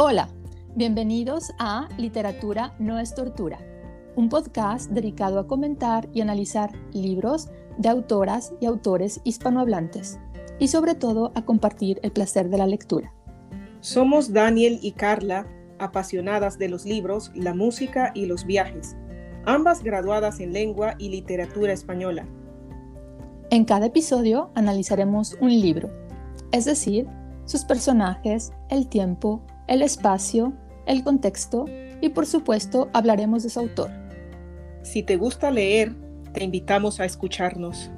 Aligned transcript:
Hola, 0.00 0.28
bienvenidos 0.76 1.52
a 1.58 1.88
Literatura 1.98 2.72
no 2.78 3.00
es 3.00 3.16
tortura, 3.16 3.58
un 4.14 4.28
podcast 4.28 4.92
dedicado 4.92 5.40
a 5.40 5.48
comentar 5.48 6.08
y 6.14 6.20
analizar 6.20 6.70
libros 6.92 7.48
de 7.78 7.88
autoras 7.88 8.54
y 8.60 8.66
autores 8.66 9.20
hispanohablantes 9.24 10.20
y 10.60 10.68
sobre 10.68 10.94
todo 10.94 11.32
a 11.34 11.44
compartir 11.44 11.98
el 12.04 12.12
placer 12.12 12.48
de 12.48 12.58
la 12.58 12.68
lectura. 12.68 13.12
Somos 13.80 14.32
Daniel 14.32 14.78
y 14.82 14.92
Carla, 14.92 15.48
apasionadas 15.80 16.58
de 16.58 16.68
los 16.68 16.84
libros, 16.84 17.32
la 17.34 17.52
música 17.52 18.12
y 18.14 18.26
los 18.26 18.46
viajes, 18.46 18.96
ambas 19.46 19.82
graduadas 19.82 20.38
en 20.38 20.52
lengua 20.52 20.94
y 20.98 21.08
literatura 21.08 21.72
española. 21.72 22.24
En 23.50 23.64
cada 23.64 23.86
episodio 23.86 24.52
analizaremos 24.54 25.36
un 25.40 25.50
libro, 25.50 25.90
es 26.52 26.66
decir, 26.66 27.08
sus 27.46 27.64
personajes, 27.64 28.52
el 28.70 28.88
tiempo, 28.88 29.42
el 29.68 29.82
espacio, 29.82 30.54
el 30.86 31.04
contexto 31.04 31.66
y 32.00 32.08
por 32.08 32.26
supuesto 32.26 32.88
hablaremos 32.94 33.42
de 33.42 33.50
su 33.50 33.60
autor. 33.60 33.90
Si 34.82 35.02
te 35.02 35.16
gusta 35.16 35.50
leer, 35.50 35.94
te 36.32 36.42
invitamos 36.42 36.98
a 36.98 37.04
escucharnos. 37.04 37.90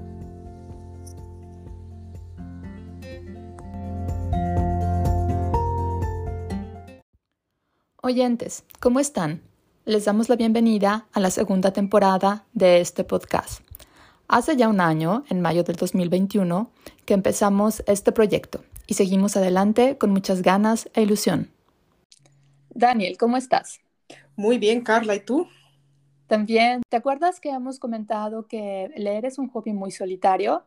Oyentes, 8.03 8.65
¿cómo 8.81 8.99
están? 8.99 9.43
Les 9.85 10.05
damos 10.05 10.29
la 10.29 10.37
bienvenida 10.37 11.07
a 11.13 11.21
la 11.21 11.31
segunda 11.31 11.73
temporada 11.73 12.45
de 12.53 12.81
este 12.81 13.05
podcast. 13.05 13.61
Hace 14.27 14.57
ya 14.57 14.69
un 14.69 14.81
año, 14.81 15.25
en 15.29 15.41
mayo 15.41 15.63
del 15.63 15.77
2021, 15.77 16.71
que 17.05 17.15
empezamos 17.15 17.83
este 17.87 18.11
proyecto 18.11 18.65
y 18.87 18.95
seguimos 18.95 19.37
adelante 19.37 19.99
con 19.99 20.11
muchas 20.11 20.43
ganas 20.43 20.89
e 20.95 21.03
ilusión. 21.03 21.51
Daniel, 22.75 23.17
¿cómo 23.19 23.37
estás? 23.37 23.81
Muy 24.37 24.59
bien, 24.59 24.83
Carla, 24.83 25.15
¿y 25.15 25.21
tú? 25.21 25.49
También, 26.27 26.83
¿te 26.89 26.97
acuerdas 26.97 27.41
que 27.41 27.51
hemos 27.51 27.79
comentado 27.79 28.47
que 28.47 28.91
leer 28.97 29.27
es 29.27 29.39
un 29.39 29.49
hobby 29.49 29.73
muy 29.73 29.91
solitario? 29.91 30.65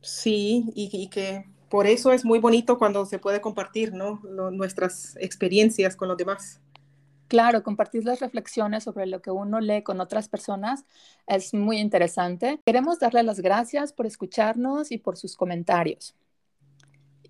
Sí, 0.00 0.70
y, 0.74 1.08
que 1.08 1.44
por 1.68 1.86
eso 1.86 2.12
es 2.12 2.24
muy 2.24 2.38
bonito 2.38 2.78
cuando 2.78 3.04
se 3.04 3.18
puede 3.18 3.40
compartir 3.40 3.92
¿no? 3.92 4.20
nuestras 4.50 5.16
experiencias 5.20 5.96
con 5.96 6.08
los 6.08 6.16
demás. 6.16 6.60
Claro, 7.26 7.62
compartir 7.62 8.04
las 8.04 8.20
reflexiones 8.20 8.84
sobre 8.84 9.06
lo 9.06 9.20
que 9.20 9.30
uno 9.30 9.60
lee 9.60 9.82
con 9.82 10.00
otras 10.00 10.30
personas 10.30 10.86
es 11.26 11.52
muy 11.52 11.78
interesante. 11.78 12.58
Queremos 12.64 12.98
darle 12.98 13.22
las 13.22 13.40
gracias 13.40 13.92
por 13.92 14.06
escucharnos 14.06 14.90
y 14.90 14.96
por 14.96 15.18
sus 15.18 15.36
comentarios. 15.36 16.14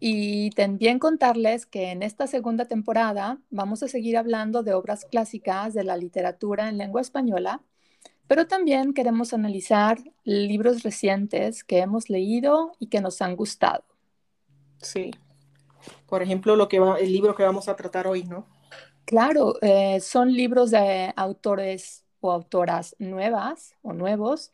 Y 0.00 0.50
también 0.50 0.98
contarles 0.98 1.66
que 1.66 1.90
en 1.90 2.02
esta 2.02 2.26
segunda 2.26 2.66
temporada 2.66 3.38
vamos 3.50 3.82
a 3.82 3.88
seguir 3.88 4.16
hablando 4.16 4.62
de 4.62 4.74
obras 4.74 5.04
clásicas 5.04 5.74
de 5.74 5.84
la 5.84 5.96
literatura 5.96 6.68
en 6.68 6.78
lengua 6.78 7.00
española, 7.00 7.62
pero 8.28 8.46
también 8.46 8.92
queremos 8.92 9.32
analizar 9.32 9.98
libros 10.22 10.82
recientes 10.82 11.64
que 11.64 11.78
hemos 11.78 12.10
leído 12.10 12.72
y 12.78 12.88
que 12.88 13.00
nos 13.00 13.20
han 13.22 13.34
gustado. 13.34 13.84
Sí. 14.80 15.10
Por 16.06 16.22
ejemplo, 16.22 16.54
lo 16.54 16.68
que 16.68 16.78
va, 16.78 16.98
el 16.98 17.12
libro 17.12 17.34
que 17.34 17.42
vamos 17.42 17.68
a 17.68 17.74
tratar 17.74 18.06
hoy, 18.06 18.24
¿no? 18.24 18.46
Claro, 19.04 19.54
eh, 19.62 20.00
son 20.00 20.32
libros 20.32 20.70
de 20.70 21.12
autores 21.16 22.04
o 22.20 22.30
autoras 22.30 22.94
nuevas 22.98 23.74
o 23.82 23.92
nuevos 23.92 24.50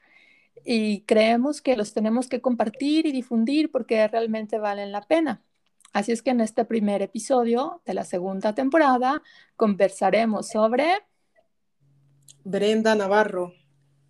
y 0.65 1.03
creemos 1.03 1.61
que 1.61 1.77
los 1.77 1.93
tenemos 1.93 2.29
que 2.29 2.41
compartir 2.41 3.07
y 3.07 3.13
difundir 3.13 3.71
porque 3.71 4.09
realmente 4.09 4.59
valen 4.59 4.93
la 4.93 5.03
pena. 5.03 5.43
Así 5.93 6.11
es 6.11 6.23
que 6.23 6.31
en 6.31 6.41
este 6.41 6.65
primer 6.65 7.03
episodio 7.03 7.83
de 7.85 7.95
la 7.95 8.05
segunda 8.05 8.55
temporada 8.55 9.23
conversaremos 9.57 10.49
sobre 10.49 10.87
Brenda 12.43 12.95
Navarro 12.95 13.53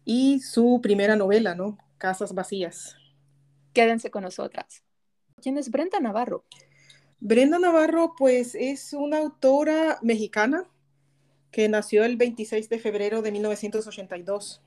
y 0.04 0.40
su 0.40 0.80
primera 0.82 1.16
novela, 1.16 1.54
¿no? 1.54 1.78
Casas 1.98 2.34
Vacías. 2.34 2.96
Quédense 3.72 4.10
con 4.10 4.22
nosotras. 4.22 4.82
¿Quién 5.42 5.58
es 5.58 5.70
Brenda 5.70 6.00
Navarro? 6.00 6.44
Brenda 7.20 7.58
Navarro, 7.58 8.14
pues 8.16 8.54
es 8.54 8.92
una 8.92 9.18
autora 9.18 9.98
mexicana 10.02 10.64
que 11.50 11.68
nació 11.68 12.04
el 12.04 12.16
26 12.16 12.68
de 12.68 12.78
febrero 12.78 13.22
de 13.22 13.32
1982. 13.32 14.62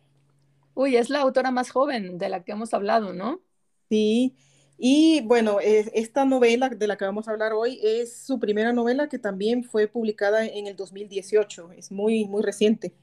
Uy, 0.78 0.96
es 0.96 1.10
la 1.10 1.22
autora 1.22 1.50
más 1.50 1.72
joven 1.72 2.20
de 2.20 2.30
la 2.30 2.44
que 2.44 2.52
hemos 2.52 2.72
hablado, 2.72 3.12
¿no? 3.12 3.42
Sí, 3.90 4.36
y 4.78 5.22
bueno, 5.22 5.58
esta 5.60 6.24
novela 6.24 6.70
de 6.70 6.86
la 6.86 6.98
que 6.98 7.06
vamos 7.06 7.28
a 7.28 7.32
hablar 7.32 7.54
hoy 7.54 7.80
es 7.82 8.16
su 8.16 8.40
primera 8.40 8.74
novela 8.74 9.10
que 9.10 9.18
también 9.18 9.64
fue 9.64 9.88
publicada 9.88 10.46
en 10.46 10.68
el 10.68 10.76
2018, 10.76 11.72
es 11.72 11.92
muy, 11.92 12.26
muy 12.26 12.44
reciente. 12.44 12.94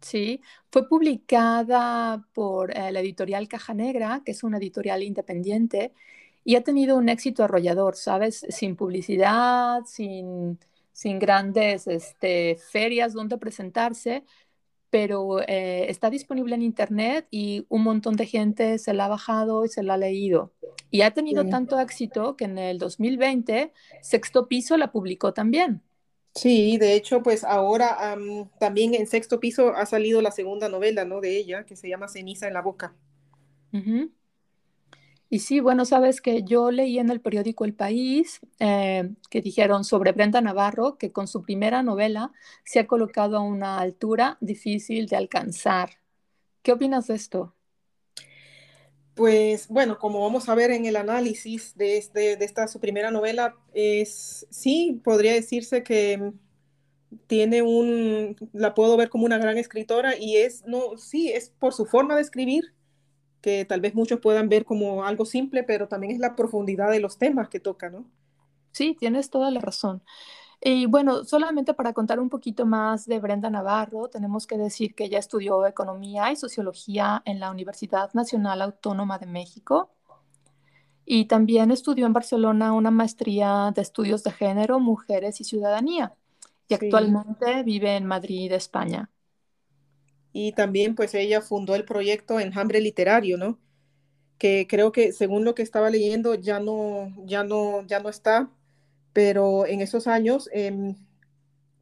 Sí, 0.00 0.40
fue 0.70 0.88
publicada 0.88 2.24
por 2.32 2.70
eh, 2.70 2.92
la 2.92 3.00
editorial 3.00 3.48
Caja 3.48 3.74
Negra, 3.74 4.22
que 4.24 4.30
es 4.30 4.44
una 4.44 4.58
editorial 4.58 5.02
independiente, 5.02 5.92
y 6.44 6.54
ha 6.54 6.62
tenido 6.62 6.96
un 6.96 7.08
éxito 7.08 7.42
arrollador, 7.42 7.96
¿sabes? 7.96 8.46
Sin 8.48 8.76
publicidad, 8.76 9.82
sin, 9.86 10.60
sin 10.92 11.18
grandes 11.18 11.88
este, 11.88 12.56
ferias 12.70 13.12
donde 13.12 13.38
presentarse, 13.38 14.24
pero 14.90 15.40
eh, 15.40 15.86
está 15.88 16.10
disponible 16.10 16.54
en 16.54 16.62
internet 16.62 17.26
y 17.30 17.64
un 17.68 17.82
montón 17.82 18.16
de 18.16 18.26
gente 18.26 18.78
se 18.78 18.92
la 18.92 19.06
ha 19.06 19.08
bajado 19.08 19.64
y 19.64 19.68
se 19.68 19.82
la 19.82 19.94
ha 19.94 19.98
leído. 19.98 20.52
Y 20.90 21.02
ha 21.02 21.12
tenido 21.12 21.46
tanto 21.46 21.78
éxito 21.78 22.36
que 22.36 22.44
en 22.44 22.58
el 22.58 22.78
2020 22.78 23.72
Sexto 24.02 24.48
Piso 24.48 24.76
la 24.76 24.92
publicó 24.92 25.32
también. 25.32 25.82
Sí, 26.34 26.78
de 26.78 26.94
hecho, 26.94 27.22
pues 27.22 27.42
ahora 27.44 28.16
también 28.58 28.94
en 28.94 29.06
Sexto 29.06 29.40
Piso 29.40 29.74
ha 29.74 29.86
salido 29.86 30.22
la 30.22 30.30
segunda 30.30 30.68
novela, 30.68 31.04
¿no? 31.04 31.20
De 31.20 31.36
ella, 31.36 31.64
que 31.64 31.76
se 31.76 31.88
llama 31.88 32.08
Ceniza 32.08 32.46
en 32.46 32.54
la 32.54 32.62
Boca. 32.62 32.94
Y 35.32 35.38
sí, 35.38 35.60
bueno, 35.60 35.84
sabes 35.84 36.20
que 36.20 36.42
yo 36.42 36.72
leí 36.72 36.98
en 36.98 37.08
el 37.08 37.20
periódico 37.20 37.64
El 37.64 37.72
País 37.72 38.40
eh, 38.58 39.10
que 39.30 39.40
dijeron 39.40 39.84
sobre 39.84 40.10
Brenda 40.10 40.40
Navarro 40.40 40.98
que 40.98 41.12
con 41.12 41.28
su 41.28 41.42
primera 41.42 41.84
novela 41.84 42.32
se 42.64 42.80
ha 42.80 42.88
colocado 42.88 43.36
a 43.36 43.40
una 43.40 43.78
altura 43.78 44.38
difícil 44.40 45.06
de 45.06 45.14
alcanzar. 45.14 45.90
¿Qué 46.62 46.72
opinas 46.72 47.06
de 47.06 47.14
esto? 47.14 47.54
Pues 49.14 49.68
bueno, 49.68 50.00
como 50.00 50.20
vamos 50.20 50.48
a 50.48 50.54
ver 50.56 50.72
en 50.72 50.84
el 50.84 50.96
análisis 50.96 51.76
de, 51.76 51.96
este, 51.96 52.36
de 52.36 52.44
esta 52.44 52.66
su 52.66 52.80
primera 52.80 53.12
novela, 53.12 53.54
es, 53.72 54.48
sí, 54.50 55.00
podría 55.04 55.32
decirse 55.32 55.84
que 55.84 56.32
tiene 57.28 57.62
un, 57.62 58.34
la 58.52 58.74
puedo 58.74 58.96
ver 58.96 59.10
como 59.10 59.26
una 59.26 59.38
gran 59.38 59.58
escritora 59.58 60.16
y 60.18 60.38
es, 60.38 60.64
no, 60.66 60.96
sí, 60.96 61.30
es 61.30 61.50
por 61.50 61.72
su 61.72 61.86
forma 61.86 62.16
de 62.16 62.22
escribir, 62.22 62.74
que 63.40 63.64
tal 63.64 63.80
vez 63.80 63.94
muchos 63.94 64.20
puedan 64.20 64.48
ver 64.48 64.64
como 64.64 65.04
algo 65.04 65.24
simple, 65.24 65.62
pero 65.62 65.88
también 65.88 66.12
es 66.12 66.18
la 66.18 66.36
profundidad 66.36 66.90
de 66.90 67.00
los 67.00 67.18
temas 67.18 67.48
que 67.48 67.60
toca, 67.60 67.90
¿no? 67.90 68.04
Sí, 68.72 68.96
tienes 68.98 69.30
toda 69.30 69.50
la 69.50 69.60
razón. 69.60 70.02
Y 70.62 70.84
bueno, 70.86 71.24
solamente 71.24 71.72
para 71.72 71.94
contar 71.94 72.20
un 72.20 72.28
poquito 72.28 72.66
más 72.66 73.06
de 73.06 73.18
Brenda 73.18 73.48
Navarro, 73.48 74.08
tenemos 74.08 74.46
que 74.46 74.58
decir 74.58 74.94
que 74.94 75.04
ella 75.04 75.18
estudió 75.18 75.66
economía 75.66 76.30
y 76.30 76.36
sociología 76.36 77.22
en 77.24 77.40
la 77.40 77.50
Universidad 77.50 78.12
Nacional 78.12 78.60
Autónoma 78.60 79.18
de 79.18 79.26
México 79.26 79.90
y 81.06 81.24
también 81.24 81.70
estudió 81.70 82.04
en 82.04 82.12
Barcelona 82.12 82.74
una 82.74 82.90
maestría 82.90 83.72
de 83.74 83.80
estudios 83.80 84.22
de 84.22 84.32
género, 84.32 84.78
mujeres 84.80 85.40
y 85.40 85.44
ciudadanía 85.44 86.14
y 86.68 86.74
actualmente 86.74 87.62
vive 87.62 87.96
en 87.96 88.04
Madrid, 88.04 88.52
España 88.52 89.10
y 90.32 90.52
también 90.52 90.94
pues 90.94 91.14
ella 91.14 91.40
fundó 91.40 91.74
el 91.74 91.84
proyecto 91.84 92.40
Enjambre 92.40 92.80
Literario, 92.80 93.36
¿no? 93.36 93.58
Que 94.38 94.66
creo 94.68 94.92
que 94.92 95.12
según 95.12 95.44
lo 95.44 95.54
que 95.54 95.62
estaba 95.62 95.90
leyendo 95.90 96.34
ya 96.34 96.60
no, 96.60 97.12
ya 97.24 97.44
no, 97.44 97.86
ya 97.86 98.00
no 98.00 98.08
está, 98.08 98.50
pero 99.12 99.66
en 99.66 99.80
esos 99.80 100.06
años 100.06 100.48
em, 100.52 100.94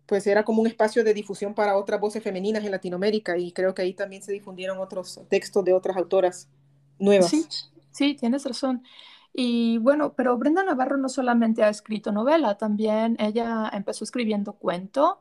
pues 0.06 0.26
era 0.26 0.44
como 0.44 0.62
un 0.62 0.66
espacio 0.66 1.04
de 1.04 1.14
difusión 1.14 1.54
para 1.54 1.76
otras 1.76 2.00
voces 2.00 2.22
femeninas 2.22 2.64
en 2.64 2.70
Latinoamérica 2.70 3.36
y 3.36 3.52
creo 3.52 3.74
que 3.74 3.82
ahí 3.82 3.92
también 3.94 4.22
se 4.22 4.32
difundieron 4.32 4.78
otros 4.78 5.20
textos 5.28 5.64
de 5.64 5.74
otras 5.74 5.96
autoras 5.96 6.48
nuevas. 6.98 7.30
Sí, 7.30 7.46
sí, 7.90 8.14
tienes 8.14 8.44
razón. 8.44 8.82
Y 9.34 9.78
bueno, 9.78 10.14
pero 10.14 10.36
Brenda 10.38 10.64
Navarro 10.64 10.96
no 10.96 11.10
solamente 11.10 11.62
ha 11.62 11.68
escrito 11.68 12.10
novela, 12.10 12.56
también 12.56 13.16
ella 13.20 13.70
empezó 13.72 14.02
escribiendo 14.02 14.54
cuento 14.54 15.20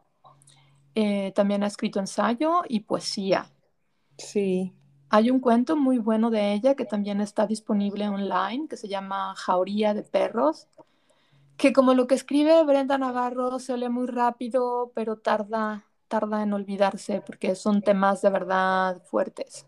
eh, 0.99 1.31
también 1.35 1.61
ha 1.63 1.67
escrito 1.67 1.99
ensayo 1.99 2.63
y 2.67 2.79
poesía. 2.79 3.51
Sí. 4.17 4.73
Hay 5.09 5.29
un 5.29 5.39
cuento 5.39 5.75
muy 5.75 5.99
bueno 5.99 6.31
de 6.31 6.53
ella 6.53 6.73
que 6.73 6.85
también 6.85 7.21
está 7.21 7.45
disponible 7.45 8.09
online, 8.09 8.67
que 8.67 8.77
se 8.77 8.87
llama 8.87 9.35
Jauría 9.35 9.93
de 9.93 10.01
Perros, 10.01 10.67
que 11.55 11.71
como 11.71 11.93
lo 11.93 12.07
que 12.07 12.15
escribe 12.15 12.63
Brenda 12.63 12.97
Navarro 12.97 13.59
se 13.59 13.77
lee 13.77 13.89
muy 13.89 14.07
rápido, 14.07 14.91
pero 14.95 15.17
tarda, 15.17 15.85
tarda 16.07 16.41
en 16.41 16.53
olvidarse 16.53 17.21
porque 17.21 17.53
son 17.53 17.83
temas 17.83 18.23
de 18.23 18.31
verdad 18.31 18.99
fuertes. 19.03 19.67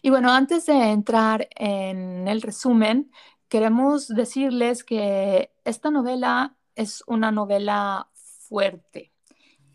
Y 0.00 0.08
bueno, 0.08 0.32
antes 0.32 0.64
de 0.64 0.90
entrar 0.90 1.50
en 1.54 2.28
el 2.28 2.40
resumen, 2.40 3.12
queremos 3.50 4.08
decirles 4.08 4.84
que 4.84 5.52
esta 5.66 5.90
novela 5.90 6.56
es 6.76 7.04
una 7.06 7.30
novela 7.30 8.08
fuerte. 8.14 9.12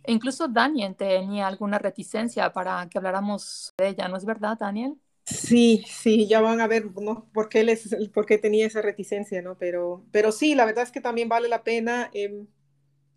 Incluso 0.08 0.48
Daniel 0.48 0.96
tenía 0.96 1.48
alguna 1.48 1.80
reticencia 1.80 2.52
para 2.52 2.88
que 2.90 2.98
habláramos 2.98 3.74
de 3.78 3.90
ella, 3.90 4.08
¿no 4.08 4.18
es 4.18 4.26
verdad, 4.26 4.58
Daniel? 4.60 4.96
Sí, 5.26 5.84
sí, 5.88 6.28
ya 6.28 6.40
van 6.40 6.62
a 6.62 6.68
ver 6.68 6.92
¿no? 7.02 7.28
por, 7.34 7.50
qué 7.50 7.64
les, 7.64 7.96
por 8.14 8.26
qué 8.26 8.38
tenía 8.38 8.68
esa 8.68 8.82
reticencia, 8.82 9.42
¿no? 9.42 9.58
Pero, 9.58 10.06
pero 10.12 10.32
sí, 10.32 10.54
la 10.54 10.66
verdad 10.66 10.84
es 10.84 10.92
que 10.92 11.02
también 11.02 11.30
vale 11.30 11.50
la 11.50 11.64
pena 11.64 12.12
eh, 12.14 12.46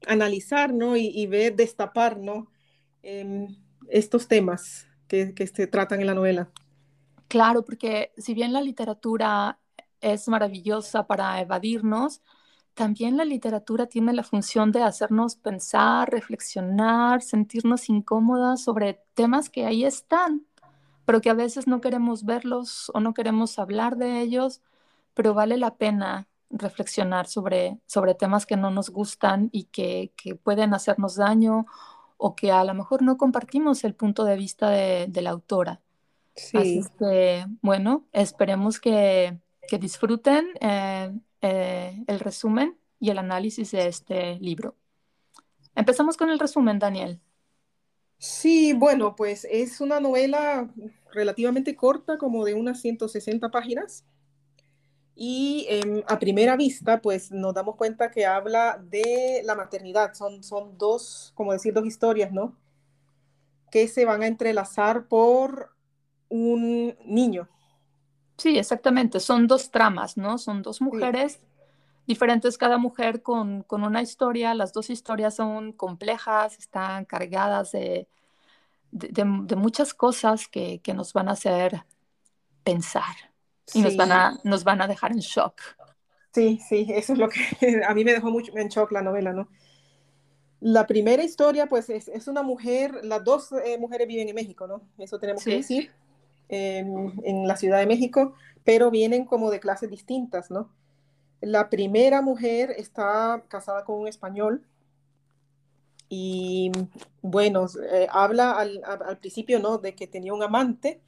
analizar, 0.07 0.73
¿no? 0.73 0.97
Y, 0.97 1.09
y, 1.09 1.27
ver, 1.27 1.55
destapar, 1.55 2.19
¿no? 2.19 2.51
Eh, 3.03 3.49
estos 3.89 4.27
temas 4.27 4.87
que, 5.07 5.35
que 5.35 5.47
se 5.47 5.67
tratan 5.67 6.01
en 6.01 6.07
la 6.07 6.15
novela. 6.15 6.51
Claro, 7.29 7.63
porque 7.63 8.13
si 8.17 8.33
bien 8.33 8.55
la 8.55 8.63
literatura 8.63 9.59
es 10.01 10.29
maravillosa 10.29 11.07
para 11.07 11.41
evadirnos, 11.41 12.23
también 12.79 13.17
la 13.17 13.25
literatura 13.25 13.87
tiene 13.87 14.13
la 14.13 14.23
función 14.23 14.71
de 14.71 14.85
hacernos 14.85 15.35
pensar, 15.35 16.09
reflexionar, 16.13 17.23
sentirnos 17.23 17.89
incómodas 17.89 18.63
sobre 18.63 19.01
temas 19.15 19.51
que 19.51 19.67
ahí 19.67 19.85
están, 19.85 20.47
pero 21.05 21.21
que 21.21 21.29
a 21.29 21.35
veces 21.35 21.67
no 21.67 21.81
queremos 21.81 22.25
verlos 22.25 22.93
o 22.95 23.01
no 23.01 23.15
queremos 23.15 23.59
hablar 23.59 23.97
de 23.97 24.21
ellos, 24.21 24.63
pero 25.15 25.35
vale 25.35 25.57
la 25.57 25.75
pena 25.75 26.29
reflexionar 26.51 27.27
sobre, 27.27 27.81
sobre 27.87 28.15
temas 28.15 28.47
que 28.47 28.57
no 28.57 28.71
nos 28.71 28.91
gustan 28.91 29.49
y 29.51 29.65
que, 29.65 30.13
que 30.17 30.37
pueden 30.37 30.73
hacernos 30.73 31.17
daño 31.17 31.67
o 32.17 32.37
que 32.37 32.53
a 32.53 32.63
lo 32.63 32.75
mejor 32.75 33.03
no 33.03 33.17
compartimos 33.17 33.83
el 33.83 33.97
punto 33.97 34.25
de 34.25 34.37
vista 34.37 34.71
de, 34.71 35.07
de 35.09 35.23
la 35.23 35.31
autora. 35.31 35.81
Sí. 36.37 36.57
Así 36.57 36.83
que, 36.97 37.45
bueno, 37.61 38.07
esperemos 38.13 38.79
que, 38.79 39.37
que 39.67 39.79
disfruten 39.79 40.47
eh, 40.61 41.13
eh, 41.41 42.05
el 42.07 42.21
resumen 42.21 42.79
y 43.01 43.11
el 43.11 43.19
análisis 43.19 43.71
de 43.71 43.87
este 43.89 44.39
libro. 44.41 44.77
Empezamos 45.75 46.17
con 46.17 46.31
el 46.31 46.39
resumen, 46.39 46.79
Daniel. 46.79 47.21
Sí, 48.19 48.73
bueno, 48.73 49.15
pues 49.15 49.47
es 49.49 49.81
una 49.81 50.01
novela 50.01 50.69
relativamente 51.13 51.77
corta, 51.77 52.19
como 52.19 52.45
de 52.45 52.55
unas 52.55 52.81
160 52.81 53.49
páginas. 53.51 54.05
Y 55.15 55.67
eh, 55.69 56.05
a 56.09 56.19
primera 56.19 56.57
vista, 56.57 57.01
pues 57.01 57.31
nos 57.31 57.55
damos 57.55 57.77
cuenta 57.77 58.11
que 58.11 58.27
habla 58.27 58.83
de 58.91 59.43
la 59.45 59.55
maternidad. 59.55 60.15
Son, 60.15 60.43
son 60.43 60.77
dos, 60.79 61.33
como 61.37 61.53
decir, 61.53 61.73
dos 61.73 61.87
historias, 61.87 62.33
¿no? 62.33 62.57
Que 63.71 63.87
se 63.89 64.05
van 64.05 64.23
a 64.23 64.27
entrelazar 64.27 65.07
por 65.07 65.71
un 66.29 66.97
niño. 67.05 67.49
Sí, 68.39 68.57
exactamente. 68.57 69.19
Son 69.19 69.49
dos 69.49 69.71
tramas, 69.71 70.17
¿no? 70.17 70.39
Son 70.39 70.63
dos 70.63 70.81
mujeres 70.81 71.33
sí. 71.33 71.41
diferentes, 72.07 72.57
cada 72.57 72.79
mujer 72.79 73.21
con, 73.21 73.65
con, 73.65 73.83
una 73.83 74.01
historia. 74.01 74.55
Las 74.55 74.73
dos 74.73 74.91
historias 74.91 75.35
son 75.35 75.73
complejas, 75.73 76.57
están 76.57 77.05
cargadas 77.05 77.73
de, 77.73 78.07
de, 78.93 79.09
de, 79.09 79.25
de 79.43 79.57
muchas 79.57 79.93
cosas 79.93 80.47
que, 80.47 80.81
que, 80.81 80.95
nos 80.95 81.13
van 81.13 81.29
a 81.29 81.33
hacer 81.33 81.85
pensar 82.63 83.15
y 83.67 83.71
sí. 83.73 83.83
nos, 83.83 83.97
van 83.97 84.13
a, 84.13 84.39
nos 84.45 84.63
van 84.63 84.81
a 84.83 84.87
dejar 84.87 85.11
en 85.11 85.19
shock. 85.19 85.61
Sí, 86.33 86.61
sí, 86.69 86.87
eso 86.91 87.15
es 87.15 87.19
lo 87.19 87.29
que 87.29 87.41
a 87.87 87.93
mí 87.93 88.05
me 88.05 88.13
dejó 88.13 88.31
mucho 88.31 88.57
en 88.57 88.69
shock 88.69 88.93
la 88.93 89.03
novela, 89.03 89.33
¿no? 89.33 89.49
La 90.61 90.87
primera 90.87 91.25
historia, 91.25 91.67
pues, 91.67 91.91
es, 91.91 92.07
es 92.09 92.29
una 92.29 92.43
mujer, 92.43 93.01
las 93.05 93.23
dos 93.25 93.53
eh, 93.65 93.79
mujeres 93.79 94.07
viven 94.07 94.29
en 94.29 94.35
México, 94.35 94.67
¿no? 94.69 94.83
Eso 94.97 95.19
tenemos 95.19 95.43
sí. 95.43 95.51
que 95.51 95.57
decir 95.57 95.93
en, 96.49 97.47
la 97.47 97.57
Ciudad 97.57 97.79
de 97.79 97.87
México, 97.87 98.35
pero 98.65 98.91
vienen 98.91 99.25
como 99.25 99.51
de 99.51 99.61
clases 99.61 99.91
distintas, 99.91 100.51
¿no? 100.51 100.71
La 101.41 101.71
primera 101.71 102.21
mujer 102.23 102.75
está 102.77 103.45
casada 103.49 103.85
con 103.85 104.01
un 104.01 104.09
español 104.09 104.67
y, 106.09 106.73
bueno, 107.23 107.67
eh, 107.93 108.07
habla 108.11 108.53
al, 108.53 108.81
al, 108.85 109.19
principio, 109.19 109.61
¿no? 109.61 109.79
De 109.79 109.95
que 109.95 110.07
tenía 110.07 110.35
un 110.35 110.43
amante. 110.43 111.01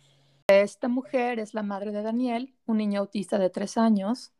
Esta 0.46 0.88
mujer 0.88 1.38
es 1.38 1.54
la 1.54 1.62
madre 1.62 1.90
de 1.90 2.02
Daniel, 2.02 2.54
un 2.66 2.76
niño 2.76 3.00
autista 3.00 3.38
de 3.38 3.50
tres 3.50 3.78
años, 3.78 4.32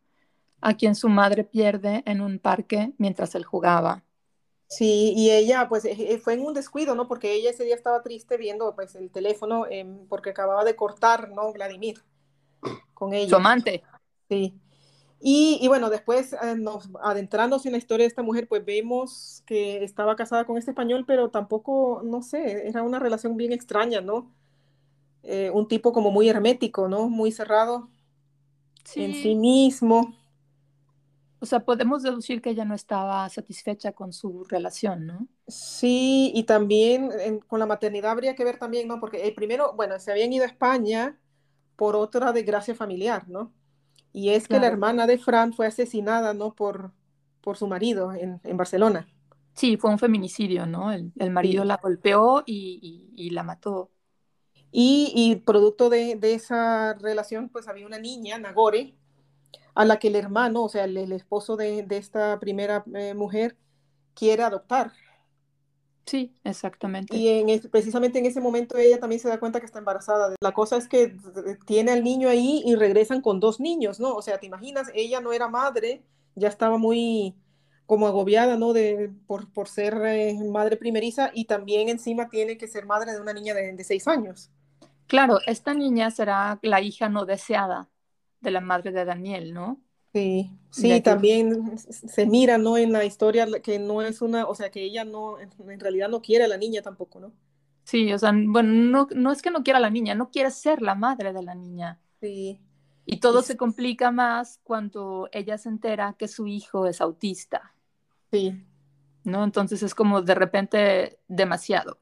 a 0.60 0.74
quien 0.74 0.94
su 0.94 1.08
madre 1.08 1.44
pierde 1.44 2.02
en 2.06 2.20
un 2.20 2.38
parque 2.38 2.92
mientras 2.98 3.34
él 3.34 3.44
jugaba. 3.44 4.04
Sí, 4.70 5.12
y 5.16 5.32
ella 5.32 5.68
pues 5.68 5.84
fue 6.22 6.34
en 6.34 6.42
un 6.42 6.54
descuido, 6.54 6.94
¿no? 6.94 7.08
Porque 7.08 7.34
ella 7.34 7.50
ese 7.50 7.64
día 7.64 7.74
estaba 7.74 8.02
triste 8.02 8.36
viendo 8.36 8.72
pues 8.76 8.94
el 8.94 9.10
teléfono 9.10 9.66
eh, 9.68 9.84
porque 10.08 10.30
acababa 10.30 10.64
de 10.64 10.76
cortar, 10.76 11.30
¿no? 11.30 11.52
Vladimir 11.52 12.04
con 12.94 13.12
ella. 13.12 13.30
Su 13.30 13.36
amante. 13.36 13.82
Sí. 14.28 14.54
Y, 15.20 15.58
y 15.60 15.66
bueno, 15.66 15.90
después 15.90 16.34
eh, 16.34 16.54
nos 16.56 16.88
adentrándose 17.02 17.66
en 17.66 17.72
la 17.72 17.78
historia 17.78 18.04
de 18.04 18.08
esta 18.08 18.22
mujer, 18.22 18.46
pues 18.46 18.64
vemos 18.64 19.42
que 19.44 19.82
estaba 19.82 20.14
casada 20.14 20.44
con 20.44 20.56
este 20.56 20.70
español, 20.70 21.04
pero 21.04 21.30
tampoco, 21.30 22.02
no 22.04 22.22
sé, 22.22 22.68
era 22.68 22.84
una 22.84 23.00
relación 23.00 23.36
bien 23.36 23.52
extraña, 23.52 24.00
¿no? 24.00 24.30
Eh, 25.24 25.50
un 25.52 25.66
tipo 25.66 25.92
como 25.92 26.12
muy 26.12 26.28
hermético, 26.28 26.88
¿no? 26.88 27.08
Muy 27.08 27.32
cerrado 27.32 27.88
sí. 28.84 29.02
en 29.02 29.14
sí 29.14 29.34
mismo. 29.34 30.14
O 31.40 31.46
sea, 31.46 31.60
podemos 31.60 32.02
deducir 32.02 32.42
que 32.42 32.50
ella 32.50 32.66
no 32.66 32.74
estaba 32.74 33.28
satisfecha 33.30 33.92
con 33.92 34.12
su 34.12 34.44
relación, 34.44 35.06
¿no? 35.06 35.26
Sí, 35.48 36.30
y 36.34 36.44
también 36.44 37.10
en, 37.18 37.40
con 37.40 37.58
la 37.58 37.66
maternidad 37.66 38.12
habría 38.12 38.34
que 38.34 38.44
ver 38.44 38.58
también, 38.58 38.86
¿no? 38.86 39.00
Porque 39.00 39.26
el 39.26 39.34
primero, 39.34 39.72
bueno, 39.74 39.98
se 39.98 40.10
habían 40.12 40.32
ido 40.32 40.44
a 40.44 40.48
España 40.48 41.18
por 41.76 41.96
otra 41.96 42.32
desgracia 42.32 42.74
familiar, 42.74 43.26
¿no? 43.28 43.52
Y 44.12 44.30
es 44.30 44.46
claro. 44.46 44.60
que 44.60 44.66
la 44.66 44.72
hermana 44.72 45.06
de 45.06 45.18
Fran 45.18 45.54
fue 45.54 45.66
asesinada, 45.66 46.34
¿no? 46.34 46.54
Por, 46.54 46.92
por 47.40 47.56
su 47.56 47.66
marido 47.66 48.12
en, 48.12 48.40
en 48.44 48.56
Barcelona. 48.56 49.08
Sí, 49.54 49.76
fue 49.76 49.90
un 49.90 49.98
feminicidio, 49.98 50.66
¿no? 50.66 50.92
El, 50.92 51.12
el 51.18 51.30
marido 51.30 51.62
sí. 51.62 51.68
la 51.68 51.76
golpeó 51.78 52.42
y, 52.44 53.12
y, 53.16 53.26
y 53.26 53.30
la 53.30 53.42
mató. 53.42 53.90
Y, 54.72 55.12
y 55.14 55.36
producto 55.36 55.90
de, 55.90 56.16
de, 56.16 56.34
esa 56.34 56.94
relación, 56.94 57.48
pues 57.48 57.66
había 57.66 57.86
una 57.86 57.98
niña, 57.98 58.38
Nagore, 58.38 58.94
a 59.80 59.84
la 59.86 59.98
que 59.98 60.08
el 60.08 60.16
hermano, 60.16 60.64
o 60.64 60.68
sea, 60.68 60.84
el, 60.84 60.94
el 60.98 61.10
esposo 61.12 61.56
de, 61.56 61.82
de, 61.84 61.96
esta 61.96 62.38
primera 62.38 62.84
eh, 62.94 63.14
mujer, 63.14 63.56
quiere 64.12 64.42
adoptar. 64.42 64.92
Sí, 66.04 66.34
exactamente. 66.44 67.16
Y 67.16 67.28
en, 67.28 67.60
precisamente 67.70 68.18
en 68.18 68.26
ese 68.26 68.42
momento 68.42 68.76
ella 68.76 69.00
también 69.00 69.22
se 69.22 69.28
da 69.30 69.40
cuenta 69.40 69.58
que 69.58 69.64
está 69.64 69.78
embarazada. 69.78 70.34
La 70.42 70.52
cosa 70.52 70.76
es 70.76 70.86
que 70.86 71.16
tiene 71.64 71.92
al 71.92 72.04
niño 72.04 72.28
ahí 72.28 72.62
y 72.66 72.74
regresan 72.74 73.22
con 73.22 73.40
dos 73.40 73.58
niños, 73.58 74.00
¿no? 74.00 74.14
O 74.14 74.20
sea, 74.20 74.36
te 74.36 74.44
imaginas, 74.44 74.90
ella 74.94 75.22
no 75.22 75.32
era 75.32 75.48
madre, 75.48 76.02
ya 76.34 76.48
estaba 76.48 76.76
muy 76.76 77.34
como 77.86 78.06
agobiada, 78.06 78.58
¿no? 78.58 78.74
De, 78.74 79.10
por, 79.26 79.50
por 79.50 79.66
ser 79.66 79.94
eh, 80.04 80.36
madre 80.44 80.76
primeriza 80.76 81.30
y 81.32 81.46
también 81.46 81.88
encima 81.88 82.28
tiene 82.28 82.58
que 82.58 82.68
ser 82.68 82.84
madre 82.84 83.12
de 83.12 83.20
una 83.22 83.32
niña 83.32 83.54
de, 83.54 83.72
de 83.72 83.84
seis 83.84 84.06
años. 84.06 84.50
Claro, 85.06 85.38
esta 85.46 85.72
niña 85.72 86.10
será 86.10 86.58
la 86.60 86.82
hija 86.82 87.08
no 87.08 87.24
deseada 87.24 87.88
de 88.40 88.50
la 88.50 88.60
madre 88.60 88.92
de 88.92 89.04
Daniel, 89.04 89.52
¿no? 89.54 89.80
Sí, 90.12 90.50
sí, 90.70 91.00
también 91.02 91.78
se 91.78 92.26
mira, 92.26 92.58
¿no? 92.58 92.76
En 92.76 92.90
la 92.90 93.04
historia 93.04 93.46
que 93.62 93.78
no 93.78 94.02
es 94.02 94.22
una, 94.22 94.46
o 94.46 94.54
sea, 94.56 94.70
que 94.70 94.82
ella 94.82 95.04
no, 95.04 95.38
en 95.38 95.80
realidad 95.80 96.08
no 96.08 96.20
quiere 96.20 96.44
a 96.44 96.48
la 96.48 96.56
niña 96.56 96.82
tampoco, 96.82 97.20
¿no? 97.20 97.32
Sí, 97.84 98.12
o 98.12 98.18
sea, 98.18 98.32
bueno, 98.34 98.72
no, 98.72 99.08
no 99.14 99.32
es 99.32 99.40
que 99.40 99.50
no 99.50 99.62
quiera 99.62 99.78
a 99.78 99.82
la 99.82 99.90
niña, 99.90 100.14
no 100.14 100.30
quiere 100.30 100.50
ser 100.50 100.82
la 100.82 100.96
madre 100.96 101.32
de 101.32 101.42
la 101.42 101.54
niña. 101.54 102.00
Sí. 102.20 102.60
Y 103.06 103.20
todo 103.20 103.42
sí. 103.42 103.48
se 103.48 103.56
complica 103.56 104.10
más 104.10 104.60
cuando 104.64 105.28
ella 105.32 105.58
se 105.58 105.68
entera 105.68 106.14
que 106.18 106.26
su 106.26 106.46
hijo 106.48 106.86
es 106.86 107.00
autista. 107.00 107.74
Sí. 108.32 108.64
¿No? 109.22 109.44
Entonces 109.44 109.82
es 109.82 109.94
como 109.94 110.22
de 110.22 110.34
repente 110.34 111.20
demasiado. 111.28 111.99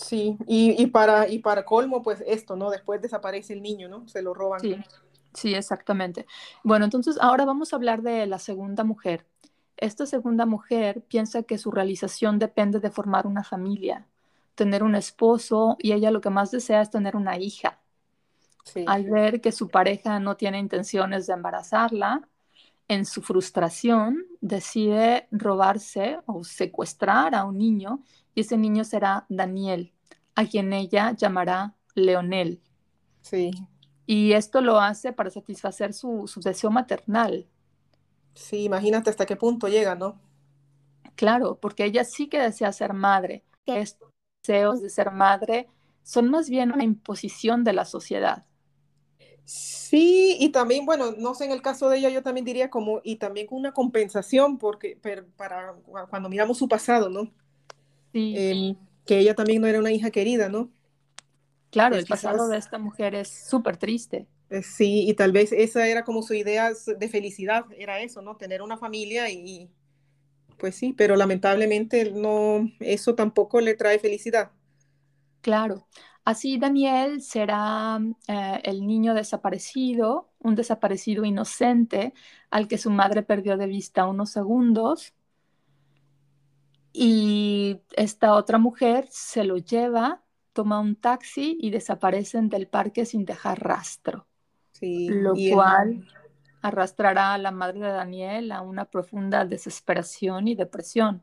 Sí, 0.00 0.36
y, 0.46 0.82
y, 0.82 0.86
para, 0.86 1.28
y 1.28 1.40
para 1.40 1.64
colmo, 1.64 2.02
pues 2.02 2.22
esto, 2.26 2.56
¿no? 2.56 2.70
Después 2.70 3.02
desaparece 3.02 3.52
el 3.52 3.62
niño, 3.62 3.88
¿no? 3.88 4.08
Se 4.08 4.22
lo 4.22 4.34
roban. 4.34 4.60
Sí. 4.60 4.76
Sí, 5.34 5.54
exactamente. 5.54 6.26
Bueno, 6.64 6.84
entonces 6.84 7.16
ahora 7.20 7.44
vamos 7.44 7.72
a 7.72 7.76
hablar 7.76 8.02
de 8.02 8.26
la 8.26 8.38
segunda 8.38 8.82
mujer. 8.82 9.26
Esta 9.76 10.06
segunda 10.06 10.44
mujer 10.44 11.02
piensa 11.02 11.42
que 11.42 11.56
su 11.56 11.70
realización 11.70 12.38
depende 12.38 12.80
de 12.80 12.90
formar 12.90 13.26
una 13.26 13.44
familia, 13.44 14.06
tener 14.54 14.82
un 14.82 14.94
esposo 14.94 15.76
y 15.78 15.92
ella 15.92 16.10
lo 16.10 16.20
que 16.20 16.30
más 16.30 16.50
desea 16.50 16.82
es 16.82 16.90
tener 16.90 17.16
una 17.16 17.38
hija. 17.38 17.78
Sí. 18.64 18.84
Al 18.86 19.08
ver 19.08 19.40
que 19.40 19.52
su 19.52 19.68
pareja 19.68 20.18
no 20.20 20.36
tiene 20.36 20.58
intenciones 20.58 21.26
de 21.26 21.34
embarazarla, 21.34 22.28
en 22.90 23.04
su 23.04 23.22
frustración 23.22 24.26
decide 24.40 25.28
robarse 25.30 26.18
o 26.26 26.42
secuestrar 26.42 27.36
a 27.36 27.44
un 27.44 27.56
niño 27.56 28.02
y 28.34 28.40
ese 28.40 28.58
niño 28.58 28.82
será 28.82 29.26
Daniel, 29.28 29.92
a 30.34 30.44
quien 30.44 30.72
ella 30.72 31.12
llamará 31.12 31.76
Leonel. 31.94 32.60
Sí. 33.22 33.52
Y 34.06 34.32
esto 34.32 34.60
lo 34.60 34.80
hace 34.80 35.12
para 35.12 35.30
satisfacer 35.30 35.92
su, 35.92 36.26
su, 36.26 36.40
deseo 36.40 36.72
maternal. 36.72 37.46
Sí, 38.34 38.64
imagínate 38.64 39.08
hasta 39.08 39.24
qué 39.24 39.36
punto 39.36 39.68
llega, 39.68 39.94
¿no? 39.94 40.20
Claro, 41.14 41.60
porque 41.60 41.84
ella 41.84 42.02
sí 42.02 42.28
que 42.28 42.40
desea 42.40 42.72
ser 42.72 42.92
madre. 42.92 43.44
Estos 43.66 44.10
deseos 44.42 44.82
de 44.82 44.90
ser 44.90 45.12
madre 45.12 45.68
son 46.02 46.28
más 46.28 46.50
bien 46.50 46.72
una 46.72 46.82
imposición 46.82 47.62
de 47.62 47.72
la 47.72 47.84
sociedad. 47.84 48.46
Sí, 49.52 50.36
y 50.38 50.50
también, 50.50 50.86
bueno, 50.86 51.10
no 51.18 51.34
sé, 51.34 51.44
en 51.44 51.50
el 51.50 51.60
caso 51.60 51.88
de 51.88 51.98
ella 51.98 52.08
yo 52.08 52.22
también 52.22 52.44
diría 52.44 52.70
como, 52.70 53.00
y 53.02 53.16
también 53.16 53.48
con 53.48 53.58
una 53.58 53.72
compensación, 53.72 54.58
porque 54.58 54.96
para 55.36 55.74
cuando 56.08 56.28
miramos 56.28 56.58
su 56.58 56.68
pasado, 56.68 57.08
¿no? 57.08 57.32
Sí. 58.12 58.34
Em, 58.36 58.76
que 59.04 59.18
ella 59.18 59.34
también 59.34 59.60
no 59.60 59.66
era 59.66 59.80
una 59.80 59.90
hija 59.90 60.12
querida, 60.12 60.48
¿no? 60.48 60.70
Claro, 61.72 61.96
pues 61.96 62.04
el 62.04 62.08
pasado 62.08 62.46
de 62.46 62.58
esta 62.58 62.78
mujer 62.78 63.16
es 63.16 63.28
súper 63.28 63.76
triste. 63.76 64.28
Eh, 64.50 64.62
sí, 64.62 65.08
y 65.08 65.14
tal 65.14 65.32
vez 65.32 65.50
esa 65.50 65.88
era 65.88 66.04
como 66.04 66.22
su 66.22 66.34
idea 66.34 66.70
de 66.70 67.08
felicidad, 67.08 67.64
era 67.76 68.00
eso, 68.00 68.22
¿no? 68.22 68.36
Tener 68.36 68.62
una 68.62 68.76
familia 68.76 69.30
y, 69.30 69.68
pues 70.58 70.76
sí, 70.76 70.94
pero 70.96 71.16
lamentablemente 71.16 72.12
no, 72.12 72.70
eso 72.78 73.16
tampoco 73.16 73.60
le 73.60 73.74
trae 73.74 73.98
felicidad. 73.98 74.52
Claro. 75.40 75.88
Así 76.24 76.58
Daniel 76.58 77.22
será 77.22 77.98
eh, 78.28 78.60
el 78.64 78.86
niño 78.86 79.14
desaparecido, 79.14 80.30
un 80.38 80.54
desaparecido 80.54 81.24
inocente 81.24 82.12
al 82.50 82.68
que 82.68 82.78
su 82.78 82.90
madre 82.90 83.22
perdió 83.22 83.56
de 83.56 83.66
vista 83.66 84.06
unos 84.06 84.30
segundos. 84.30 85.14
Y 86.92 87.80
esta 87.96 88.34
otra 88.34 88.58
mujer 88.58 89.06
se 89.10 89.44
lo 89.44 89.56
lleva, 89.56 90.22
toma 90.52 90.80
un 90.80 90.96
taxi 90.96 91.56
y 91.60 91.70
desaparecen 91.70 92.48
del 92.48 92.68
parque 92.68 93.06
sin 93.06 93.24
dejar 93.24 93.62
rastro. 93.62 94.26
Sí, 94.72 95.08
lo 95.08 95.34
cual 95.52 96.06
arrastrará 96.62 97.34
a 97.34 97.38
la 97.38 97.50
madre 97.50 97.80
de 97.80 97.92
Daniel 97.92 98.52
a 98.52 98.60
una 98.60 98.84
profunda 98.84 99.44
desesperación 99.44 100.48
y 100.48 100.54
depresión. 100.54 101.22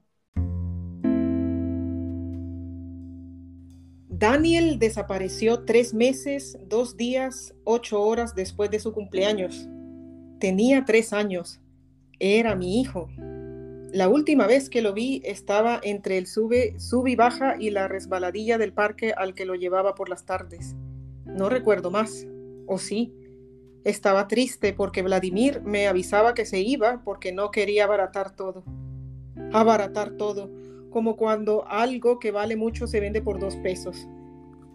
Daniel 4.19 4.79
desapareció 4.79 5.63
tres 5.65 5.93
meses, 5.93 6.57
dos 6.65 6.97
días, 6.97 7.53
ocho 7.65 8.01
horas 8.01 8.33
después 8.33 8.71
de 8.71 8.79
su 8.79 8.91
cumpleaños. 8.91 9.69
Tenía 10.39 10.86
tres 10.86 11.13
años. 11.13 11.62
Era 12.17 12.55
mi 12.55 12.81
hijo. 12.81 13.09
La 13.93 14.09
última 14.09 14.47
vez 14.47 14.71
que 14.71 14.81
lo 14.81 14.93
vi 14.93 15.21
estaba 15.24 15.79
entre 15.83 16.17
el 16.17 16.25
sube, 16.25 16.74
sub 16.79 17.05
y 17.05 17.15
baja 17.15 17.57
y 17.59 17.69
la 17.69 17.88
resbaladilla 17.88 18.57
del 18.57 18.74
parque 18.74 19.13
al 19.15 19.36
que 19.36 19.45
lo 19.45 19.53
llevaba 19.53 19.93
por 19.93 20.09
las 20.09 20.25
tardes. 20.25 20.75
No 21.25 21.47
recuerdo 21.47 21.91
más. 21.91 22.25
¿O 22.65 22.79
sí? 22.79 23.13
Estaba 23.83 24.27
triste 24.27 24.74
porque 24.74 25.03
Vladimir 25.03 25.62
me 25.62 25.88
avisaba 25.88 26.33
que 26.33 26.47
se 26.47 26.59
iba 26.59 27.03
porque 27.03 27.33
no 27.33 27.51
quería 27.51 27.83
abaratar 27.83 28.36
todo. 28.36 28.63
Abaratar 29.53 30.09
todo 30.17 30.50
como 30.98 31.16
cuando 31.16 31.63
algo 31.68 32.18
que 32.18 32.32
vale 32.32 32.56
mucho 32.56 32.88
se 32.88 33.00
vende 33.00 33.22
por 33.22 33.38
dos 33.38 33.56
pesos. 33.58 34.08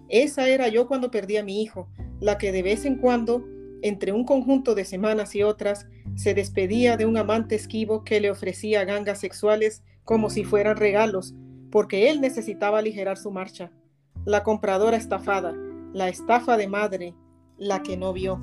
Esa 0.09 0.49
era 0.49 0.69
yo 0.69 0.87
cuando 0.87 1.11
perdí 1.11 1.37
a 1.37 1.43
mi 1.43 1.61
hijo, 1.61 1.89
la 2.21 2.39
que 2.39 2.53
de 2.53 2.63
vez 2.63 2.85
en 2.85 2.95
cuando, 2.95 3.45
entre 3.83 4.13
un 4.13 4.25
conjunto 4.25 4.77
de 4.77 4.85
semanas 4.85 5.35
y 5.35 5.43
otras, 5.43 5.89
se 6.15 6.33
despedía 6.33 6.97
de 6.97 7.07
un 7.07 7.17
amante 7.17 7.57
esquivo 7.57 8.05
que 8.05 8.21
le 8.21 8.31
ofrecía 8.31 8.85
gangas 8.85 9.19
sexuales 9.19 9.83
como 10.05 10.31
si 10.31 10.45
fueran 10.45 10.77
regalos, 10.77 11.35
porque 11.73 12.09
él 12.09 12.21
necesitaba 12.21 12.79
aligerar 12.79 13.19
su 13.19 13.33
marcha. 13.33 13.73
La 14.25 14.45
compradora 14.45 14.99
estafada, 14.99 15.57
la 15.93 16.09
estafa 16.09 16.57
de 16.57 16.69
madre, 16.69 17.15
la 17.59 17.83
que 17.83 17.97
no 17.97 18.13
vio. 18.13 18.41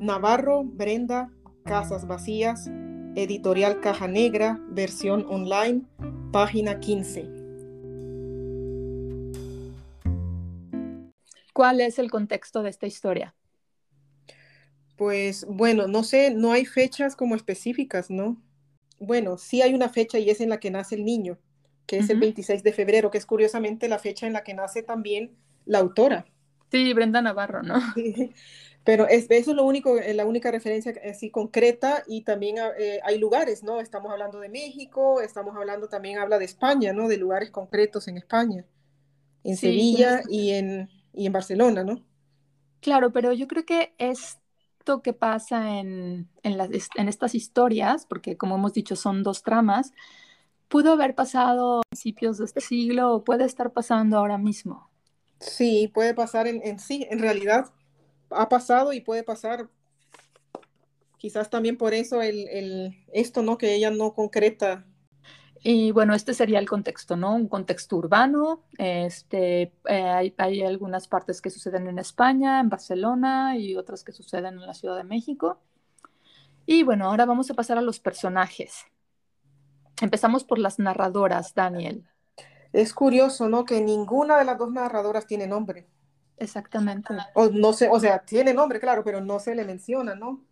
Navarro, 0.00 0.64
Brenda, 0.64 1.30
Casas 1.64 2.08
Vacías, 2.08 2.68
Editorial 3.16 3.80
Caja 3.80 4.08
Negra, 4.08 4.58
versión 4.70 5.24
online, 5.28 5.82
página 6.32 6.80
15. 6.80 7.24
¿Cuál 11.52 11.80
es 11.80 12.00
el 12.00 12.10
contexto 12.10 12.64
de 12.64 12.70
esta 12.70 12.88
historia? 12.88 13.36
Pues 14.96 15.46
bueno, 15.48 15.86
no 15.86 16.02
sé, 16.02 16.34
no 16.34 16.50
hay 16.50 16.64
fechas 16.64 17.14
como 17.14 17.36
específicas, 17.36 18.10
¿no? 18.10 18.36
Bueno, 18.98 19.38
sí 19.38 19.62
hay 19.62 19.74
una 19.74 19.88
fecha 19.88 20.18
y 20.18 20.28
es 20.30 20.40
en 20.40 20.48
la 20.48 20.58
que 20.58 20.72
nace 20.72 20.96
el 20.96 21.04
niño, 21.04 21.38
que 21.86 21.98
es 21.98 22.10
el 22.10 22.18
26 22.18 22.64
de 22.64 22.72
febrero, 22.72 23.12
que 23.12 23.18
es 23.18 23.26
curiosamente 23.26 23.88
la 23.88 24.00
fecha 24.00 24.26
en 24.26 24.32
la 24.32 24.42
que 24.42 24.54
nace 24.54 24.82
también 24.82 25.30
la 25.66 25.78
autora. 25.78 26.26
Sí, 26.72 26.92
Brenda 26.92 27.22
Navarro, 27.22 27.62
¿no? 27.62 27.80
Pero 28.84 29.08
es, 29.08 29.26
eso 29.30 29.50
es 29.52 29.56
lo 29.56 29.64
único, 29.64 29.98
eh, 29.98 30.12
la 30.12 30.26
única 30.26 30.50
referencia 30.50 30.92
así 31.10 31.30
concreta 31.30 32.04
y 32.06 32.22
también 32.22 32.56
eh, 32.78 33.00
hay 33.02 33.18
lugares, 33.18 33.62
¿no? 33.62 33.80
Estamos 33.80 34.12
hablando 34.12 34.38
de 34.40 34.50
México, 34.50 35.22
estamos 35.22 35.56
hablando 35.56 35.88
también, 35.88 36.18
habla 36.18 36.38
de 36.38 36.44
España, 36.44 36.92
¿no? 36.92 37.08
De 37.08 37.16
lugares 37.16 37.50
concretos 37.50 38.08
en 38.08 38.18
España, 38.18 38.66
en 39.42 39.56
Sevilla 39.56 40.20
y 40.28 40.50
en, 40.52 40.90
y 41.14 41.26
en 41.26 41.32
Barcelona, 41.32 41.82
¿no? 41.82 42.04
Claro, 42.80 43.10
pero 43.10 43.32
yo 43.32 43.48
creo 43.48 43.64
que 43.64 43.94
esto 43.96 45.00
que 45.02 45.14
pasa 45.14 45.78
en, 45.78 46.28
en, 46.42 46.58
las, 46.58 46.68
en 46.96 47.08
estas 47.08 47.34
historias, 47.34 48.04
porque 48.04 48.36
como 48.36 48.56
hemos 48.56 48.74
dicho 48.74 48.96
son 48.96 49.22
dos 49.22 49.42
tramas, 49.42 49.92
pudo 50.68 50.92
haber 50.92 51.14
pasado 51.14 51.78
a 51.78 51.82
principios 51.88 52.36
de 52.36 52.44
este 52.44 52.60
siglo 52.60 53.14
o 53.14 53.24
puede 53.24 53.46
estar 53.46 53.72
pasando 53.72 54.18
ahora 54.18 54.36
mismo. 54.36 54.90
Sí, 55.40 55.90
puede 55.92 56.12
pasar 56.12 56.46
en, 56.46 56.60
en 56.62 56.78
sí, 56.78 57.06
en 57.10 57.18
realidad 57.18 57.70
ha 58.34 58.48
pasado 58.48 58.92
y 58.92 59.00
puede 59.00 59.22
pasar. 59.22 59.68
Quizás 61.18 61.48
también 61.48 61.78
por 61.78 61.94
eso 61.94 62.20
el, 62.20 63.04
esto, 63.12 63.42
¿no? 63.42 63.56
Que 63.56 63.74
ella 63.74 63.90
no 63.90 64.12
concreta. 64.14 64.84
Y 65.62 65.92
bueno, 65.92 66.14
este 66.14 66.34
sería 66.34 66.58
el 66.58 66.68
contexto, 66.68 67.16
¿no? 67.16 67.34
Un 67.34 67.48
contexto 67.48 67.96
urbano. 67.96 68.64
Este, 68.76 69.72
eh, 69.88 70.32
hay, 70.36 70.62
algunas 70.62 71.08
partes 71.08 71.40
que 71.40 71.48
suceden 71.48 71.86
en 71.86 71.98
España, 71.98 72.60
en 72.60 72.68
Barcelona 72.68 73.56
y 73.56 73.74
otras 73.74 74.04
que 74.04 74.12
suceden 74.12 74.54
en 74.54 74.66
la 74.66 74.74
Ciudad 74.74 74.98
de 74.98 75.04
México. 75.04 75.58
Y 76.66 76.82
bueno, 76.82 77.06
ahora 77.06 77.24
vamos 77.24 77.50
a 77.50 77.54
pasar 77.54 77.78
a 77.78 77.82
los 77.82 78.00
personajes. 78.00 78.84
Empezamos 80.02 80.44
por 80.44 80.58
las 80.58 80.78
narradoras, 80.78 81.54
Daniel. 81.54 82.06
Es 82.74 82.92
curioso, 82.92 83.48
¿no? 83.48 83.64
Que 83.64 83.80
ninguna 83.80 84.36
de 84.36 84.44
las 84.44 84.58
dos 84.58 84.70
narradoras 84.70 85.26
tiene 85.26 85.46
nombre. 85.46 85.86
Exactamente. 86.38 87.14
O 87.34 87.48
no 87.48 87.72
sé, 87.72 87.88
o 87.90 88.00
sea, 88.00 88.18
tiene 88.20 88.52
nombre, 88.54 88.80
claro, 88.80 89.04
pero 89.04 89.20
no 89.20 89.38
se 89.38 89.54
le 89.54 89.64
menciona, 89.64 90.14
¿no? 90.14 90.42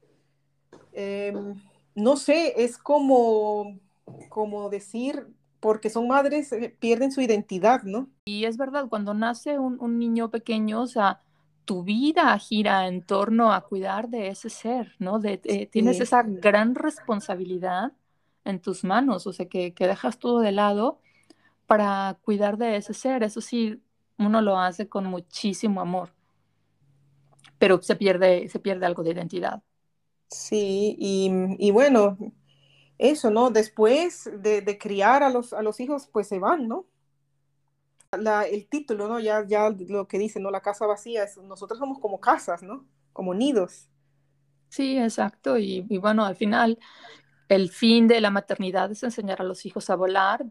Em, 0.92 1.54
no 1.94 2.16
sé, 2.16 2.62
es 2.62 2.78
como, 2.78 3.78
como 4.28 4.70
decir, 4.70 5.26
porque 5.60 5.90
son 5.90 6.08
madres, 6.08 6.52
eh, 6.52 6.74
pierden 6.78 7.12
su 7.12 7.20
identidad, 7.20 7.82
¿no? 7.82 8.08
Y 8.24 8.44
es 8.44 8.56
verdad, 8.56 8.88
cuando 8.88 9.14
nace 9.14 9.58
un, 9.58 9.98
niño 9.98 10.30
pequeño, 10.30 10.82
o 10.82 10.86
sea, 10.86 11.20
tu 11.64 11.82
vida 11.82 12.36
gira 12.38 12.88
en 12.88 13.02
torno 13.02 13.52
a 13.52 13.62
cuidar 13.62 14.08
de 14.08 14.28
ese 14.28 14.50
ser, 14.50 14.94
¿no? 14.98 15.18
De, 15.18 15.40
eh, 15.44 15.66
Tienes 15.66 16.00
esa 16.00 16.22
gran 16.22 16.74
responsabilidad 16.74 17.92
en 18.44 18.60
tus 18.60 18.84
manos, 18.84 19.26
o 19.26 19.32
sea, 19.32 19.46
que, 19.46 19.72
que 19.72 19.86
dejas 19.86 20.18
todo 20.18 20.40
de 20.40 20.52
lado 20.52 20.98
para 21.66 22.18
cuidar 22.22 22.58
de 22.58 22.76
ese 22.76 22.92
ser. 22.92 23.22
Eso 23.22 23.40
sí, 23.40 23.80
uno 24.18 24.40
lo 24.40 24.58
hace 24.58 24.88
con 24.88 25.06
muchísimo 25.06 25.80
amor, 25.80 26.10
pero 27.58 27.80
se 27.82 27.96
pierde, 27.96 28.48
se 28.48 28.58
pierde 28.58 28.86
algo 28.86 29.02
de 29.02 29.12
identidad. 29.12 29.62
Sí, 30.28 30.96
y, 30.98 31.70
bueno, 31.72 32.16
eso, 32.98 33.30
¿no? 33.30 33.50
Después 33.50 34.30
de, 34.38 34.78
criar 34.78 35.22
a 35.22 35.30
los, 35.30 35.52
a 35.52 35.62
los 35.62 35.78
hijos, 35.80 36.08
pues 36.10 36.28
se 36.28 36.38
van, 36.38 36.68
¿no? 36.68 36.86
La, 38.18 38.44
el 38.44 38.66
título, 38.66 39.08
¿no? 39.08 39.20
Ya, 39.20 39.44
ya 39.46 39.70
lo 39.88 40.08
que 40.08 40.18
dice, 40.18 40.40
¿no? 40.40 40.50
La 40.50 40.62
casa 40.62 40.86
vacía, 40.86 41.24
es, 41.24 41.36
nosotros 41.36 41.78
somos 41.78 41.98
como 41.98 42.20
casas, 42.20 42.62
¿no? 42.62 42.86
Como 43.12 43.34
nidos. 43.34 43.88
Sí, 44.70 44.98
exacto. 44.98 45.58
Y, 45.58 45.86
y, 45.88 45.98
bueno, 45.98 46.24
al 46.24 46.36
final, 46.36 46.78
el 47.48 47.70
fin 47.70 48.08
de 48.08 48.20
la 48.22 48.30
maternidad 48.30 48.90
es 48.90 49.02
enseñar 49.02 49.42
a 49.42 49.44
los 49.44 49.66
hijos 49.66 49.90
a 49.90 49.96
volar, 49.96 50.46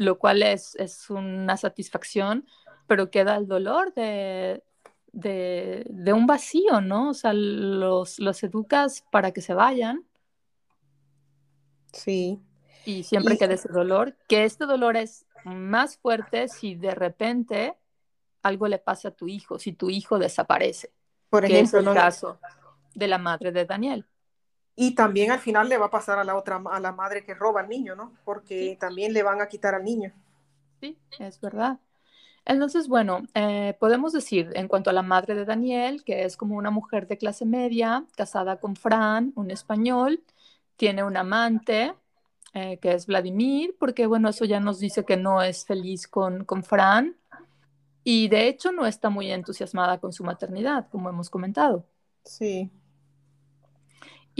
lo 0.00 0.18
cual 0.18 0.42
es, 0.42 0.74
es 0.76 1.10
una 1.10 1.58
satisfacción, 1.58 2.46
pero 2.86 3.10
queda 3.10 3.36
el 3.36 3.46
dolor 3.46 3.92
de, 3.92 4.64
de, 5.12 5.84
de, 5.90 6.12
un 6.14 6.26
vacío, 6.26 6.80
¿no? 6.80 7.10
O 7.10 7.14
sea, 7.14 7.34
los, 7.34 8.18
los 8.18 8.42
educas 8.42 9.04
para 9.12 9.32
que 9.32 9.42
se 9.42 9.52
vayan. 9.52 10.06
Sí. 11.92 12.40
Y 12.86 13.02
siempre 13.02 13.36
queda 13.36 13.52
ese 13.52 13.68
dolor, 13.68 14.16
que 14.26 14.44
este 14.44 14.64
dolor 14.64 14.96
es 14.96 15.26
más 15.44 15.98
fuerte 15.98 16.48
si 16.48 16.76
de 16.76 16.94
repente 16.94 17.76
algo 18.42 18.68
le 18.68 18.78
pasa 18.78 19.08
a 19.08 19.10
tu 19.10 19.28
hijo, 19.28 19.58
si 19.58 19.74
tu 19.74 19.90
hijo 19.90 20.18
desaparece. 20.18 20.94
Por 21.28 21.44
ejemplo, 21.44 21.80
es 21.80 21.86
el 21.86 21.92
caso 21.92 22.40
de 22.94 23.06
la 23.06 23.18
madre 23.18 23.52
de 23.52 23.66
Daniel. 23.66 24.06
Y 24.82 24.94
también 24.94 25.30
al 25.30 25.40
final 25.40 25.68
le 25.68 25.76
va 25.76 25.86
a 25.86 25.90
pasar 25.90 26.18
a 26.18 26.24
la 26.24 26.34
otra, 26.34 26.62
a 26.70 26.80
la 26.80 26.90
madre 26.90 27.22
que 27.22 27.34
roba 27.34 27.60
al 27.60 27.68
niño, 27.68 27.94
¿no? 27.94 28.14
Porque 28.24 28.78
también 28.80 29.12
le 29.12 29.22
van 29.22 29.42
a 29.42 29.46
quitar 29.46 29.74
al 29.74 29.84
niño. 29.84 30.10
Sí, 30.80 30.98
es 31.18 31.38
verdad. 31.38 31.78
Entonces, 32.46 32.88
bueno, 32.88 33.20
eh, 33.34 33.76
podemos 33.78 34.14
decir 34.14 34.50
en 34.54 34.68
cuanto 34.68 34.88
a 34.88 34.94
la 34.94 35.02
madre 35.02 35.34
de 35.34 35.44
Daniel, 35.44 36.02
que 36.02 36.24
es 36.24 36.38
como 36.38 36.56
una 36.56 36.70
mujer 36.70 37.06
de 37.06 37.18
clase 37.18 37.44
media, 37.44 38.06
casada 38.16 38.58
con 38.58 38.74
Fran, 38.74 39.34
un 39.36 39.50
español, 39.50 40.24
tiene 40.76 41.04
un 41.04 41.18
amante, 41.18 41.94
eh, 42.54 42.78
que 42.78 42.94
es 42.94 43.04
Vladimir, 43.04 43.76
porque 43.78 44.06
bueno, 44.06 44.30
eso 44.30 44.46
ya 44.46 44.60
nos 44.60 44.78
dice 44.80 45.04
que 45.04 45.18
no 45.18 45.42
es 45.42 45.66
feliz 45.66 46.08
con, 46.08 46.46
con 46.46 46.64
Fran. 46.64 47.16
Y 48.02 48.28
de 48.28 48.48
hecho 48.48 48.72
no 48.72 48.86
está 48.86 49.10
muy 49.10 49.30
entusiasmada 49.30 50.00
con 50.00 50.14
su 50.14 50.24
maternidad, 50.24 50.88
como 50.88 51.10
hemos 51.10 51.28
comentado. 51.28 51.84
Sí. 52.24 52.70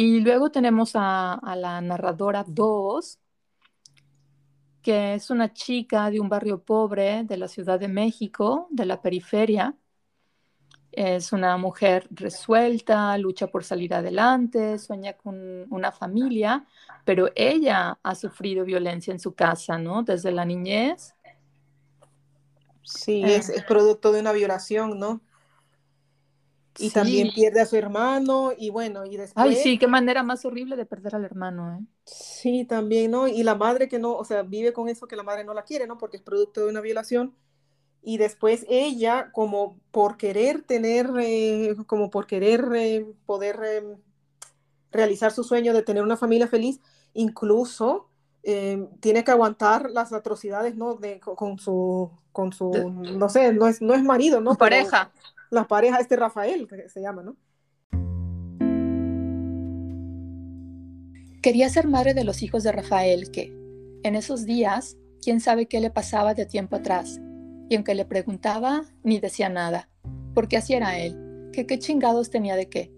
Y 0.02 0.21
luego 0.21 0.50
tenemos 0.50 0.92
a, 0.95 1.35
a 1.35 1.57
la 1.57 1.78
narradora 1.83 2.42
2, 2.49 3.19
que 4.80 5.12
es 5.12 5.28
una 5.28 5.52
chica 5.52 6.09
de 6.11 6.21
un 6.21 6.30
barrio 6.30 6.62
pobre 6.62 7.23
de 7.25 7.37
la 7.37 7.49
Ciudad 7.49 7.78
de 7.78 7.88
México, 7.88 8.66
de 8.71 8.87
la 8.87 9.02
periferia. 9.02 9.76
Es 10.90 11.35
una 11.35 11.59
mujer 11.59 12.09
resuelta, 12.12 13.19
lucha 13.19 13.49
por 13.49 13.62
salir 13.62 13.92
adelante, 13.92 14.78
sueña 14.78 15.19
con 15.19 15.66
una 15.71 15.92
familia, 15.92 16.64
pero 17.04 17.28
ella 17.35 17.99
ha 18.02 18.14
sufrido 18.14 18.64
violencia 18.64 19.12
en 19.12 19.21
su 19.21 19.35
casa, 19.35 19.76
¿no? 19.76 20.02
Desde 20.02 20.33
la 20.33 20.47
niñez. 20.47 21.14
Sí, 22.85 23.23
es, 23.23 23.50
es 23.50 23.64
producto 23.64 24.12
de 24.12 24.21
una 24.21 24.33
violación, 24.33 24.99
¿no? 24.99 25.21
Y 26.80 26.88
Sí. 26.88 26.94
también 26.94 27.30
pierde 27.34 27.60
a 27.60 27.66
su 27.66 27.76
hermano 27.76 28.52
y 28.56 28.70
bueno, 28.70 29.04
y 29.04 29.16
después... 29.16 29.46
Ay, 29.46 29.54
sí, 29.56 29.78
qué 29.78 29.87
manera 29.87 30.22
más 30.22 30.44
horrible 30.44 30.76
de 30.76 30.87
perder 30.87 31.14
al 31.14 31.25
hermano, 31.25 31.78
¿eh? 31.78 31.84
Sí, 32.04 32.64
también, 32.64 33.10
¿no? 33.10 33.28
Y 33.28 33.42
la 33.42 33.54
madre 33.54 33.88
que 33.88 33.99
no, 33.99 34.14
o 34.16 34.25
sea, 34.25 34.42
vive 34.42 34.72
con 34.72 34.88
eso 34.88 35.06
que 35.06 35.16
la 35.16 35.22
madre 35.22 35.44
no 35.44 35.54
la 35.54 35.64
quiere, 35.64 35.87
¿no? 35.87 35.99
Porque 35.99 36.16
es 36.16 36.22
producto 36.22 36.60
de 36.62 36.68
una 36.68 36.80
violación. 36.80 37.34
Y 38.02 38.16
después 38.16 38.64
ella, 38.68 39.30
como 39.32 39.78
por 39.90 40.16
querer 40.16 40.62
tener, 40.62 41.10
eh, 41.20 41.76
como 41.87 42.10
por 42.10 42.26
querer 42.26 42.66
eh, 42.75 43.06
poder 43.26 43.60
eh, 43.62 43.84
realizar 44.90 45.32
su 45.32 45.44
sueño 45.44 45.72
de 45.72 45.82
tener 45.82 46.02
una 46.02 46.16
familia 46.16 46.49
feliz, 46.49 46.80
incluso 47.12 48.06
tiene 49.00 49.22
que 49.22 49.30
aguantar 49.30 49.90
las 49.90 50.14
atrocidades, 50.14 50.75
¿no? 50.75 50.94
De, 50.94 51.20
con, 51.20 51.37
con 51.37 51.58
su, 51.58 52.10
con 52.32 52.54
su, 52.54 52.70
no 52.90 53.28
sé, 53.28 53.52
no 53.52 53.68
es, 53.68 53.82
no 53.82 53.92
es 53.92 54.02
marido, 54.02 54.40
¿no? 54.40 54.52
Su 54.52 54.58
Pero 54.58 54.70
pareja. 54.70 55.10
La 55.50 55.66
pareja, 55.66 55.99
este 55.99 56.16
Rafael, 56.16 56.66
que 56.66 56.88
se 56.88 57.00
llama, 57.00 57.23
¿no? 57.23 57.37
Quería 61.42 61.69
ser 61.69 61.88
madre 61.88 62.14
de 62.14 62.25
los 62.25 62.42
hijos 62.42 62.62
de 62.62 62.73
Rafael, 62.73 63.30
que, 63.30 63.52
en 64.02 64.14
esos 64.14 64.45
días, 64.45 64.97
quién 65.23 65.40
sabe 65.40 65.66
qué 65.66 65.80
le 65.80 65.90
pasaba 65.90 66.35
de 66.35 66.47
tiempo 66.47 66.76
atrás. 66.76 67.21
Y 67.69 67.76
aunque 67.76 67.95
le 67.95 68.04
preguntaba, 68.04 68.83
ni 69.02 69.21
decía 69.21 69.49
nada. 69.49 69.88
Porque 70.35 70.57
así 70.57 70.75
era 70.75 70.99
él. 70.99 71.50
Que 71.52 71.66
qué 71.66 71.78
chingados 71.78 72.30
tenía 72.30 72.57
de 72.57 72.69
qué. 72.69 72.92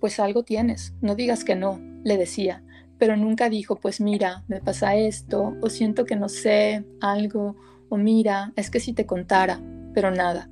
Pues 0.00 0.20
algo 0.20 0.42
tienes, 0.42 0.94
no 1.00 1.14
digas 1.14 1.44
que 1.44 1.54
no, 1.54 1.80
le 2.02 2.16
decía. 2.16 2.62
Pero 2.98 3.16
nunca 3.16 3.48
dijo, 3.48 3.76
pues 3.76 4.00
mira, 4.00 4.44
me 4.48 4.60
pasa 4.60 4.96
esto, 4.96 5.54
o 5.62 5.70
siento 5.70 6.04
que 6.04 6.16
no 6.16 6.28
sé 6.28 6.84
algo, 7.00 7.56
o 7.88 7.96
mira, 7.96 8.52
es 8.56 8.70
que 8.70 8.80
si 8.80 8.92
te 8.94 9.06
contara, 9.06 9.60
pero 9.94 10.10
nada. 10.10 10.50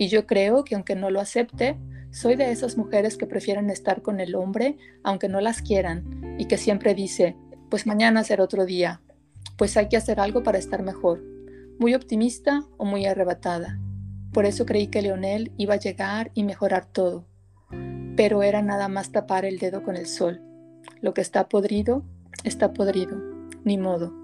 Y 0.00 0.08
yo 0.08 0.26
creo 0.26 0.64
que 0.64 0.76
aunque 0.76 0.96
no 0.96 1.10
lo 1.10 1.20
acepte, 1.20 1.76
soy 2.10 2.34
de 2.34 2.50
esas 2.50 2.78
mujeres 2.78 3.18
que 3.18 3.26
prefieren 3.26 3.68
estar 3.68 4.00
con 4.00 4.18
el 4.18 4.34
hombre 4.34 4.78
aunque 5.02 5.28
no 5.28 5.42
las 5.42 5.60
quieran 5.60 6.36
y 6.38 6.46
que 6.46 6.56
siempre 6.56 6.94
dice, 6.94 7.36
pues 7.68 7.86
mañana 7.86 8.24
será 8.24 8.44
otro 8.44 8.64
día, 8.64 9.02
pues 9.58 9.76
hay 9.76 9.90
que 9.90 9.98
hacer 9.98 10.18
algo 10.18 10.42
para 10.42 10.56
estar 10.56 10.82
mejor. 10.82 11.22
Muy 11.78 11.94
optimista 11.94 12.64
o 12.78 12.86
muy 12.86 13.04
arrebatada. 13.04 13.78
Por 14.32 14.46
eso 14.46 14.64
creí 14.64 14.86
que 14.86 15.02
Leonel 15.02 15.52
iba 15.58 15.74
a 15.74 15.78
llegar 15.78 16.30
y 16.32 16.44
mejorar 16.44 16.86
todo. 16.86 17.26
Pero 18.16 18.42
era 18.42 18.62
nada 18.62 18.88
más 18.88 19.12
tapar 19.12 19.44
el 19.44 19.58
dedo 19.58 19.82
con 19.82 19.98
el 19.98 20.06
sol. 20.06 20.40
Lo 21.02 21.12
que 21.12 21.20
está 21.20 21.46
podrido, 21.46 22.06
está 22.42 22.72
podrido. 22.72 23.20
Ni 23.64 23.76
modo. 23.76 24.14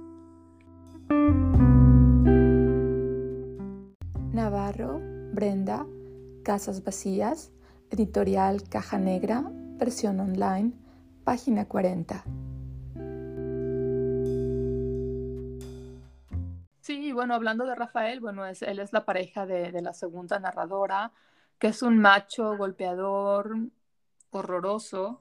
Navarro, 4.32 5.15
Brenda, 5.36 5.86
Casas 6.42 6.82
Vacías, 6.82 7.52
Editorial 7.90 8.62
Caja 8.70 8.98
Negra, 8.98 9.44
versión 9.78 10.18
online, 10.18 10.72
página 11.24 11.66
40. 11.66 12.24
Sí, 16.80 17.12
bueno, 17.12 17.34
hablando 17.34 17.66
de 17.66 17.74
Rafael, 17.74 18.20
bueno, 18.20 18.46
es, 18.46 18.62
él 18.62 18.78
es 18.78 18.92
la 18.92 19.04
pareja 19.04 19.44
de, 19.44 19.72
de 19.72 19.82
la 19.82 19.92
segunda 19.92 20.38
narradora, 20.38 21.12
que 21.58 21.66
es 21.68 21.82
un 21.82 21.98
macho 21.98 22.56
golpeador 22.56 23.56
horroroso. 24.30 25.20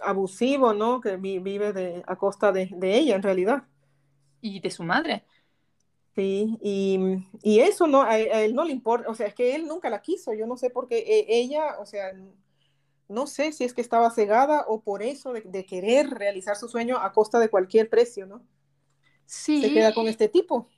Abusivo, 0.00 0.72
¿no? 0.74 1.00
Que 1.00 1.16
vi- 1.18 1.38
vive 1.38 1.72
de, 1.72 2.02
a 2.06 2.16
costa 2.16 2.50
de, 2.50 2.68
de 2.76 2.98
ella, 2.98 3.14
en 3.14 3.22
realidad. 3.22 3.62
y 4.40 4.60
de 4.60 4.70
su 4.70 4.82
madre. 4.84 5.24
Sí, 6.16 6.56
y, 6.62 6.98
y 7.42 7.60
eso 7.60 7.86
no, 7.86 8.00
a, 8.02 8.12
a 8.12 8.16
él 8.42 8.54
no 8.54 8.64
le 8.64 8.72
importa, 8.72 9.10
o 9.10 9.14
sea, 9.14 9.26
es 9.26 9.34
que 9.34 9.54
él 9.54 9.66
nunca 9.66 9.90
la 9.90 10.00
quiso, 10.00 10.32
yo 10.32 10.46
no 10.46 10.56
sé 10.56 10.70
por 10.70 10.88
qué 10.88 10.98
eh, 10.98 11.26
ella, 11.28 11.78
o 11.78 11.84
sea, 11.84 12.12
no 13.08 13.26
sé 13.26 13.52
si 13.52 13.64
es 13.64 13.74
que 13.74 13.82
estaba 13.82 14.10
cegada 14.10 14.64
o 14.68 14.82
por 14.82 15.02
eso 15.02 15.32
de, 15.32 15.42
de 15.42 15.66
querer 15.66 16.10
realizar 16.10 16.56
su 16.56 16.68
sueño 16.68 16.98
a 16.98 17.12
costa 17.12 17.38
de 17.40 17.50
cualquier 17.50 17.90
precio, 17.90 18.26
¿no? 18.26 18.42
Se 19.54 19.72
Sí, 19.72 19.72
queda 19.72 19.92
con 19.92 20.06
este 20.06 20.28
tipo. 20.28 20.68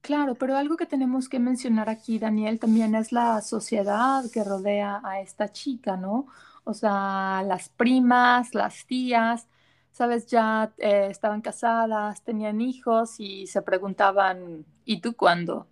claro, 0.00 0.34
pero 0.36 0.56
algo 0.56 0.76
que 0.76 0.86
tenemos 0.86 1.28
que 1.28 1.38
mencionar 1.38 1.88
aquí, 1.88 2.18
Daniel, 2.18 2.58
también 2.58 2.94
es 2.94 3.12
la 3.12 3.40
sociedad 3.42 4.24
que 4.32 4.44
rodea 4.44 5.00
a 5.04 5.20
esta 5.20 5.50
chica, 5.52 5.96
¿no? 5.96 6.26
O 6.64 6.74
sea, 6.74 7.42
las 7.46 7.68
primas, 7.70 8.54
las 8.54 8.86
tías, 8.86 9.48
sabes, 9.92 10.26
ya 10.26 10.72
eh, 10.78 11.08
estaban 11.10 11.42
casadas, 11.42 12.22
tenían 12.24 12.60
hijos 12.60 13.16
y 13.20 13.46
se 13.46 13.62
preguntaban, 13.62 14.66
¿y 14.84 15.00
tú 15.00 15.14
cuándo? 15.16 15.68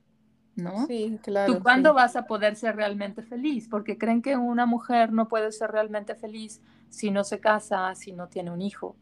¿No? 0.56 0.88
Sí, 0.88 1.18
¿Tú 1.44 1.58
claro, 1.58 1.62
cuándo 1.62 1.94
sí. 1.94 1.94
vas 1.94 2.16
a 2.16 2.26
poder 2.26 2.56
ser 2.56 2.76
realmente 2.76 3.22
feliz? 3.22 3.68
Porque 3.68 3.98
creen 3.98 4.22
que 4.22 4.36
una 4.36 4.66
mujer 4.66 5.12
no 5.12 5.28
puede 5.28 5.52
ser 5.52 5.70
realmente 5.72 6.14
feliz 6.14 6.62
si 6.90 7.10
no 7.10 7.24
se 7.24 7.40
casa, 7.40 7.94
si 7.94 8.12
no 8.12 8.28
tiene 8.28 8.50
un 8.50 8.62
hijo. 8.62 8.96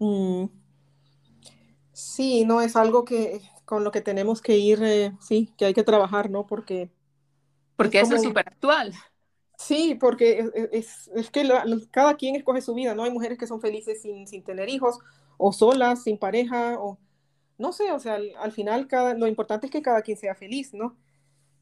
Mm, 0.00 0.48
sí, 1.92 2.44
no 2.44 2.60
es 2.60 2.76
algo 2.76 3.04
que 3.04 3.40
con 3.64 3.84
lo 3.84 3.90
que 3.92 4.00
tenemos 4.02 4.40
que 4.42 4.58
ir, 4.58 4.82
eh, 4.82 5.12
sí, 5.20 5.54
que 5.56 5.66
hay 5.66 5.74
que 5.74 5.84
trabajar, 5.84 6.30
¿no? 6.30 6.46
Porque 6.46 6.82
es 6.82 6.90
Porque 7.76 8.00
eso 8.00 8.14
es 8.16 8.22
súper 8.22 8.48
actual. 8.48 8.94
Sí, 9.58 9.94
porque 9.96 10.38
es, 10.40 10.50
es- 10.72 11.10
es 11.14 11.30
que 11.30 11.44
la- 11.44 11.64
la- 11.64 11.78
cada 11.90 12.16
quien 12.16 12.36
escoge 12.36 12.60
su 12.60 12.74
vida, 12.74 12.94
¿no? 12.94 13.04
Hay 13.04 13.10
mujeres 13.10 13.38
que 13.38 13.46
son 13.46 13.60
felices 13.60 14.02
sin, 14.02 14.26
sin 14.26 14.44
tener 14.44 14.68
hijos, 14.68 14.98
o 15.38 15.52
solas, 15.52 16.02
sin 16.04 16.18
pareja, 16.18 16.78
o 16.80 16.98
no 17.58 17.72
sé, 17.72 17.92
o 17.92 18.00
sea, 18.00 18.14
al, 18.16 18.32
al 18.38 18.52
final 18.52 18.88
cada, 18.88 19.14
lo 19.14 19.26
importante 19.28 19.66
es 19.66 19.72
que 19.72 19.82
cada 19.82 20.02
quien 20.02 20.16
sea 20.18 20.34
feliz, 20.34 20.74
¿no? 20.74 20.96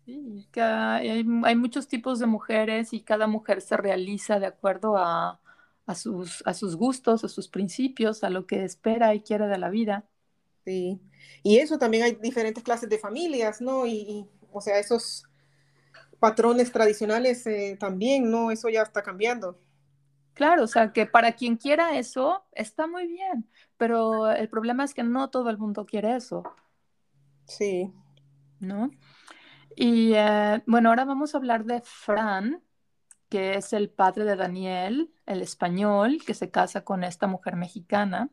Sí, 0.05 0.49
que 0.51 0.61
hay, 0.61 1.25
hay 1.45 1.57
muchos 1.57 1.87
tipos 1.87 2.19
de 2.19 2.27
mujeres 2.27 2.93
y 2.93 3.03
cada 3.05 3.29
mujer 3.29 3.61
se 3.61 3.77
realiza 3.77 4.41
de 4.41 4.47
acuerdo 4.47 4.97
a, 4.97 5.41
a 5.87 5.95
sus, 5.95 6.43
a 6.45 6.55
sus 6.55 6.75
gustos, 6.77 7.23
a 7.23 7.29
sus 7.29 7.47
principios, 7.49 8.25
a 8.25 8.31
lo 8.31 8.47
que 8.47 8.65
espera 8.65 9.15
y 9.15 9.23
quiere 9.23 9.47
de 9.47 9.59
la 9.59 9.71
vida. 9.71 10.09
Sí. 10.65 11.01
Y 11.43 11.59
eso 11.59 11.79
también 11.79 12.05
hay 12.05 12.13
diferentes 12.15 12.63
clases 12.63 12.89
de 12.89 12.99
familias, 12.99 13.61
¿no? 13.61 13.87
Y, 13.87 13.93
y, 13.95 14.29
o 14.53 14.61
sea, 14.61 14.79
esos 14.79 15.25
patrones 16.23 16.71
tradicionales 16.73 17.45
eh, 17.49 17.77
también, 17.81 18.31
¿no? 18.31 18.53
Eso 18.53 18.69
ya 18.71 18.83
está 18.83 19.03
cambiando. 19.03 19.61
Claro, 20.35 20.65
o 20.65 20.67
sea, 20.67 20.93
que 20.93 21.07
para 21.07 21.33
quien 21.33 21.57
quiera 21.57 21.99
eso, 21.99 22.47
está 22.53 22.87
muy 22.87 23.07
bien, 23.07 23.51
pero 23.77 24.31
el 24.31 24.49
problema 24.49 24.85
es 24.85 24.95
que 24.95 25.03
no 25.03 25.31
todo 25.31 25.51
el 25.51 25.59
mundo 25.59 25.85
quiere 25.87 26.17
eso, 26.17 26.43
Sí, 27.47 27.93
¿no? 28.61 28.91
Y 29.77 30.13
eh, 30.15 30.63
bueno, 30.67 30.91
ahora 30.91 31.05
vamos 31.05 31.35
a 31.35 31.39
hablar 31.39 31.65
de 31.65 31.83
Fran, 31.83 32.63
que 33.29 33.57
es 33.57 33.73
el 33.73 33.91
padre 33.91 34.25
de 34.25 34.37
Daniel, 34.37 35.13
el 35.27 35.43
español, 35.43 36.21
que 36.27 36.35
se 36.35 36.51
casa 36.51 36.85
con 36.85 37.05
esta 37.05 37.27
mujer 37.29 37.57
mexicana, 37.57 38.31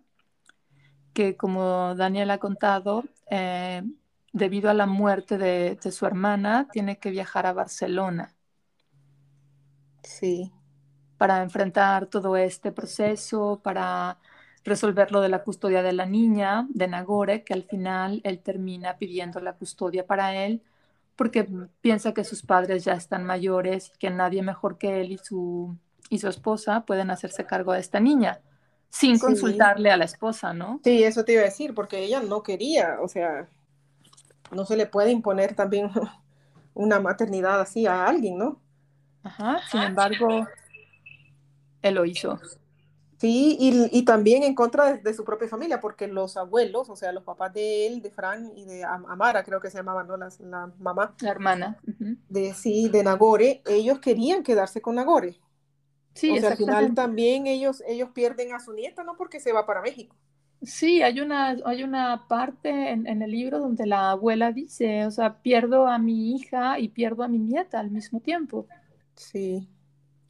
que 1.13 1.35
como 1.37 1.95
Daniel 1.95 2.31
ha 2.31 2.37
contado, 2.39 3.03
eh, 3.29 3.83
debido 4.33 4.69
a 4.69 4.73
la 4.73 4.85
muerte 4.87 5.37
de, 5.37 5.75
de 5.81 5.91
su 5.91 6.05
hermana, 6.05 6.69
tiene 6.71 6.99
que 6.99 7.11
viajar 7.11 7.45
a 7.45 7.53
Barcelona. 7.53 8.35
Sí, 10.03 10.51
para 11.17 11.41
enfrentar 11.43 12.07
todo 12.07 12.37
este 12.37 12.71
proceso, 12.71 13.59
para 13.63 14.19
resolver 14.63 15.11
lo 15.11 15.21
de 15.21 15.29
la 15.29 15.43
custodia 15.43 15.81
de 15.83 15.93
la 15.93 16.05
niña, 16.05 16.67
de 16.69 16.87
Nagore, 16.87 17.43
que 17.43 17.53
al 17.53 17.63
final 17.63 18.21
él 18.23 18.39
termina 18.41 18.97
pidiendo 18.97 19.39
la 19.39 19.53
custodia 19.53 20.05
para 20.07 20.35
él 20.45 20.61
porque 21.17 21.47
piensa 21.81 22.15
que 22.15 22.25
sus 22.25 22.43
padres 22.43 22.85
ya 22.85 22.93
están 22.95 23.25
mayores 23.25 23.91
y 23.95 23.99
que 23.99 24.09
nadie 24.11 24.43
mejor 24.43 24.79
que 24.79 25.01
él 25.01 25.13
y 25.13 25.19
su, 25.19 25.77
y 26.09 26.19
su 26.19 26.29
esposa 26.29 26.85
pueden 26.87 27.11
hacerse 27.11 27.45
cargo 27.45 27.73
de 27.73 27.81
esta 27.81 28.01
niña, 28.01 28.41
sin 28.89 29.19
sí, 29.19 29.19
consultarle 29.19 29.91
a 29.91 29.97
la 29.97 30.05
esposa, 30.05 30.53
¿no? 30.55 30.81
sí, 30.83 31.03
eso 31.03 31.25
te 31.25 31.33
iba 31.33 31.41
a 31.41 31.45
decir, 31.45 31.73
porque 31.73 31.99
ella 32.03 32.21
no 32.21 32.43
quería, 32.43 32.99
o 33.01 33.07
sea, 33.07 33.49
no 34.51 34.65
se 34.65 34.77
le 34.77 34.85
puede 34.85 35.11
imponer 35.11 35.55
también 35.55 35.89
una 36.73 36.99
maternidad 36.99 37.59
así 37.59 37.85
a 37.85 38.05
alguien, 38.05 38.37
¿no? 38.37 38.59
Ajá, 39.23 39.59
sin 39.69 39.81
embargo, 39.81 40.47
él 41.81 41.95
lo 41.95 42.05
hizo. 42.05 42.39
Sí, 43.17 43.57
y, 43.59 43.89
y 43.91 44.05
también 44.05 44.43
en 44.43 44.55
contra 44.55 44.93
de, 44.93 44.99
de, 44.99 45.13
su 45.13 45.25
propia 45.25 45.49
familia, 45.49 45.81
porque 45.81 46.07
los 46.07 46.37
abuelos, 46.37 46.89
o 46.89 46.95
sea, 46.95 47.11
los 47.11 47.23
papás 47.23 47.53
de 47.53 47.85
él, 47.85 48.01
de 48.01 48.11
Fran 48.11 48.49
y 48.55 48.63
de 48.63 48.85
Amara, 48.85 49.43
creo 49.43 49.59
que 49.59 49.69
se 49.69 49.77
llamaba, 49.77 50.05
¿no? 50.05 50.15
La, 50.15 50.29
la 50.39 50.71
mamá. 50.79 51.15
La 51.19 51.31
hermana. 51.31 51.77
Uh 51.85 51.91
-huh. 51.91 52.17
De, 52.29 52.53
sí, 52.53 52.87
de 52.87 53.03
Nagore, 53.03 53.61
ellos 53.65 53.99
querían 53.99 54.41
quedarse 54.41 54.81
con 54.81 54.95
Nagore. 54.95 55.37
Sí, 56.13 56.31
o 56.31 56.39
sea, 56.39 56.51
al 56.51 56.57
final 56.57 56.93
también 56.93 57.45
ellos, 57.45 57.83
ellos 57.85 58.09
pierden 58.13 58.53
a 58.53 58.59
su 58.61 58.71
nieta, 58.71 59.03
¿no? 59.03 59.17
Porque 59.17 59.41
se 59.41 59.51
va 59.51 59.65
para 59.65 59.81
México. 59.81 60.15
Sí, 60.61 61.01
hay 61.01 61.21
una, 61.21 61.55
hay 61.65 61.83
una 61.83 62.27
parte 62.27 62.91
en, 62.91 63.07
en, 63.07 63.21
el 63.21 63.31
libro 63.31 63.59
donde 63.59 63.85
la 63.85 64.11
abuela 64.11 64.51
dice, 64.51 65.05
o 65.05 65.11
sea, 65.11 65.41
pierdo 65.41 65.87
a 65.87 65.97
mi 65.99 66.35
hija 66.35 66.79
y 66.79 66.89
pierdo 66.89 67.23
a 67.23 67.29
mi 67.29 67.39
nieta 67.39 67.79
al 67.79 67.91
mismo 67.91 68.19
tiempo. 68.21 68.67
Sí. 69.15 69.67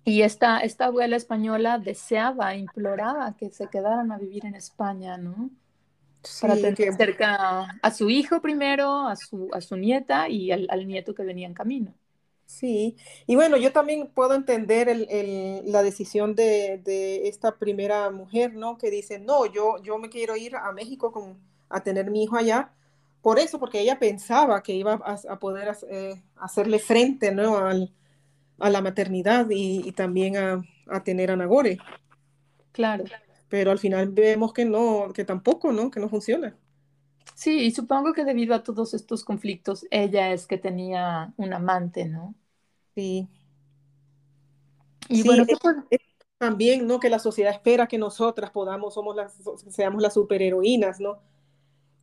Y 0.04 0.24
esta, 0.24 0.60
esta 0.62 0.86
abuela 0.86 1.16
española 1.18 1.78
deseaba, 1.80 2.56
imploraba 2.56 3.36
que 3.38 3.52
se 3.52 3.70
quedaran 3.70 4.12
a 4.12 4.18
vivir 4.18 4.46
en 4.46 4.56
España, 4.56 5.18
¿no? 5.18 5.52
Sí, 6.24 6.48
Para 6.48 6.60
tener 6.62 6.76
que- 6.76 6.92
cerca 6.94 7.80
a 7.82 7.92
su 7.92 8.10
hijo 8.10 8.42
primero, 8.42 9.08
a 9.08 9.16
su, 9.18 9.50
a 9.54 9.62
su 9.62 9.78
nieta 9.78 10.30
y 10.30 10.52
al, 10.52 10.68
al 10.70 10.88
nieto 10.88 11.16
que 11.16 11.24
venía 11.24 11.48
en 11.48 11.54
camino. 11.54 11.99
Sí. 12.50 12.98
Y 13.28 13.36
bueno, 13.36 13.58
yo 13.58 13.72
también 13.72 14.08
puedo 14.14 14.34
entender 14.34 14.90
el, 14.90 15.08
el- 15.10 15.72
la 15.72 15.84
decisión 15.84 16.36
de, 16.36 16.80
de 16.84 17.28
esta 17.28 17.58
primera 17.58 18.10
mujer, 18.12 18.54
¿no? 18.56 18.78
Que 18.78 18.90
dice, 18.92 19.20
no, 19.20 19.46
yo, 19.46 19.78
yo 19.84 19.98
me 20.00 20.10
quiero 20.10 20.36
ir 20.36 20.56
a 20.56 20.72
México 20.74 21.12
con, 21.12 21.38
a 21.70 21.82
tener 21.84 22.10
mi 22.12 22.24
hijo 22.24 22.36
allá. 22.38 22.74
Por 23.22 23.40
eso, 23.40 23.60
porque 23.60 23.82
ella 23.82 24.00
pensaba 24.00 24.64
que 24.64 24.74
iba 24.74 24.94
a, 24.94 25.20
a 25.30 25.40
poder 25.40 25.76
eh, 25.90 26.22
hacerle 26.38 26.80
frente, 26.80 27.32
¿no? 27.34 27.58
Al, 27.58 27.94
a 28.60 28.70
la 28.72 28.82
maternidad 28.82 29.48
y, 29.52 29.88
y 29.88 29.92
también 29.94 30.38
a, 30.38 30.64
a, 30.88 31.04
tener 31.04 31.32
a 31.32 31.38
Nagore. 31.38 31.80
Claro. 32.72 33.04
Pero 33.50 33.72
al 33.72 33.80
final 33.80 34.10
vemos 34.10 34.54
que 34.54 34.66
no, 34.66 35.12
que 35.14 35.26
tampoco, 35.26 35.72
¿no? 35.74 35.92
Que 35.92 36.00
no 36.00 36.10
funciona. 36.10 36.58
Sí, 37.34 37.60
y 37.66 37.72
supongo 37.72 38.14
que 38.14 38.24
debido 38.26 38.54
a 38.56 38.64
todos 38.64 38.94
estos 38.94 39.24
conflictos, 39.24 39.86
ella 39.92 40.32
es 40.34 40.46
que 40.48 40.58
tenía 40.58 41.34
un 41.38 41.54
amante, 41.54 42.06
¿no? 42.06 42.36
Sí. 43.00 43.30
Y 45.08 45.22
sí, 45.22 45.24
bueno, 45.28 45.46
es, 45.48 45.58
es 45.90 46.00
también, 46.38 46.86
¿no? 46.86 47.00
Que 47.00 47.10
la 47.10 47.20
sociedad 47.20 47.54
espera 47.54 47.88
que 47.88 47.98
nosotras 47.98 48.52
podamos, 48.52 48.94
somos 48.94 49.16
las, 49.16 49.38
seamos 49.70 50.02
las 50.02 50.14
superheroínas, 50.14 51.00
¿no? 51.00 51.20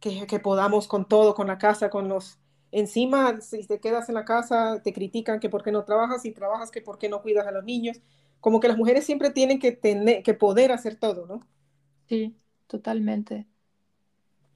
Que, 0.01 0.27
que 0.27 0.41
podamos 0.41 0.89
con 0.89 1.07
todo, 1.07 1.35
con 1.35 1.49
la 1.49 1.59
casa, 1.59 1.91
con 1.91 2.09
los, 2.09 2.39
encima, 2.73 3.43
si 3.43 3.67
te 3.67 3.79
quedas 3.79 4.09
en 4.09 4.15
la 4.15 4.25
casa, 4.25 4.81
te 4.83 4.95
critican 4.95 5.39
que 5.39 5.51
por 5.51 5.63
qué 5.63 5.71
no 5.71 5.85
trabajas, 5.85 6.25
y 6.25 6.33
trabajas 6.33 6.71
que 6.71 6.81
por 6.81 6.99
qué 6.99 7.11
no 7.11 7.21
cuidas 7.21 7.47
a 7.47 7.53
los 7.53 7.65
niños. 7.65 8.01
Como 8.41 8.59
que 8.59 8.69
las 8.69 8.79
mujeres 8.79 9.05
siempre 9.05 9.31
tienen 9.31 9.59
que 9.59 9.73
tener, 9.73 10.23
que 10.23 10.33
poder 10.33 10.73
hacer 10.73 10.97
todo, 10.97 11.27
¿no? 11.27 11.47
Sí, 12.09 12.35
totalmente. 12.67 13.47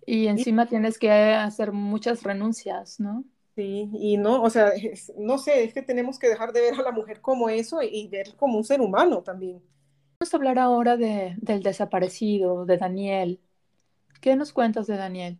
Y 0.07 0.27
encima 0.27 0.67
tienes 0.67 0.99
que 0.99 1.11
hacer 1.11 1.73
muchas 1.73 2.23
renuncias, 2.23 2.99
¿no? 2.99 3.25
Sí, 3.61 3.91
y 3.93 4.17
no, 4.17 4.43
o 4.43 4.49
sea, 4.49 4.69
es, 4.71 5.13
no 5.19 5.37
sé, 5.37 5.65
es 5.65 5.75
que 5.75 5.83
tenemos 5.83 6.19
que 6.19 6.31
dejar 6.31 6.51
de 6.55 6.63
ver 6.63 6.75
a 6.77 6.83
la 6.83 6.93
mujer 6.93 7.21
como 7.21 7.51
eso 7.51 7.83
y, 7.83 7.89
y 7.89 8.09
ver 8.09 8.35
como 8.37 8.57
un 8.57 8.65
ser 8.65 8.81
humano 8.81 9.23
también. 9.23 9.63
Vamos 10.19 10.33
a 10.33 10.37
hablar 10.39 10.59
ahora 10.59 10.97
de, 10.97 11.37
del 11.43 11.63
desaparecido, 11.63 12.65
de 12.65 12.79
Daniel. 12.79 13.39
¿Qué 14.23 14.35
nos 14.35 14.55
cuentas 14.55 14.87
de 14.87 14.97
Daniel? 14.97 15.39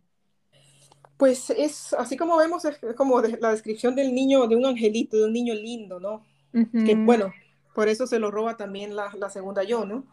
Pues 1.17 1.49
es, 1.49 1.93
así 1.93 2.15
como 2.15 2.37
vemos, 2.37 2.63
es 2.63 2.79
como 2.95 3.23
de, 3.23 3.39
la 3.39 3.49
descripción 3.49 3.95
del 3.95 4.13
niño, 4.13 4.45
de 4.45 4.55
un 4.55 4.67
angelito, 4.67 5.17
de 5.17 5.25
un 5.25 5.33
niño 5.33 5.55
lindo, 5.55 5.99
¿no? 5.99 6.23
Uh 6.53 6.59
-huh. 6.59 6.85
Que 6.85 6.93
bueno, 6.93 7.33
por 7.73 7.87
eso 7.87 8.05
se 8.05 8.19
lo 8.19 8.29
roba 8.29 8.55
también 8.55 8.95
la, 8.95 9.11
la 9.17 9.31
segunda 9.31 9.63
yo, 9.63 9.83
¿no? 9.83 10.05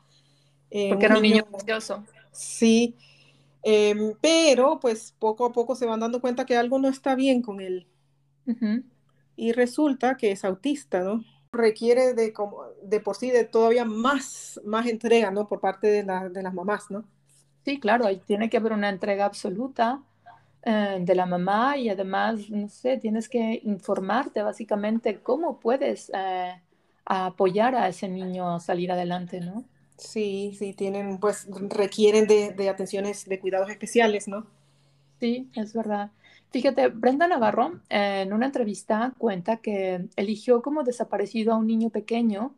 Eh, 0.71 0.89
Porque 0.89 1.05
un 1.05 1.13
era 1.13 1.17
un 1.17 1.23
niño 1.23 1.45
precioso. 1.45 2.07
Sí, 2.33 2.97
eh, 3.65 4.15
pero 4.23 4.81
pues 4.81 5.15
poco 5.19 5.45
a 5.45 5.53
poco 5.53 5.75
se 5.75 5.85
van 5.85 6.01
dando 6.01 6.23
cuenta 6.23 6.47
que 6.47 6.57
algo 6.57 6.79
no 6.79 6.89
está 6.89 7.15
bien 7.15 7.43
con 7.43 7.61
él. 7.61 7.87
Uh 8.49 8.53
-huh. 8.53 8.85
Y 9.37 9.53
resulta 9.53 10.17
que 10.17 10.33
es 10.33 10.45
autista, 10.45 11.01
¿no? 11.01 11.25
Requiere 11.53 12.15
de, 12.15 12.33
como, 12.33 12.65
de 12.83 12.99
por 13.01 13.15
sí 13.15 13.31
de 13.31 13.45
todavía 13.45 13.85
más, 13.85 14.61
más 14.65 14.87
entrega, 14.87 15.31
¿no? 15.31 15.47
Por 15.47 15.61
parte 15.61 15.87
de, 15.87 16.03
la, 16.03 16.29
de 16.29 16.43
las 16.43 16.53
mamás, 16.53 16.91
¿no? 16.91 17.05
Sí, 17.65 17.79
claro, 17.79 18.07
ahí 18.07 18.21
tiene 18.27 18.51
que 18.51 18.57
haber 18.57 18.73
una 18.73 18.89
entrega 18.89 19.27
absoluta 19.27 20.03
eh, 20.63 20.99
de 21.01 21.15
la 21.15 21.27
mamá 21.27 21.77
y 21.77 21.89
además, 21.89 22.51
no 22.51 22.69
sé, 22.69 22.99
tienes 22.99 23.29
que 23.29 23.61
informarte 23.63 24.43
básicamente 24.43 25.21
cómo 25.21 25.61
puedes 25.61 26.11
eh, 26.15 26.61
apoyar 27.05 27.75
a 27.77 27.89
ese 27.89 28.09
niño 28.09 28.55
a 28.55 28.61
salir 28.61 28.91
adelante, 28.91 29.41
¿no? 29.41 29.65
Sí, 29.97 30.55
sí, 30.59 30.75
tienen, 30.75 31.19
pues 31.19 31.47
requieren 31.69 32.27
de, 32.27 32.53
de, 32.53 32.69
atenciones, 32.69 33.25
de 33.27 33.39
cuidados 33.39 33.71
especiales, 33.71 34.29
¿no? 34.29 34.47
Sí, 35.21 35.51
es 35.55 35.75
verdad. 35.75 36.11
Fíjate, 36.51 36.89
Brenda 36.89 37.29
Navarro 37.29 37.81
eh, 37.91 38.23
en 38.23 38.33
una 38.33 38.47
entrevista 38.47 39.13
cuenta 39.19 39.59
que 39.59 40.09
eligió 40.17 40.63
como 40.63 40.83
desaparecido 40.83 41.53
a 41.53 41.57
un 41.57 41.67
niño 41.67 41.91
pequeño 41.91 42.55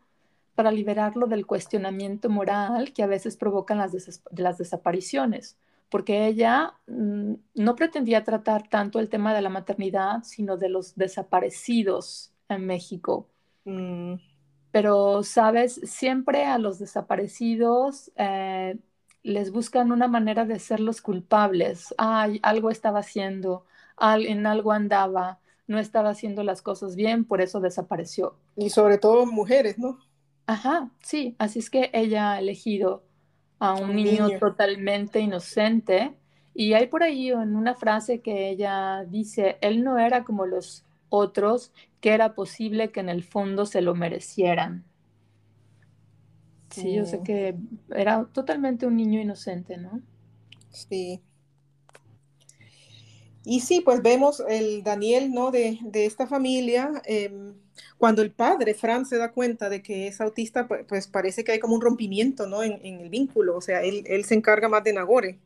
para 0.54 0.70
liberarlo 0.70 1.26
del 1.26 1.46
cuestionamiento 1.46 2.28
moral 2.28 2.92
que 2.92 3.02
a 3.02 3.06
veces 3.06 3.36
provocan 3.36 3.78
las, 3.78 3.92
des 3.92 4.22
las 4.30 4.58
desapariciones, 4.58 5.56
porque 5.88 6.26
ella 6.26 6.74
mmm, 6.86 7.34
no 7.54 7.74
pretendía 7.74 8.22
tratar 8.24 8.68
tanto 8.68 9.00
el 9.00 9.08
tema 9.08 9.34
de 9.34 9.42
la 9.42 9.48
maternidad, 9.48 10.22
sino 10.22 10.56
de 10.56 10.68
los 10.68 10.94
desaparecidos 10.94 12.32
en 12.48 12.66
México. 12.66 13.26
Mm. 13.64 14.14
Pero, 14.70 15.22
sabes, 15.24 15.80
siempre 15.84 16.44
a 16.44 16.58
los 16.58 16.78
desaparecidos 16.78 18.12
eh, 18.16 18.78
les 19.22 19.50
buscan 19.50 19.90
una 19.90 20.06
manera 20.06 20.44
de 20.44 20.58
ser 20.60 20.78
los 20.80 21.02
culpables. 21.02 21.92
Ay, 21.98 22.38
algo 22.42 22.70
estaba 22.70 23.00
haciendo, 23.00 23.64
en 24.00 24.46
algo 24.46 24.72
andaba, 24.72 25.40
no 25.66 25.78
estaba 25.78 26.10
haciendo 26.10 26.42
las 26.42 26.62
cosas 26.62 26.96
bien, 26.96 27.24
por 27.24 27.40
eso 27.40 27.60
desapareció. 27.60 28.36
Y 28.54 28.70
sobre 28.70 28.98
todo 28.98 29.26
mujeres, 29.26 29.76
¿no? 29.76 29.98
Ajá, 30.46 30.90
sí, 31.02 31.36
así 31.38 31.60
es 31.60 31.70
que 31.70 31.90
ella 31.94 32.32
ha 32.32 32.38
elegido 32.40 33.04
a 33.58 33.74
un, 33.74 33.94
un 33.94 34.02
niño, 34.02 34.30
niño 34.30 34.38
totalmente 34.38 35.20
inocente. 35.20 36.16
Y 36.54 36.74
hay 36.74 36.88
por 36.88 37.02
ahí 37.02 37.30
en 37.30 37.56
una 37.56 37.74
frase 37.74 38.20
que 38.20 38.48
ella 38.50 39.04
dice, 39.06 39.58
él 39.62 39.84
no 39.84 39.98
era 39.98 40.24
como 40.24 40.46
los 40.46 40.84
otros 41.08 41.72
que 42.00 42.12
era 42.14 42.34
posible 42.34 42.90
que 42.92 43.00
en 43.00 43.08
el 43.08 43.22
fondo 43.24 43.66
se 43.66 43.80
lo 43.82 43.94
merecieran. 43.94 44.84
Sí, 46.70 46.86
sí, 46.88 46.94
yo 46.94 47.04
sé 47.04 47.22
que 47.22 47.56
era 47.90 48.24
totalmente 48.32 48.86
un 48.86 48.96
niño 48.96 49.20
inocente, 49.20 49.76
¿no? 49.76 50.02
Sí. 50.70 51.22
Y 53.44 53.60
sí, 53.60 53.80
pues 53.80 54.02
vemos 54.02 54.42
el 54.48 54.82
Daniel, 54.82 55.32
¿no? 55.32 55.50
De, 55.50 55.78
de 55.82 56.06
esta 56.06 56.26
familia. 56.26 56.90
Eh, 57.06 57.52
cuando 57.96 58.22
el 58.22 58.32
padre, 58.32 58.74
Fran, 58.74 59.06
se 59.06 59.16
da 59.16 59.32
cuenta 59.32 59.68
de 59.68 59.82
que 59.82 60.06
es 60.06 60.20
autista, 60.20 60.68
pues, 60.68 60.84
pues 60.86 61.06
parece 61.06 61.44
que 61.44 61.52
hay 61.52 61.58
como 61.58 61.74
un 61.74 61.80
rompimiento, 61.80 62.46
¿no? 62.46 62.62
En, 62.62 62.78
en 62.84 63.00
el 63.00 63.08
vínculo. 63.08 63.56
O 63.56 63.60
sea, 63.60 63.82
él, 63.82 64.04
él, 64.06 64.24
se 64.24 64.34
encarga 64.34 64.68
más 64.68 64.84
de 64.84 64.92
Nagore. 64.92 65.38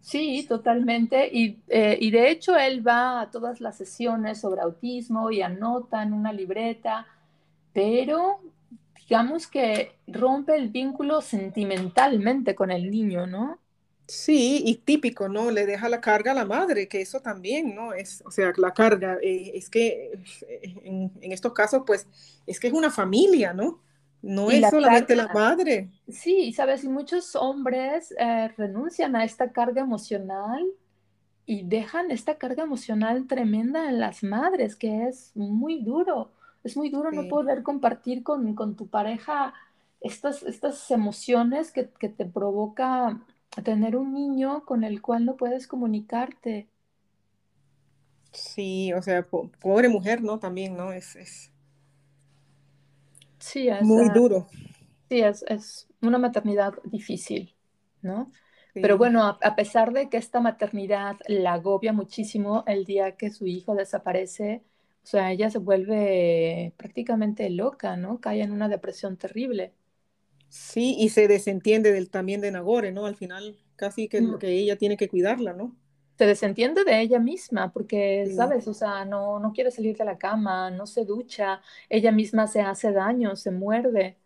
Sí, 0.00 0.44
totalmente. 0.48 1.28
Y, 1.32 1.60
eh, 1.68 1.96
y, 2.00 2.10
de 2.10 2.30
hecho 2.30 2.56
él 2.56 2.86
va 2.86 3.20
a 3.20 3.30
todas 3.30 3.60
las 3.60 3.76
sesiones 3.76 4.40
sobre 4.40 4.60
autismo 4.60 5.30
y 5.30 5.42
anota 5.42 6.02
en 6.02 6.12
una 6.12 6.32
libreta, 6.32 7.06
pero 7.72 8.40
digamos 8.98 9.46
que 9.46 9.92
rompe 10.08 10.56
el 10.56 10.70
vínculo 10.70 11.20
sentimentalmente 11.20 12.54
con 12.54 12.70
el 12.70 12.90
niño, 12.90 13.26
¿no? 13.26 13.58
Sí, 14.14 14.62
y 14.66 14.74
típico, 14.74 15.26
¿no? 15.26 15.50
Le 15.50 15.64
deja 15.64 15.88
la 15.88 16.02
carga 16.02 16.32
a 16.32 16.34
la 16.34 16.44
madre, 16.44 16.86
que 16.86 17.00
eso 17.00 17.20
también, 17.20 17.74
¿no? 17.74 17.94
Es, 17.94 18.22
o 18.26 18.30
sea, 18.30 18.52
la 18.58 18.74
carga, 18.74 19.16
eh, 19.22 19.52
es 19.54 19.70
que 19.70 20.12
eh, 20.46 20.74
en, 20.84 21.10
en, 21.22 21.32
estos 21.32 21.54
casos, 21.54 21.84
pues, 21.86 22.06
es 22.46 22.60
que 22.60 22.66
es 22.66 22.74
una 22.74 22.90
familia, 22.90 23.54
¿no? 23.54 23.80
No 24.20 24.52
y 24.52 24.56
es 24.56 24.68
solamente 24.68 25.16
carga, 25.16 25.32
la 25.32 25.40
madre. 25.40 25.88
Sí, 26.10 26.52
sabes, 26.52 26.84
y 26.84 26.90
muchos 26.90 27.34
hombres 27.36 28.14
eh, 28.18 28.48
renuncian 28.54 29.16
a 29.16 29.24
esta 29.24 29.50
carga 29.50 29.80
emocional 29.80 30.62
y 31.46 31.62
dejan 31.62 32.10
esta 32.10 32.34
carga 32.34 32.64
emocional 32.64 33.26
tremenda 33.26 33.88
en 33.88 33.98
las 33.98 34.22
madres, 34.22 34.76
que 34.76 35.08
es 35.08 35.32
muy 35.34 35.82
duro. 35.82 36.32
Es 36.64 36.76
muy 36.76 36.90
duro 36.90 37.08
sí. 37.08 37.16
no 37.16 37.28
poder 37.28 37.62
compartir 37.62 38.22
con, 38.22 38.54
con 38.54 38.76
tu 38.76 38.88
pareja 38.88 39.54
estas, 40.02 40.42
estas 40.42 40.90
emociones 40.90 41.72
que, 41.72 41.88
que, 41.98 42.10
te 42.10 42.26
provoca 42.26 43.18
tener 43.60 43.96
un 43.96 44.14
niño 44.14 44.64
con 44.64 44.84
el 44.84 45.02
cual 45.02 45.26
no 45.26 45.36
puedes 45.36 45.66
comunicarte. 45.66 46.68
Sí, 48.32 48.92
o 48.94 49.02
sea, 49.02 49.22
po 49.22 49.50
pobre 49.60 49.88
mujer, 49.88 50.22
¿no? 50.22 50.38
También, 50.38 50.76
¿no? 50.76 50.92
Es, 50.92 51.16
es... 51.16 51.52
Sí, 53.38 53.68
es, 53.68 53.82
muy 53.82 54.06
uh, 54.06 54.12
duro. 54.12 54.46
Sí, 55.10 55.20
es, 55.20 55.44
es, 55.48 55.88
una 56.00 56.18
maternidad 56.18 56.74
difícil, 56.84 57.54
¿no? 58.00 58.30
Sí. 58.72 58.80
Pero 58.80 58.96
bueno, 58.96 59.24
a, 59.24 59.38
a, 59.42 59.54
pesar 59.54 59.92
de 59.92 60.08
que 60.08 60.16
esta 60.16 60.40
maternidad 60.40 61.16
la 61.26 61.54
agobia 61.54 61.92
muchísimo 61.92 62.64
el 62.66 62.86
día 62.86 63.16
que 63.16 63.30
su 63.30 63.46
hijo 63.46 63.74
desaparece, 63.74 64.62
o 65.02 65.06
sea, 65.06 65.30
ella 65.32 65.50
se 65.50 65.58
vuelve 65.58 66.72
prácticamente 66.78 67.50
loca, 67.50 67.96
¿no? 67.96 68.20
Cae 68.20 68.42
en 68.42 68.52
una 68.52 68.68
depresión 68.68 69.16
terrible. 69.16 69.74
Sí, 70.52 70.94
y 70.98 71.08
se 71.08 71.28
desentiende 71.28 71.92
del, 71.92 72.10
también 72.10 72.42
de 72.42 72.50
Nagore, 72.52 72.92
¿no? 72.92 73.06
Al 73.06 73.16
final 73.16 73.56
casi 73.74 74.06
que, 74.08 74.20
Mm. 74.20 74.38
que 74.38 74.48
ella 74.50 74.76
tiene 74.76 74.98
que 74.98 75.08
cuidarla, 75.08 75.54
¿no? 75.54 75.74
Se 76.18 76.26
desentiende 76.26 76.84
de 76.84 77.00
ella 77.00 77.18
misma 77.18 77.72
porque, 77.72 78.28
Sí. 78.28 78.34
¿sabes? 78.34 78.68
O 78.68 78.74
sea, 78.74 79.04
no, 79.04 79.38
no 79.40 79.52
quiere 79.52 79.70
salir 79.70 79.96
de 79.96 80.04
la 80.04 80.18
cama, 80.18 80.70
no 80.70 80.86
se 80.86 81.04
ducha, 81.04 81.60
ella 81.88 82.12
misma 82.12 82.46
se 82.46 82.60
hace 82.60 82.92
daño, 82.92 83.34
se 83.36 83.50
muerde. 83.50 84.16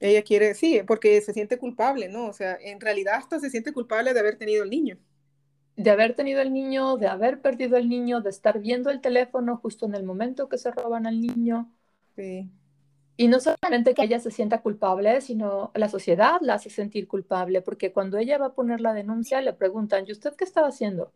Ella 0.00 0.22
quiere, 0.22 0.54
sí, 0.54 0.80
porque 0.86 1.20
se 1.20 1.32
siente 1.32 1.58
culpable, 1.58 2.08
¿no? 2.08 2.26
O 2.26 2.32
sea, 2.32 2.56
en 2.60 2.80
realidad 2.80 3.14
hasta 3.16 3.40
se 3.40 3.50
siente 3.50 3.72
culpable 3.72 4.14
de 4.14 4.20
haber 4.20 4.36
tenido 4.36 4.62
el 4.62 4.70
niño. 4.70 4.98
De 5.76 5.90
haber 5.90 6.14
tenido 6.14 6.40
el 6.40 6.52
niño, 6.52 6.96
de 6.96 7.06
haber 7.08 7.40
perdido 7.40 7.76
el 7.76 7.88
niño, 7.88 8.20
de 8.20 8.30
estar 8.30 8.60
viendo 8.60 8.90
el 8.90 9.00
teléfono 9.00 9.56
justo 9.56 9.86
en 9.86 9.94
el 9.94 10.04
momento 10.04 10.48
que 10.48 10.58
se 10.58 10.70
roban 10.70 11.06
al 11.06 11.20
niño. 11.20 11.72
Sí, 12.16 12.48
Y 13.16 13.28
no 13.28 13.40
solamente 13.40 13.94
que 13.94 14.02
ella 14.04 14.20
se 14.20 14.30
sienta 14.30 14.62
culpable, 14.62 15.20
sino 15.20 15.70
la 15.74 15.88
sociedad 15.88 16.38
la 16.42 16.54
hace 16.54 16.70
sentir 16.70 17.08
culpable, 17.08 17.60
porque 17.62 17.92
cuando 17.92 18.18
ella 18.18 18.38
va 18.38 18.46
a 18.46 18.54
poner 18.54 18.80
la 18.80 18.92
denuncia 18.94 19.40
le 19.40 19.52
preguntan, 19.52 20.04
¿y 20.06 20.12
usted 20.12 20.34
qué 20.36 20.44
estaba 20.44 20.68
haciendo? 20.68 21.12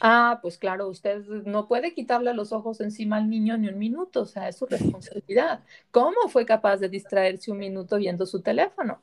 Ah, 0.00 0.38
pues 0.42 0.58
claro, 0.58 0.88
usted 0.88 1.24
no 1.46 1.66
puede 1.68 1.92
quitarle 1.94 2.32
los 2.34 2.52
ojos 2.52 2.80
encima 2.80 3.16
al 3.16 3.28
niño 3.30 3.56
ni 3.58 3.68
un 3.68 3.78
minuto, 3.78 4.22
o 4.22 4.26
sea, 4.26 4.48
es 4.48 4.56
su 4.56 4.66
responsabilidad. 4.66 5.64
¿Cómo 5.90 6.16
fue 6.28 6.46
capaz 6.46 6.76
de 6.78 6.88
distraerse 6.88 7.50
un 7.50 7.58
minuto 7.58 7.96
viendo 7.96 8.24
su 8.26 8.40
teléfono? 8.42 9.02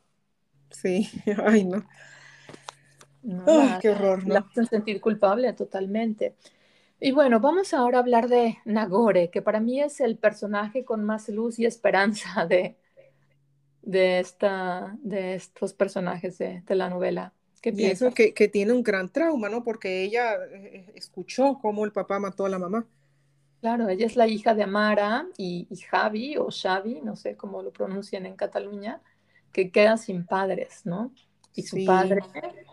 sí, 0.71 1.09
ay, 1.45 1.63
no. 1.65 1.85
No, 3.23 3.49
Ay, 3.55 3.77
la, 3.79 3.79
qué 3.79 3.89
horror, 3.89 4.25
la 4.25 4.39
¿no? 4.39 4.45
hacen 4.51 4.67
sentir 4.67 5.01
culpable 5.01 5.51
totalmente. 5.53 6.35
Y 6.99 7.11
bueno, 7.11 7.39
vamos 7.39 7.73
ahora 7.73 7.99
a 7.99 8.01
hablar 8.01 8.27
de 8.29 8.57
Nagore, 8.65 9.29
que 9.29 9.41
para 9.41 9.59
mí 9.61 9.81
es 9.81 9.99
el 10.01 10.17
personaje 10.17 10.83
con 10.85 11.03
más 11.05 11.29
luz 11.29 11.59
y 11.59 11.65
esperanza 11.65 12.45
de, 12.49 12.77
de, 13.81 14.19
esta, 14.19 14.95
de 15.01 15.35
estos 15.35 15.73
personajes 15.73 16.37
de, 16.37 16.61
de 16.65 16.75
la 16.75 16.89
novela. 16.89 17.33
¿Qué 17.61 17.71
Y 17.71 17.85
eso 17.87 18.13
que, 18.13 18.33
que 18.33 18.47
tiene 18.47 18.73
un 18.73 18.83
gran 18.83 19.11
trauma, 19.11 19.49
¿no? 19.49 19.63
Porque 19.63 20.03
ella 20.03 20.35
eh, 20.51 20.91
escuchó 20.95 21.59
cómo 21.61 21.85
el 21.85 21.91
papá 21.91 22.19
mató 22.19 22.45
a 22.45 22.49
la 22.49 22.59
mamá. 22.59 22.87
Claro, 23.61 23.89
ella 23.89 24.05
es 24.05 24.15
la 24.15 24.27
hija 24.27 24.53
de 24.53 24.63
Amara 24.63 25.27
y, 25.37 25.67
y 25.71 25.77
Javi 25.77 26.37
o 26.37 26.49
Xavi, 26.51 27.01
no 27.01 27.15
sé 27.15 27.35
cómo 27.35 27.63
lo 27.63 27.71
pronuncian 27.73 28.25
en 28.27 28.35
Cataluña, 28.35 29.01
que 29.51 29.71
queda 29.71 29.97
sin 29.97 30.25
padres, 30.27 30.85
¿no? 30.85 31.13
Y 31.55 31.63
su 31.63 31.81
Sí, 31.81 31.83
padre 31.83 32.21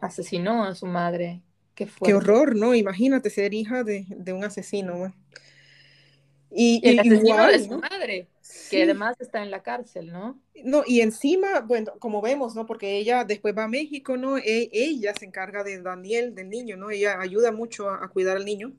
asesinó 0.00 0.64
a 0.64 0.74
su 0.74 0.86
madre. 0.86 1.42
Qué 2.02 2.14
horror, 2.14 2.54
¿no? 2.56 2.74
Imagínate 2.74 3.30
ser 3.30 3.54
hija 3.54 3.84
de, 3.84 4.06
de 4.10 4.32
un 4.32 4.44
asesino, 4.44 4.96
¿no? 4.98 5.14
Y, 6.50 6.80
Y 6.80 6.88
el 6.88 6.98
y 7.02 7.08
asesino 7.08 7.46
de 7.46 7.58
igual, 7.58 7.58
su 7.58 7.70
¿no? 7.70 7.82
madre, 7.90 8.30
que 8.68 8.82
además 8.82 9.16
está 9.20 9.42
en 9.42 9.50
la 9.50 9.62
cárcel, 9.62 10.12
¿no? 10.12 10.42
no, 10.64 10.84
y 10.86 11.00
encima, 11.00 11.60
bueno, 11.60 11.92
como 11.98 12.20
vemos, 12.20 12.54
¿no? 12.54 12.66
Porque 12.66 12.98
ella 12.98 13.24
después 13.24 13.56
va 13.56 13.64
a 13.64 13.68
México, 13.68 14.16
¿no? 14.16 14.36
E- 14.38 14.70
ella 14.72 15.14
se 15.14 15.24
encarga 15.24 15.64
de 15.64 15.80
Daniel, 15.82 16.34
del 16.34 16.48
niño, 16.50 16.76
¿no? 16.76 16.90
Ella 16.90 17.20
ayuda 17.20 17.52
mucho 17.52 17.88
a, 17.90 18.04
a 18.04 18.08
cuidar 18.08 18.36
al 18.36 18.44
niño. 18.44 18.74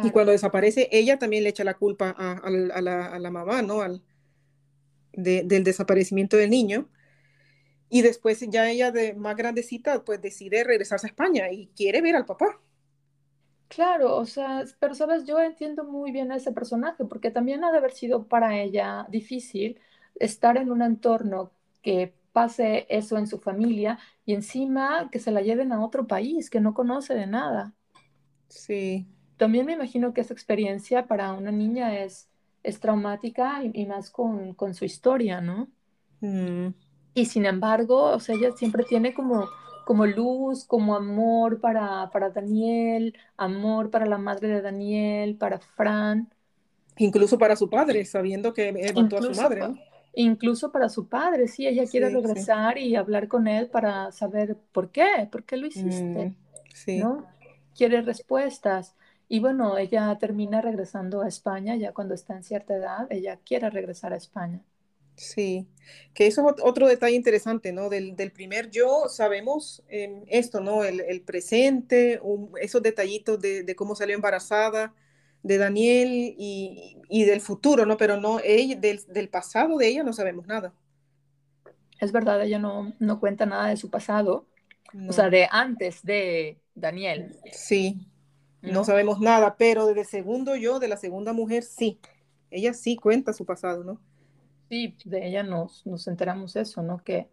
Y 0.00 0.10
Claro. 0.10 0.12
cuando 0.12 0.32
desaparece, 0.32 0.88
ella 0.92 1.18
también 1.18 1.44
le 1.44 1.50
echa 1.50 1.64
la 1.64 1.74
culpa 1.76 2.10
a, 2.18 2.50
la, 2.50 2.74
a 2.74 2.82
la- 2.82 3.06
a 3.08 3.18
la 3.20 3.30
mamá, 3.30 3.62
¿no? 3.62 3.82
Al, 3.82 4.02
de- 5.12 5.42
del 5.44 5.64
desaparecimiento 5.64 6.36
del 6.36 6.50
niño. 6.50 6.88
Y 7.92 8.02
después 8.02 8.40
ya 8.50 8.70
ella 8.70 8.90
de 8.92 9.14
más 9.14 9.36
grandecita, 9.36 10.04
pues 10.04 10.20
decide 10.22 10.64
regresarse 10.64 11.06
a 11.08 11.10
España 11.10 11.52
y 11.52 11.68
quiere 11.76 12.02
ver 12.02 12.16
al 12.16 12.26
papá. 12.26 12.60
Claro, 13.68 14.16
o 14.16 14.26
sea, 14.26 14.64
pero 14.80 14.94
sabes, 14.94 15.24
yo 15.26 15.40
entiendo 15.40 15.84
muy 15.84 16.12
bien 16.12 16.30
a 16.30 16.36
ese 16.36 16.52
personaje, 16.52 17.04
porque 17.06 17.30
también 17.30 17.64
ha 17.64 17.72
de 17.72 17.78
haber 17.78 17.92
sido 17.92 18.28
para 18.28 18.60
ella 18.60 19.06
difícil 19.08 19.80
estar 20.16 20.58
en 20.58 20.70
un 20.70 20.82
entorno 20.82 21.52
que 21.80 22.14
pase 22.32 22.86
eso 22.90 23.16
en 23.16 23.26
su 23.26 23.38
familia 23.40 23.98
y 24.26 24.34
encima 24.34 25.08
que 25.10 25.18
se 25.18 25.30
la 25.32 25.40
lleven 25.42 25.72
a 25.72 25.82
otro 25.84 26.06
país 26.06 26.50
que 26.50 26.60
no 26.60 26.74
conoce 26.74 27.14
de 27.14 27.26
nada. 27.26 27.74
Sí, 28.48 29.08
También 29.36 29.66
me 29.66 29.72
imagino 29.74 30.14
que 30.14 30.22
esa 30.22 30.32
experiencia 30.34 31.06
para 31.06 31.32
una 31.34 31.52
niña 31.52 31.98
es, 32.02 32.30
es 32.62 32.80
traumática 32.80 33.62
y, 33.64 33.70
y 33.82 33.86
más 33.86 34.10
con, 34.10 34.54
con 34.54 34.74
su 34.74 34.84
historia, 34.86 35.40
¿no? 35.42 35.70
mm, 36.20 36.72
Y 37.14 37.26
sin 37.26 37.46
embargo, 37.46 38.04
o 38.12 38.20
sea, 38.20 38.34
ella 38.36 38.52
siempre 38.52 38.84
tiene 38.84 39.14
como, 39.14 39.48
como 39.84 40.06
luz, 40.06 40.64
como 40.66 40.94
amor 40.96 41.60
para, 41.60 42.10
para 42.10 42.30
Daniel, 42.30 43.16
amor 43.36 43.90
para 43.90 44.06
la 44.06 44.18
madre 44.18 44.48
de 44.48 44.62
Daniel, 44.62 45.36
para 45.36 45.58
Fran, 45.60 46.30
incluso 46.96 47.38
para 47.38 47.56
su 47.56 47.68
padre, 47.68 48.04
sabiendo 48.06 48.54
que 48.54 48.92
mató 48.94 49.18
a 49.18 49.22
su 49.22 49.34
madre, 49.34 49.74
incluso 50.14 50.72
para 50.72 50.88
su 50.88 51.08
padre, 51.08 51.48
sí, 51.48 51.66
ella 51.66 51.88
quiere 51.88 52.08
Sí, 52.08 52.18
sí. 52.24 52.40
regresar 52.40 52.78
y 52.78 52.96
hablar 52.96 53.28
con 53.28 53.46
él 53.48 53.68
para 53.70 54.12
saber 54.12 54.56
por 54.72 54.90
qué, 54.90 55.28
por 55.30 55.44
qué 55.44 55.56
lo 55.56 55.66
hiciste, 55.66 56.32
Mm, 56.32 56.36
sí, 56.74 57.04
¿no? 57.04 57.28
Quiere 57.74 58.02
respuestas. 58.02 58.96
Y 59.28 59.40
bueno, 59.40 59.78
ella 59.78 60.16
termina 60.18 60.60
regresando 60.62 61.22
a 61.22 61.28
España, 61.28 61.76
ya 61.76 61.92
cuando 61.94 62.14
está 62.14 62.34
en 62.36 62.44
cierta 62.44 62.76
edad, 62.76 63.06
ella 63.10 63.38
quiere 63.44 63.70
regresar 63.70 64.12
a 64.12 64.16
España. 64.16 64.62
Sí. 65.16 65.68
Que 66.14 66.26
eso 66.26 66.42
es 66.42 66.46
ot- 66.56 66.60
otro 66.64 66.86
detalle 66.88 67.16
interesante, 67.16 67.72
¿no? 67.72 67.88
Del, 67.88 68.16
del 68.16 68.32
primer 68.32 68.70
yo 68.70 69.08
sabemos 69.08 69.82
em, 69.88 70.24
esto, 70.28 70.60
¿no? 70.60 70.84
El, 70.84 71.00
el 71.00 71.22
presente, 71.22 72.20
un- 72.22 72.52
esos 72.60 72.82
detallitos 72.82 73.40
de, 73.40 73.62
de 73.64 73.76
cómo 73.76 73.94
salió 73.96 74.14
embarazada 74.14 74.94
de 75.42 75.58
Daniel 75.58 76.08
y, 76.38 76.96
y 77.08 77.24
del 77.24 77.40
futuro, 77.40 77.86
¿no? 77.86 77.96
Pero 77.96 78.16
no, 78.20 78.40
ella, 78.44 78.76
del, 78.76 79.00
del 79.08 79.28
pasado 79.28 79.76
de 79.78 79.88
ella 79.88 80.02
no 80.04 80.12
sabemos 80.12 80.46
nada. 80.46 80.74
Es 81.98 82.12
verdad, 82.12 82.42
ella 82.42 82.58
no, 82.58 82.92
no 82.98 83.20
cuenta 83.20 83.46
nada 83.46 83.68
de 83.68 83.76
su 83.76 83.90
pasado, 83.90 84.46
o 85.06 85.12
sea, 85.12 85.28
No, 85.28 85.30
de 85.30 85.48
antes 85.50 86.02
de 86.04 86.60
Daniel, 86.74 87.36
sí, 87.50 88.06
no 88.62 88.84
¿no? 88.84 88.84
sabemos 88.84 89.20
nada, 89.20 89.56
pero 89.56 89.86
del 89.86 90.04
segundo 90.06 90.56
yo, 90.56 90.78
de 90.80 90.88
la 90.88 90.96
segunda 90.96 91.32
mujer, 91.32 91.62
sí. 91.64 92.00
Ella 92.50 92.74
sí 92.74 92.96
cuenta 92.96 93.32
su 93.32 93.46
pasado, 93.46 93.84
¿no? 93.84 94.00
Sí, 94.72 94.96
de 95.04 95.26
ella 95.28 95.42
nos, 95.42 95.84
nos 95.86 96.08
enteramos 96.08 96.56
eso, 96.56 96.82
¿no? 96.82 97.04
Que, 97.04 97.28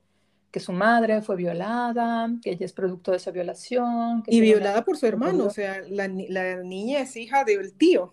que 0.51 0.59
su 0.59 0.73
madre 0.73 1.21
fue 1.21 1.37
violada, 1.37 2.29
que 2.41 2.51
ella 2.51 2.65
es 2.65 2.73
producto 2.73 3.11
de 3.11 3.17
esa 3.17 3.31
violación, 3.31 4.23
que 4.23 4.35
Y 4.35 4.41
una 4.41 4.45
violada 4.45 4.83
por 4.83 4.97
su 4.97 5.05
hermano, 5.05 5.45
o 5.45 5.49
sea, 5.49 5.81
la, 5.87 6.09
la 6.09 6.63
niña 6.63 6.99
es 6.99 7.15
hija 7.15 7.45
del 7.45 7.73
tío, 7.77 8.11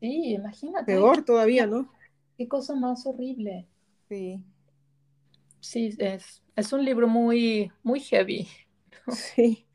Sí, 0.00 0.32
imagínate, 0.34 0.86
peor 0.86 1.24
todavía, 1.24 1.66
¿no? 1.66 1.92
qué 2.38 2.48
cosa 2.48 2.74
más 2.74 3.04
horrible. 3.06 3.68
Sí, 4.08 4.42
Sí, 5.60 5.94
es, 5.98 6.42
es 6.56 6.72
un 6.72 6.84
libro 6.84 7.08
muy, 7.08 7.72
muy 7.82 8.00
heavy. 8.00 8.48
¿no? 9.06 9.14
sí, 9.14 9.66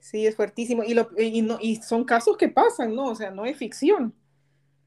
sí, 0.00 0.26
es 0.26 0.36
fuertísimo. 0.36 0.84
Y, 0.84 0.94
lo, 0.94 1.10
y, 1.18 1.42
no, 1.42 1.58
y 1.60 1.76
son 1.76 2.04
casos 2.04 2.36
que 2.36 2.48
pasan, 2.48 2.94
¿no? 2.94 3.06
O 3.06 3.14
sea, 3.14 3.30
no 3.30 3.44
es 3.46 3.56
ficción. 3.56 4.14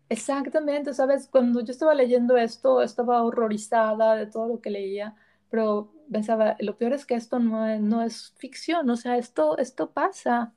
Exactamente, 0.10 0.93
¿sabes? 0.93 1.28
Cuando 1.28 1.62
yo 1.62 1.72
estaba 1.72 1.93
leyendo 1.93 2.38
esto, 2.38 2.82
estaba 2.82 3.24
horrorizada 3.24 4.15
de 4.15 4.28
todo 4.28 4.48
lo 4.48 4.62
que 4.62 4.70
leía, 4.70 5.15
pero 5.50 5.93
pensaba, 6.12 6.56
lo 6.60 6.78
peor 6.78 6.93
es 6.93 7.06
que 7.06 7.15
esto 7.15 7.39
no 7.39 7.67
es, 7.67 7.82
no 7.82 8.02
es 8.04 8.34
ficción, 8.38 8.89
o 8.89 8.96
sea, 8.96 9.17
esto, 9.17 9.58
esto 9.58 9.91
pasa. 9.91 10.54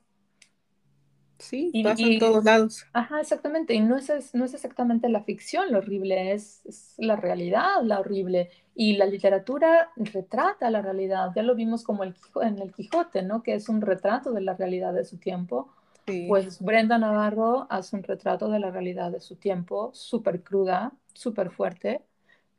Sí, 1.39 1.69
Y, 1.73 1.83
pasa 1.83 2.07
en 2.07 2.17
todos 2.17 2.43
lados. 2.43 2.85
ajá, 2.93 3.21
exactamente, 3.21 3.73
y 3.73 3.81
no 3.81 3.97
es, 3.97 4.33
no 4.35 4.45
es 4.45 4.53
exactamente 4.53 5.09
la 5.09 5.23
ficción 5.23 5.71
lo 5.71 5.79
horrible, 5.79 6.33
es, 6.33 6.65
es 6.65 6.93
la 6.97 7.15
realidad 7.15 7.83
la 7.83 7.99
horrible. 7.99 8.49
Y 8.75 8.95
la 8.97 9.05
literatura 9.05 9.91
retrata 9.97 10.69
la 10.71 10.81
realidad, 10.81 11.31
ya 11.35 11.43
lo 11.43 11.55
vimos 11.55 11.83
como 11.83 12.03
el, 12.03 12.15
en 12.41 12.59
el 12.59 12.73
Quijote, 12.73 13.21
¿no? 13.23 13.43
Que 13.43 13.55
es 13.55 13.69
un 13.69 13.81
retrato 13.81 14.31
de 14.33 14.41
la 14.41 14.55
realidad 14.55 14.93
de 14.93 15.03
su 15.05 15.17
tiempo. 15.19 15.73
Sí, 16.07 16.21
Pues 16.25 16.59
Brenda 16.61 16.97
Navarro 16.97 17.67
hace 17.69 17.95
un 17.97 18.03
retrato 18.03 18.49
de 18.49 18.59
la 18.59 18.71
realidad 18.71 19.11
de 19.11 19.19
su 19.19 19.35
tiempo, 19.37 19.91
súper 19.93 20.43
cruda, 20.43 20.93
súper 21.13 21.51
fuerte, 21.51 22.05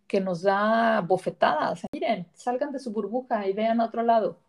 que 0.06 0.20
nos 0.20 0.42
da 0.42 1.00
bofetadas. 1.02 1.82
Miren, 1.92 2.28
salgan 2.34 2.72
de 2.72 2.80
su 2.80 2.92
burbuja 2.92 3.48
y 3.48 3.54
vean 3.54 3.80
a 3.80 3.86
otro 3.86 4.02
lado, 4.02 4.42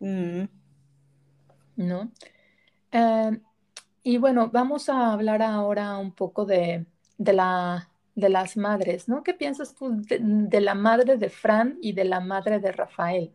mm, 0.00 0.44
¿no? 1.76 2.12
Eh, 2.92 3.40
y 4.04 4.18
bueno, 4.18 4.50
vamos 4.52 4.88
a 4.88 5.12
hablar 5.12 5.42
ahora 5.42 5.98
un 5.98 6.12
poco 6.14 6.44
de, 6.46 6.86
de 7.18 7.32
la, 7.34 7.90
de 8.14 8.28
las 8.30 8.56
madres, 8.56 9.08
¿no? 9.08 9.22
¿Qué 9.24 9.34
piensas 9.34 9.74
tú 9.74 9.90
de, 10.02 10.20
de 10.22 10.60
la 10.60 10.74
madre 10.74 11.18
de 11.18 11.30
Fran 11.30 11.78
y 11.82 11.92
de 11.94 12.04
la 12.04 12.20
madre 12.20 12.60
de 12.60 12.72
Rafael? 12.72 13.32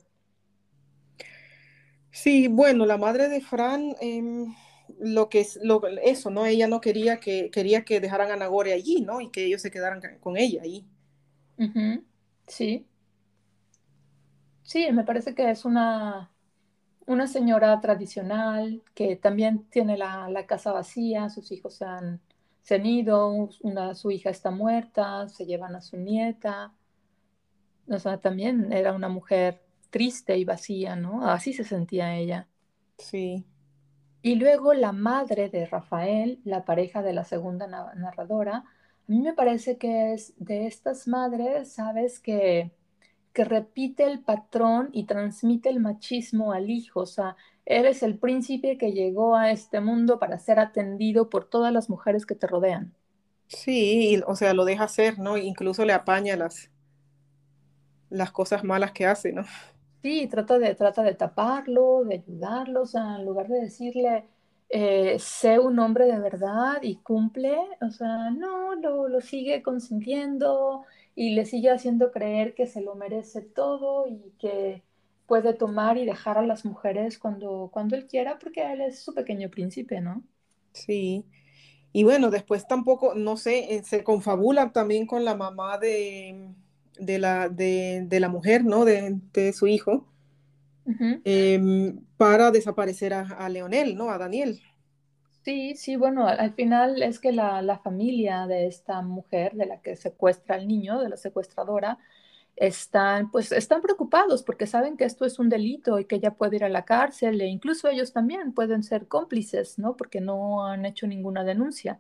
Sí, 2.12 2.48
bueno, 2.48 2.86
la 2.86 2.98
madre 2.98 3.30
de 3.30 3.42
Fran, 3.42 3.96
em, 4.02 4.54
lo 5.02 5.30
que 5.30 5.42
es, 5.42 5.60
lo, 5.64 5.82
eso, 6.04 6.30
¿no? 6.32 6.46
Ella 6.46 6.68
no 6.68 6.82
quería 6.82 7.20
que, 7.20 7.52
quería 7.52 7.86
que 7.86 8.00
dejaran 8.02 8.32
a 8.32 8.38
Nagore 8.38 8.74
allí, 8.74 9.02
¿no? 9.02 9.22
Y 9.22 9.32
que 9.32 9.46
ellos 9.46 9.62
se 9.62 9.72
quedaran 9.72 10.02
con 10.22 10.38
ella 10.38 10.62
ahí. 10.64 10.86
Ujú, 11.58 12.04
Sí, 12.48 12.86
sí, 14.64 14.92
me 14.92 15.04
parece 15.04 15.36
que 15.36 15.50
es 15.52 15.66
una, 15.66 16.32
una 17.08 17.28
señora 17.28 17.80
tradicional 17.82 18.84
que 18.96 19.16
también 19.18 19.66
tiene 19.70 19.98
la, 19.98 20.30
la 20.30 20.48
casa 20.48 20.72
vacía, 20.74 21.30
sus 21.30 21.52
hijos 21.52 21.76
se 21.76 21.86
han, 21.86 22.22
se 22.64 22.76
han 22.78 22.86
ido, 22.86 23.50
una, 23.64 23.96
su 23.96 24.12
hija 24.12 24.30
está 24.32 24.52
muerta, 24.52 25.28
se 25.30 25.46
llevan 25.46 25.76
a 25.76 25.82
su 25.82 25.98
nieta. 25.98 26.74
O 27.88 28.00
sea, 28.00 28.18
también 28.20 28.74
era 28.74 28.92
una 28.94 29.08
mujer 29.08 29.62
triste 29.92 30.36
y 30.38 30.46
vacía, 30.46 30.96
¿no? 30.96 31.30
Así 31.30 31.54
se 31.54 31.64
sentía 31.64 32.16
ella. 32.18 32.48
Sí. 32.98 33.46
Y 34.22 34.36
luego 34.36 34.74
la 34.74 34.92
madre 34.92 35.50
de 35.50 35.66
Rafael, 35.66 36.40
la 36.44 36.66
pareja 36.66 37.02
de 37.04 37.14
la 37.14 37.24
segunda 37.26 37.68
narradora, 37.68 38.58
a 38.58 38.66
mí 39.08 39.20
me 39.22 39.34
parece 39.34 39.78
que 39.78 40.14
es 40.14 40.34
de 40.38 40.68
estas 40.68 41.08
madres, 41.08 41.74
¿sabes? 41.74 42.20
Que, 42.20 42.72
que 43.34 43.46
repite 43.46 44.06
el 44.06 44.22
patrón 44.24 44.90
y 44.94 45.06
transmite 45.06 45.70
el 45.70 45.80
machismo 45.80 46.54
al 46.54 46.70
hijo. 46.70 47.02
O 47.02 47.06
sea, 47.08 47.36
eres 47.66 48.04
el 48.04 48.18
príncipe 48.20 48.78
que 48.78 48.94
llegó 48.94 49.36
a 49.36 49.52
este 49.52 49.82
mundo 49.82 50.20
para 50.20 50.40
ser 50.40 50.60
atendido 50.60 51.30
por 51.30 51.46
todas 51.50 51.74
las 51.74 51.90
mujeres 51.90 52.26
que 52.26 52.36
te 52.36 52.48
rodean. 52.48 52.96
Sí, 53.50 54.22
o 54.28 54.36
sea, 54.36 54.54
lo 54.56 54.66
deja 54.66 54.86
hacer, 54.86 55.20
¿no? 55.20 55.38
Incluso 55.38 55.86
le 55.86 55.94
apaña 55.94 56.36
las, 56.38 56.72
las 58.10 58.32
cosas 58.32 58.64
malas 58.64 58.92
que 58.92 59.06
hace, 59.08 59.32
¿no? 59.34 59.44
Sí, 60.02 60.28
trata 60.28 60.58
de, 60.58 60.74
trata 60.76 61.04
de 61.04 61.14
taparlo, 61.16 62.04
de 62.04 62.16
ayudarlo, 62.16 62.82
o 62.82 62.86
sea, 62.88 63.18
en 63.18 63.26
lugar 63.26 63.48
de 63.48 63.62
decirle, 63.62 64.26
eh, 64.70 65.18
sé 65.20 65.60
un 65.60 65.78
hombre 65.80 66.06
de 66.06 66.20
verdad 66.20 66.82
y 66.82 66.96
cumple, 66.98 67.56
o 67.82 67.92
sea, 67.92 68.32
no, 68.32 68.74
lo, 68.76 69.08
lo 69.08 69.22
sigue 69.22 69.62
consintiendo 69.62 70.86
y 71.14 71.36
le 71.36 71.46
sigue 71.46 71.70
haciendo 71.70 72.12
creer 72.12 72.56
que 72.56 72.66
se 72.66 72.82
lo 72.82 72.96
merece 72.96 73.42
todo 73.44 74.08
y 74.08 74.34
que 74.40 74.84
puede 75.28 75.54
tomar 75.54 75.98
y 75.98 76.06
dejar 76.06 76.38
a 76.40 76.46
las 76.48 76.66
mujeres 76.66 77.20
cuando, 77.20 77.70
cuando 77.72 77.96
él 77.96 78.08
quiera, 78.08 78.40
porque 78.40 78.62
él 78.74 78.82
es 78.82 79.00
su 79.04 79.14
pequeño 79.14 79.50
príncipe, 79.52 80.02
¿no? 80.02 80.24
Sí. 80.74 81.26
Y 81.94 82.04
bueno, 82.04 82.32
después 82.32 82.68
tampoco, 82.68 83.16
no 83.16 83.38
sé, 83.38 83.76
eh, 83.76 83.84
se 83.84 84.04
confabula 84.04 84.72
también 84.72 85.06
con 85.06 85.26
la 85.26 85.36
mamá 85.36 85.78
de, 85.78 86.50
de 87.02 87.20
la, 87.20 87.50
de, 87.50 88.18
la 88.20 88.30
mujer, 88.30 88.64
¿no? 88.64 88.86
De, 88.86 89.54
su 89.54 89.68
hijo, 89.68 90.08
em, 91.26 92.00
para 92.18 92.52
desaparecer 92.52 93.14
a, 93.14 93.50
Leonel, 93.50 93.96
¿no? 93.96 94.10
A 94.10 94.18
Daniel. 94.18 94.62
Sí, 95.44 95.76
sí, 95.76 95.96
bueno, 95.96 96.28
al, 96.28 96.54
final 96.54 97.02
es 97.02 97.20
que 97.20 97.32
la, 97.32 97.80
familia 97.84 98.46
de 98.46 98.68
esta 98.68 99.02
mujer, 99.02 99.54
de 99.54 99.66
la 99.66 99.82
que 99.82 99.96
secuestra 99.96 100.56
al 100.56 100.68
niño, 100.68 101.02
de 101.02 101.10
la 101.10 101.18
secuestradora, 101.18 101.98
están, 102.56 103.32
pues, 103.32 103.52
están 103.52 103.82
preocupados 103.82 104.44
porque 104.44 104.68
saben 104.68 104.98
que 104.98 105.06
esto 105.06 105.26
es 105.26 105.40
un 105.40 105.50
delito 105.50 105.98
y 105.98 106.06
que 106.06 106.18
ella 106.18 106.36
puede 106.36 106.58
ir 106.58 106.64
a 106.64 106.70
la 106.70 106.86
cárcel 106.86 107.42
e 107.42 107.48
incluso 107.48 107.88
ellos 107.88 108.14
también 108.14 108.54
pueden 108.54 108.84
ser 108.84 109.08
cómplices, 109.08 109.80
¿no? 109.80 109.96
Porque 109.98 110.22
no 110.22 110.66
han 110.66 110.86
hecho 110.86 111.08
ninguna 111.08 111.44
denuncia. 111.44 112.00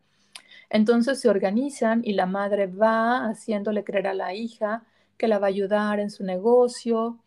Entonces 0.69 1.19
se 1.19 1.29
organizan 1.29 2.01
y 2.03 2.13
la 2.13 2.25
madre 2.27 2.67
va 2.67 3.27
haciéndole 3.29 3.83
creer 3.83 4.07
a 4.07 4.13
la 4.13 4.33
hija 4.33 4.85
que 5.21 5.27
la 5.27 5.37
va 5.37 5.45
a 5.45 5.49
ayudar 5.49 5.99
en 5.99 6.09
su 6.09 6.23
negocio. 6.23 7.19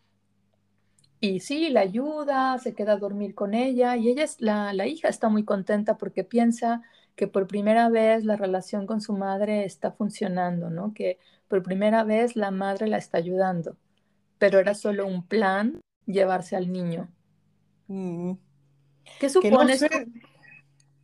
Y 1.21 1.39
sí, 1.39 1.69
la 1.69 1.79
ayuda, 1.79 2.59
se 2.59 2.73
queda 2.73 2.91
a 2.91 2.97
dormir 2.97 3.33
con 3.33 3.53
ella 3.53 3.95
y 3.95 4.09
ella 4.09 4.25
es 4.25 4.41
la, 4.41 4.73
la 4.73 4.85
hija 4.85 5.07
está 5.07 5.29
muy 5.29 5.45
contenta 5.45 5.97
porque 5.97 6.25
piensa 6.25 6.81
que 7.15 7.27
por 7.27 7.47
primera 7.47 7.87
vez 7.87 8.25
la 8.25 8.35
relación 8.35 8.85
con 8.85 8.99
su 8.99 9.13
madre 9.13 9.63
está 9.63 9.93
funcionando, 9.93 10.69
¿no? 10.69 10.93
Que 10.93 11.19
por 11.47 11.63
primera 11.63 12.03
vez 12.03 12.35
la 12.35 12.51
madre 12.51 12.87
la 12.87 12.97
está 12.97 13.17
ayudando, 13.17 13.77
pero 14.39 14.59
era 14.59 14.75
solo 14.75 15.07
un 15.07 15.25
plan 15.25 15.79
llevarse 16.05 16.57
al 16.57 16.73
niño. 16.73 17.07
Mm. 17.87 18.33
¿Qué 19.21 19.29
supones 19.29 19.85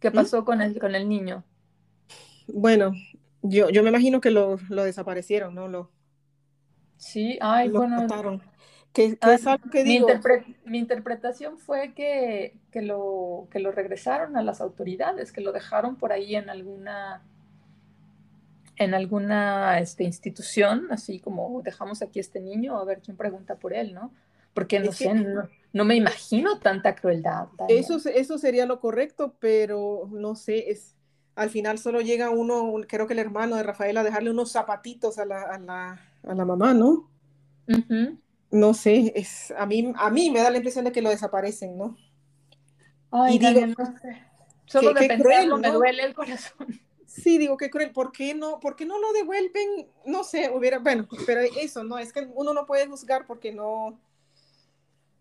que, 0.02 0.10
¿Mm? 0.10 0.14
pasó 0.14 0.44
con, 0.44 0.62
el, 0.62 0.78
con 0.78 0.94
el 0.94 1.08
niño? 1.08 1.46
Bueno, 2.50 2.92
yo, 3.44 3.70
yo 3.70 3.82
me 3.82 3.92
imagino 3.92 4.20
que 4.20 4.32
lo, 4.32 4.58
desaparecieron, 4.58 5.56
¿no? 5.56 5.70
Lo, 5.70 5.90
sí, 7.02 7.38
ay, 7.42 7.70
bueno. 7.70 8.08
¿Qué, 8.94 9.18
ah, 9.22 9.34
es 9.34 9.48
algo 9.48 9.70
que 9.70 9.84
mi, 9.84 9.92
digo? 9.92 10.08
mi 10.66 10.78
interpretación 10.78 11.58
fue 11.58 11.94
que, 11.94 12.58
que, 12.72 12.82
lo, 12.82 13.48
que 13.50 13.60
lo 13.60 13.72
regresaron 13.72 14.36
a 14.36 14.44
las 14.44 14.60
autoridades, 14.60 15.32
que 15.32 15.40
lo 15.40 15.54
dejaron 15.54 15.96
por 15.96 16.12
ahí 16.12 16.36
en 16.36 16.50
alguna 16.50 17.22
en 18.76 18.94
alguna 18.94 19.80
este, 19.80 20.04
institución, 20.04 20.88
así 20.90 21.20
como 21.20 21.62
dejamos 21.62 22.02
aquí 22.02 22.20
a 22.20 22.22
este 22.22 22.42
niño 22.42 22.78
a 22.78 22.84
ver 22.84 23.00
quién 23.02 23.16
pregunta 23.16 23.56
por 23.56 23.74
él, 23.74 23.94
¿no? 23.94 24.12
Porque 24.54 24.80
no 24.80 24.92
sé, 24.92 25.14
no, 25.72 25.86
me 25.86 25.96
imagino 25.96 26.60
tanta 26.60 26.96
crueldad. 26.96 27.48
Eso, 27.70 27.98
eso 28.10 28.38
sería 28.38 28.66
lo 28.66 28.80
correcto, 28.80 29.36
pero 29.40 30.10
no 30.12 30.36
sé, 30.36 30.72
es, 30.72 30.96
al 31.36 31.50
final 31.50 31.78
solo 31.78 32.02
llega 32.02 32.32
uno, 32.32 32.74
creo 32.88 33.08
que 33.08 33.14
el 33.14 33.20
hermano 33.20 33.56
de 33.56 33.64
Rafael, 33.64 33.96
a 33.98 34.04
dejarle 34.04 34.32
unos 34.32 34.52
zapatitos 34.52 35.20
a 35.20 35.26
la, 35.26 35.42
a 35.44 35.60
la, 35.60 36.11
a 36.24 36.36
la 36.36 36.46
mamá, 36.46 36.74
¿no? 36.74 37.10
No 38.50 38.74
sé, 38.74 39.14
es, 39.16 39.54
a, 39.58 39.66
mí, 39.66 39.94
a 39.96 40.10
mí 40.10 40.30
me 40.30 40.40
da 40.40 40.50
la 40.50 40.58
impresión 40.58 40.86
de 40.86 40.92
que 40.92 41.02
lo 41.02 41.10
desaparecen, 41.10 41.78
¿no? 41.78 41.98
Ay, 43.12 43.36
y 43.36 43.40
digo, 43.40 43.68
no 43.68 43.98
sé. 44.00 44.24
Solo 44.66 44.94
de 44.94 45.08
pensarlo 45.08 45.58
me 45.58 45.70
duele 45.70 46.04
el 46.04 46.14
corazón. 46.14 46.80
Sí, 47.06 47.38
digo, 47.38 47.58
qué 47.58 47.70
cruel, 47.70 47.92
¿por 47.92 48.14
qué 48.14 48.34
no, 48.34 48.60
por 48.62 48.78
qué 48.78 48.86
no 48.86 48.98
lo 49.00 49.12
devuelven? 49.12 49.90
No 50.06 50.24
sé, 50.24 50.50
hubiera, 50.50 50.80
bueno, 50.80 51.08
pero 51.26 51.42
eso, 51.42 51.84
¿no? 51.84 51.98
Es 51.98 52.14
que 52.14 52.30
uno 52.34 52.54
no 52.54 52.66
puede 52.66 52.88
juzgar 52.88 53.26
porque 53.26 53.52
no, 53.52 54.00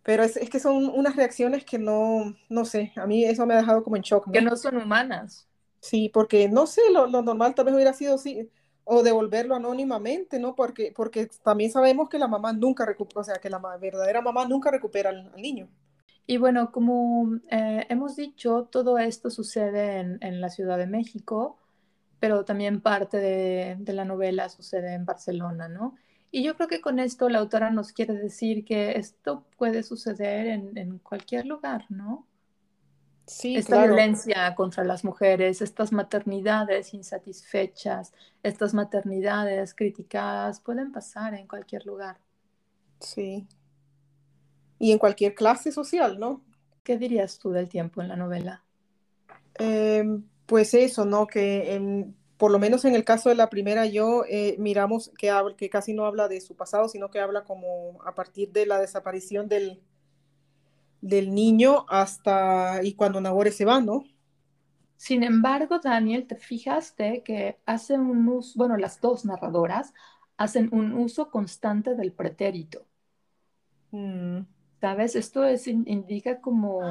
pero 0.02 0.22
es, 0.22 0.36
es, 0.36 0.48
que 0.48 0.60
son 0.60 0.86
unas 0.88 1.16
reacciones 1.16 1.64
que 1.64 1.78
no, 1.78 2.34
no 2.48 2.64
sé, 2.64 2.92
a 2.96 3.06
mí 3.06 3.24
eso 3.24 3.44
me 3.46 3.54
ha 3.54 3.58
dejado 3.58 3.84
como 3.84 3.96
en 3.96 4.02
shock. 4.02 4.26
¿no? 4.26 4.32
Que 4.32 4.40
no 4.40 4.56
son 4.56 4.76
humanas. 4.76 5.46
Sí, 5.80 6.10
porque 6.12 6.48
no 6.48 6.66
sé, 6.66 6.80
lo, 6.92 7.06
normal 7.06 7.54
tal 7.54 7.66
vez 7.66 7.74
hubiera 7.74 7.92
sido 7.92 8.18
sí, 8.18 8.50
o 8.92 9.02
devolverlo 9.02 9.54
anónimamente, 9.54 10.38
¿no? 10.38 10.54
Porque, 10.54 10.92
porque 10.94 11.28
también 11.42 11.70
sabemos 11.70 12.08
que 12.08 12.18
la 12.18 12.28
mamá 12.28 12.52
nunca 12.52 12.84
recupera, 12.84 13.20
o 13.20 13.24
sea, 13.24 13.36
que 13.36 13.50
la 13.50 13.58
verdadera 13.80 14.20
mamá 14.20 14.46
nunca 14.46 14.70
recupera 14.70 15.10
al, 15.10 15.32
niño. 15.36 15.68
Y 16.26 16.36
bueno, 16.36 16.70
como 16.72 17.38
eh, 17.50 17.86
hemos 17.88 18.16
dicho, 18.16 18.68
todo 18.70 18.98
esto 18.98 19.30
sucede 19.30 19.98
en, 20.00 20.18
en 20.22 20.40
la 20.40 20.48
Ciudad 20.48 20.78
de 20.78 20.86
México 20.86 21.60
pero 22.20 22.44
también 22.44 22.82
parte 22.82 23.16
de, 23.16 23.92
la 23.94 24.04
novela 24.04 24.48
sucede 24.50 24.92
en 24.92 25.06
Barcelona, 25.06 25.68
¿no? 25.68 25.96
Y 26.30 26.44
yo 26.44 26.54
creo 26.54 26.68
que 26.68 26.80
con 26.80 27.00
esto 27.00 27.28
la 27.28 27.38
autora 27.40 27.70
nos 27.70 27.92
quiere 27.92 28.14
decir 28.14 28.64
que 28.64 28.92
esto 28.98 29.44
puede 29.56 29.82
suceder 29.82 30.46
en, 30.46 30.98
cualquier 30.98 31.46
lugar, 31.46 31.86
¿no? 31.88 32.26
Sí, 33.30 33.54
Esta 33.54 33.86
violencia 33.86 34.56
contra 34.56 34.82
las 34.82 35.04
mujeres, 35.04 35.62
estas 35.62 35.92
maternidades 35.92 36.92
insatisfechas, 36.94 38.12
estas 38.42 38.74
maternidades 38.74 39.72
criticadas, 39.72 40.58
pueden 40.58 40.90
pasar 40.90 41.34
en 41.34 41.46
cualquier 41.46 41.86
lugar. 41.86 42.18
Sí. 42.98 43.46
Y 44.80 44.90
en 44.90 44.98
cualquier 44.98 45.36
clase 45.36 45.70
social, 45.70 46.18
¿no? 46.18 46.42
¿Qué 46.82 46.98
dirías 46.98 47.38
tú 47.38 47.52
del 47.52 47.68
tiempo 47.68 48.02
en 48.02 48.08
la 48.08 48.16
novela? 48.16 48.64
Eh, 49.60 50.04
pues 50.46 50.74
eso, 50.74 51.04
¿no? 51.04 51.28
Que 51.28 52.10
por 52.36 52.50
lo 52.50 52.58
menos 52.58 52.84
en 52.84 52.96
el 52.96 53.04
caso 53.04 53.28
de 53.28 53.36
la 53.36 53.48
primera, 53.48 53.86
yo 53.86 54.24
eh, 54.28 54.56
miramos 54.58 55.12
que, 55.16 55.30
que 55.56 55.70
casi 55.70 55.94
no 55.94 56.04
habla 56.04 56.26
de 56.26 56.40
su 56.40 56.56
pasado, 56.56 56.88
sino 56.88 57.12
que 57.12 57.20
habla 57.20 57.44
como 57.44 58.02
a 58.04 58.12
partir 58.12 58.50
de 58.50 58.66
la 58.66 58.80
desaparición 58.80 59.46
del, 59.46 59.80
del 61.00 61.34
niño 61.34 61.86
hasta 61.88 62.82
y 62.82 62.94
cuando 62.94 63.20
Nagore 63.20 63.52
se 63.52 63.64
va, 63.64 63.80
¿no? 63.80 64.04
Sin 64.96 65.22
embargo, 65.22 65.78
Daniel, 65.78 66.26
te 66.26 66.36
fijaste 66.36 67.22
que 67.22 67.58
hacen 67.64 68.02
un 68.02 68.28
uso, 68.28 68.58
bueno, 68.58 68.76
las 68.76 69.00
dos 69.00 69.24
narradoras 69.24 69.94
hacen 70.36 70.68
un 70.72 70.92
uso 70.92 71.30
constante 71.30 71.94
del 71.94 72.12
pretérito. 72.12 72.86
Mm. 73.92 74.40
¿Sabes? 74.80 75.14
Esto 75.14 75.44
es, 75.44 75.66
indica 75.66 76.40
como 76.40 76.82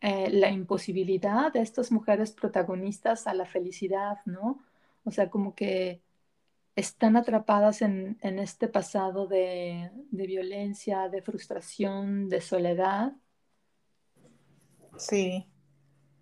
eh, 0.00 0.30
la 0.30 0.50
imposibilidad 0.50 1.52
de 1.52 1.60
estas 1.62 1.90
mujeres 1.90 2.32
protagonistas 2.32 3.26
a 3.26 3.34
la 3.34 3.46
felicidad, 3.46 4.18
¿no? 4.26 4.58
O 5.04 5.10
sea, 5.10 5.30
como 5.30 5.54
que 5.54 6.02
están 6.76 7.16
atrapadas 7.16 7.82
en, 7.82 8.18
este 8.20 8.68
pasado 8.68 9.26
de, 9.26 9.90
violencia, 10.10 11.08
de 11.08 11.22
frustración, 11.22 12.28
de 12.28 12.40
soledad. 12.40 13.12
Sí. 14.96 15.46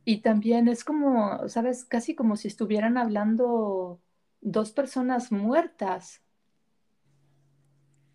Y 0.04 0.18
también 0.18 0.68
es 0.68 0.84
como, 0.84 1.48
¿sabes? 1.48 1.84
Casi 1.84 2.14
como 2.14 2.36
si 2.36 2.48
estuvieran 2.48 2.96
hablando 2.96 4.00
dos 4.40 4.72
personas 4.72 5.30
muertas. 5.30 6.22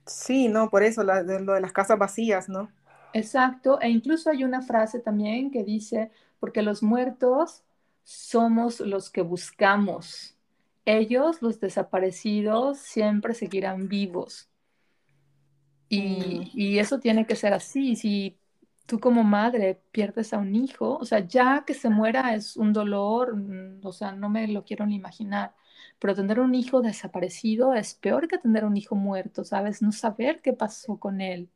Sí, 0.05 0.47
no, 0.47 0.69
por 0.69 0.84
eso, 0.84 1.03
lo 1.03 1.23
de 1.23 1.61
las 1.61 1.71
casas 1.71 1.97
vacías, 1.97 2.49
¿no? 2.49 2.69
Exacto, 3.13 3.80
e 3.80 3.89
incluso 3.89 4.30
hay 4.30 4.43
una 4.43 4.61
frase 4.61 4.99
también 4.99 5.49
que 5.49 5.63
dice, 5.63 6.11
porque 6.39 6.61
los 6.61 6.84
muertos 6.84 7.63
somos 8.03 8.82
los 8.82 9.09
que 9.09 9.21
buscamos. 9.21 10.36
Ellos, 10.84 11.41
los 11.41 11.59
desaparecidos, 11.59 12.77
siempre 12.77 13.34
seguirán 13.34 13.88
vivos. 13.88 14.49
Y, 15.89 16.51
mm. 16.53 16.80
eso 16.80 16.99
tiene 16.99 17.25
que 17.25 17.36
ser 17.36 17.53
así. 17.53 17.95
Si 17.95 18.38
tú 18.86 18.99
como 18.99 19.23
madre 19.23 19.81
pierdes 19.91 20.33
a 20.33 20.38
un 20.39 20.55
hijo, 20.55 20.97
o 20.97 21.05
sea, 21.05 21.19
ya 21.19 21.63
que 21.65 21.73
se 21.73 21.89
muera 21.89 22.36
es 22.36 22.57
un 22.57 22.73
dolor, 22.73 23.36
mm, 23.36 23.81
o 23.86 23.91
sea, 23.93 24.11
no 24.13 24.29
me 24.29 24.47
lo 24.47 24.63
quiero 24.65 24.86
ni 24.86 24.95
imaginar. 24.95 25.53
Pero 25.99 26.15
tener 26.15 26.39
un 26.39 26.55
hijo 26.55 26.81
desaparecido 26.81 27.73
es 27.73 27.93
peor 27.95 28.27
que 28.27 28.38
tener 28.38 28.65
un 28.65 28.77
hijo 28.77 28.95
muerto, 28.95 29.43
¿sabes? 29.43 29.81
No 29.81 29.91
saber 29.91 30.41
qué 30.41 30.53
pasó 30.53 30.97
con 30.99 31.21
él. 31.21 31.49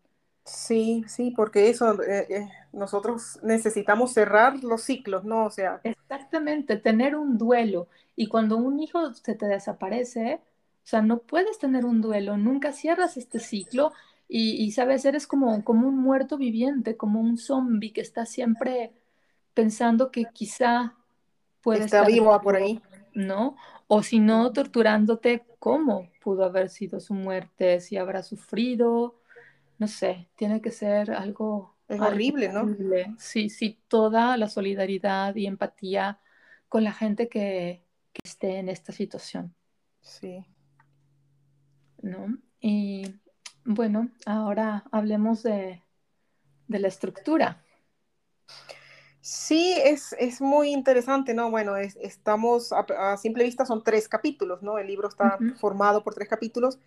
Sí, 0.46 1.04
sí, 1.08 1.32
porque 1.36 1.70
eso, 1.70 2.02
eh, 2.04 2.26
eh, 2.30 2.50
nosotros 2.74 3.40
necesitamos 3.44 4.14
cerrar 4.14 4.64
los 4.64 4.82
ciclos, 4.84 5.24
¿no? 5.24 5.46
O 5.46 5.52
sea, 5.52 5.84
Exactamente, 5.84 6.78
tener 6.78 7.16
un 7.16 7.38
duelo. 7.38 7.88
Y 8.16 8.28
cuando 8.28 8.58
un 8.58 8.80
hijo 8.80 9.14
se 9.14 9.36
te 9.36 9.46
desaparece, 9.48 10.36
o 10.84 10.88
sea, 10.88 11.02
no 11.02 11.20
puedes 11.20 11.58
tener 11.60 11.86
un 11.86 12.02
duelo, 12.02 12.38
nunca 12.38 12.74
cierras 12.74 13.18
este 13.18 13.40
ciclo 13.40 13.94
y, 14.30 14.64
y, 14.64 14.72
sabes, 14.72 15.04
eres 15.06 15.26
como, 15.28 15.64
como 15.66 15.88
un 15.88 15.98
muerto 15.98 16.38
viviente, 16.38 16.96
como 16.96 17.20
un 17.20 17.38
zombie 17.38 17.92
que 17.92 18.02
está 18.02 18.26
siempre 18.26 18.94
pensando 19.56 20.12
que 20.12 20.26
quizá 20.32 20.96
puede 21.62 21.86
está 21.86 21.98
estar 22.02 22.12
vivo 22.12 22.40
por 22.42 22.56
ahí. 22.56 22.80
¿no? 23.14 23.56
O 23.88 24.04
si 24.04 24.20
no, 24.20 24.54
torturándote 24.54 25.44
cómo 25.58 26.10
pudo 26.22 26.46
haber 26.46 26.70
sido 26.70 27.00
su 27.00 27.14
muerte, 27.14 27.82
si 27.82 27.98
habrá 27.98 28.24
sufrido, 28.24 29.20
no 29.78 29.88
sé, 29.88 30.30
tiene 30.36 30.62
que 30.62 30.72
ser 30.72 31.12
algo, 31.12 31.76
Es 31.88 32.00
algo 32.00 32.08
horrible, 32.14 32.50
¿no? 32.50 32.62
horrible. 32.62 33.16
Sí, 33.18 33.50
sí, 33.50 33.80
toda 33.88 34.38
la 34.38 34.48
solidaridad 34.48 35.36
y 35.36 35.48
empatía 35.48 36.20
con 36.70 36.84
la 36.84 36.92
gente 36.94 37.28
que, 37.30 37.84
que 38.14 38.22
esté 38.24 38.60
en 38.60 38.70
esta 38.70 38.92
situación, 38.92 39.56
Sí. 40.02 40.46
¿no? 42.02 42.38
Y 42.62 43.16
bueno, 43.70 44.10
ahora 44.26 44.84
hablemos 44.92 45.44
de, 45.44 45.84
de 46.68 46.80
la 46.80 46.88
estructura. 46.88 47.64
Sí, 49.22 49.74
es, 49.84 50.14
es 50.18 50.42
muy 50.42 50.72
interesante, 50.72 51.34
¿no? 51.34 51.52
Bueno, 51.52 51.76
es, 51.76 51.96
estamos, 51.98 52.72
a, 52.74 52.80
a, 53.14 53.18
simple 53.18 53.44
vista 53.44 53.66
son 53.66 53.84
tres 53.84 54.08
capítulos, 54.08 54.64
¿no? 54.64 54.78
El 54.78 54.88
libro 54.88 55.08
Uh 55.22 55.30
está 55.30 55.38
-huh. 55.40 55.56
formado 55.58 56.04
por 56.04 56.16
tres 56.16 56.28
capítulos 56.30 56.80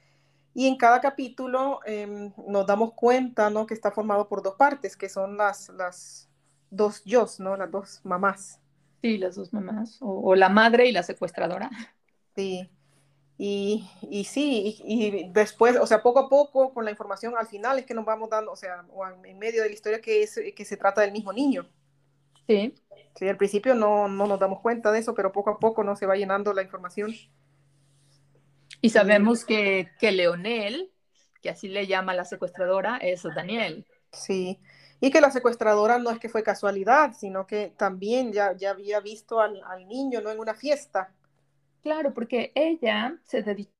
y 0.55 0.67
en 0.67 0.77
cada 0.77 1.01
capítulo 1.01 1.81
eh, 1.87 2.33
nos 2.49 2.67
damos 2.67 2.95
cuenta, 2.95 3.51
¿no? 3.51 3.67
Que 3.67 3.75
está 3.75 3.93
formado 3.93 4.29
por 4.29 4.43
dos 4.43 4.57
partes, 4.57 4.97
que 4.97 5.09
son 5.09 5.37
las, 5.37 5.69
las 5.71 6.31
dos 6.71 7.03
yo, 7.05 7.27
¿no? 7.39 7.57
Las 7.57 7.71
dos 7.71 8.01
mamás. 8.05 8.61
Sí, 9.03 9.19
las 9.19 9.35
dos 9.37 9.53
mamás, 9.53 9.99
o, 10.01 10.31
o 10.31 10.35
la 10.37 10.49
madre 10.49 10.87
y 10.89 10.93
la 10.93 11.03
secuestradora. 11.03 11.71
Sí, 12.37 12.71
y, 13.45 13.91
y 14.09 14.23
sí, 14.23 14.81
y, 14.85 15.05
y, 15.05 15.31
después, 15.33 15.77
o 15.77 15.85
sea, 15.85 16.01
poco 16.01 16.21
a 16.21 16.29
poco, 16.29 16.73
con 16.73 16.85
la 16.85 16.93
información 16.93 17.35
al 17.37 17.49
final 17.49 17.77
es 17.77 17.85
que 17.85 17.93
nos 17.93 18.05
vamos 18.05 18.31
dando, 18.31 18.53
o 18.53 18.57
sea, 18.57 18.85
o 18.93 19.05
en 19.05 19.37
medio 19.37 19.65
de 19.65 19.69
la 19.69 19.75
historia 19.75 20.01
que, 20.01 20.23
es, 20.23 20.39
que 20.55 20.65
se 20.65 20.77
trata 20.77 21.01
del 21.01 21.11
mismo 21.11 21.33
niño. 21.33 21.69
Sí. 22.47 22.73
Sí, 23.17 23.29
al 23.29 23.37
principio 23.37 23.75
no, 23.75 24.07
no 24.07 24.29
nos 24.29 24.39
damos 24.39 24.61
cuenta 24.61 24.93
de 24.93 25.01
eso, 25.01 25.13
pero 25.17 25.33
poco 25.33 25.51
a 25.51 25.59
poco 25.59 25.83
no 25.83 25.97
se 25.97 26.07
va 26.07 26.15
llenando 26.15 26.53
la 26.53 26.63
información. 26.63 27.13
Y 28.81 28.91
sabemos 28.91 29.45
que, 29.45 29.91
que 29.99 30.13
Leonel, 30.13 30.93
que 31.41 31.51
así 31.51 31.67
le 31.67 31.89
llama 31.89 32.15
la 32.15 32.25
secuestradora, 32.25 32.99
es 32.99 33.25
Daniel. 33.35 33.85
Sí, 34.13 34.61
y 35.01 35.11
que 35.11 35.21
la 35.21 35.33
secuestradora 35.33 35.99
no 35.99 36.11
es 36.11 36.21
que 36.21 36.29
fue 36.29 36.45
casualidad, 36.45 37.13
sino 37.19 37.45
que 37.49 37.75
también 37.77 38.33
ya, 38.33 38.57
ya 38.57 38.71
había 38.71 39.01
visto 39.01 39.41
al, 39.41 39.61
al 39.65 39.89
niño, 39.89 40.21
¿no? 40.21 40.31
En 40.31 40.39
una 40.39 40.55
fiesta. 40.55 41.13
Claro, 41.83 42.15
porque 42.15 42.53
ella 42.55 43.19
se 43.25 43.43
dedicó 43.43 43.73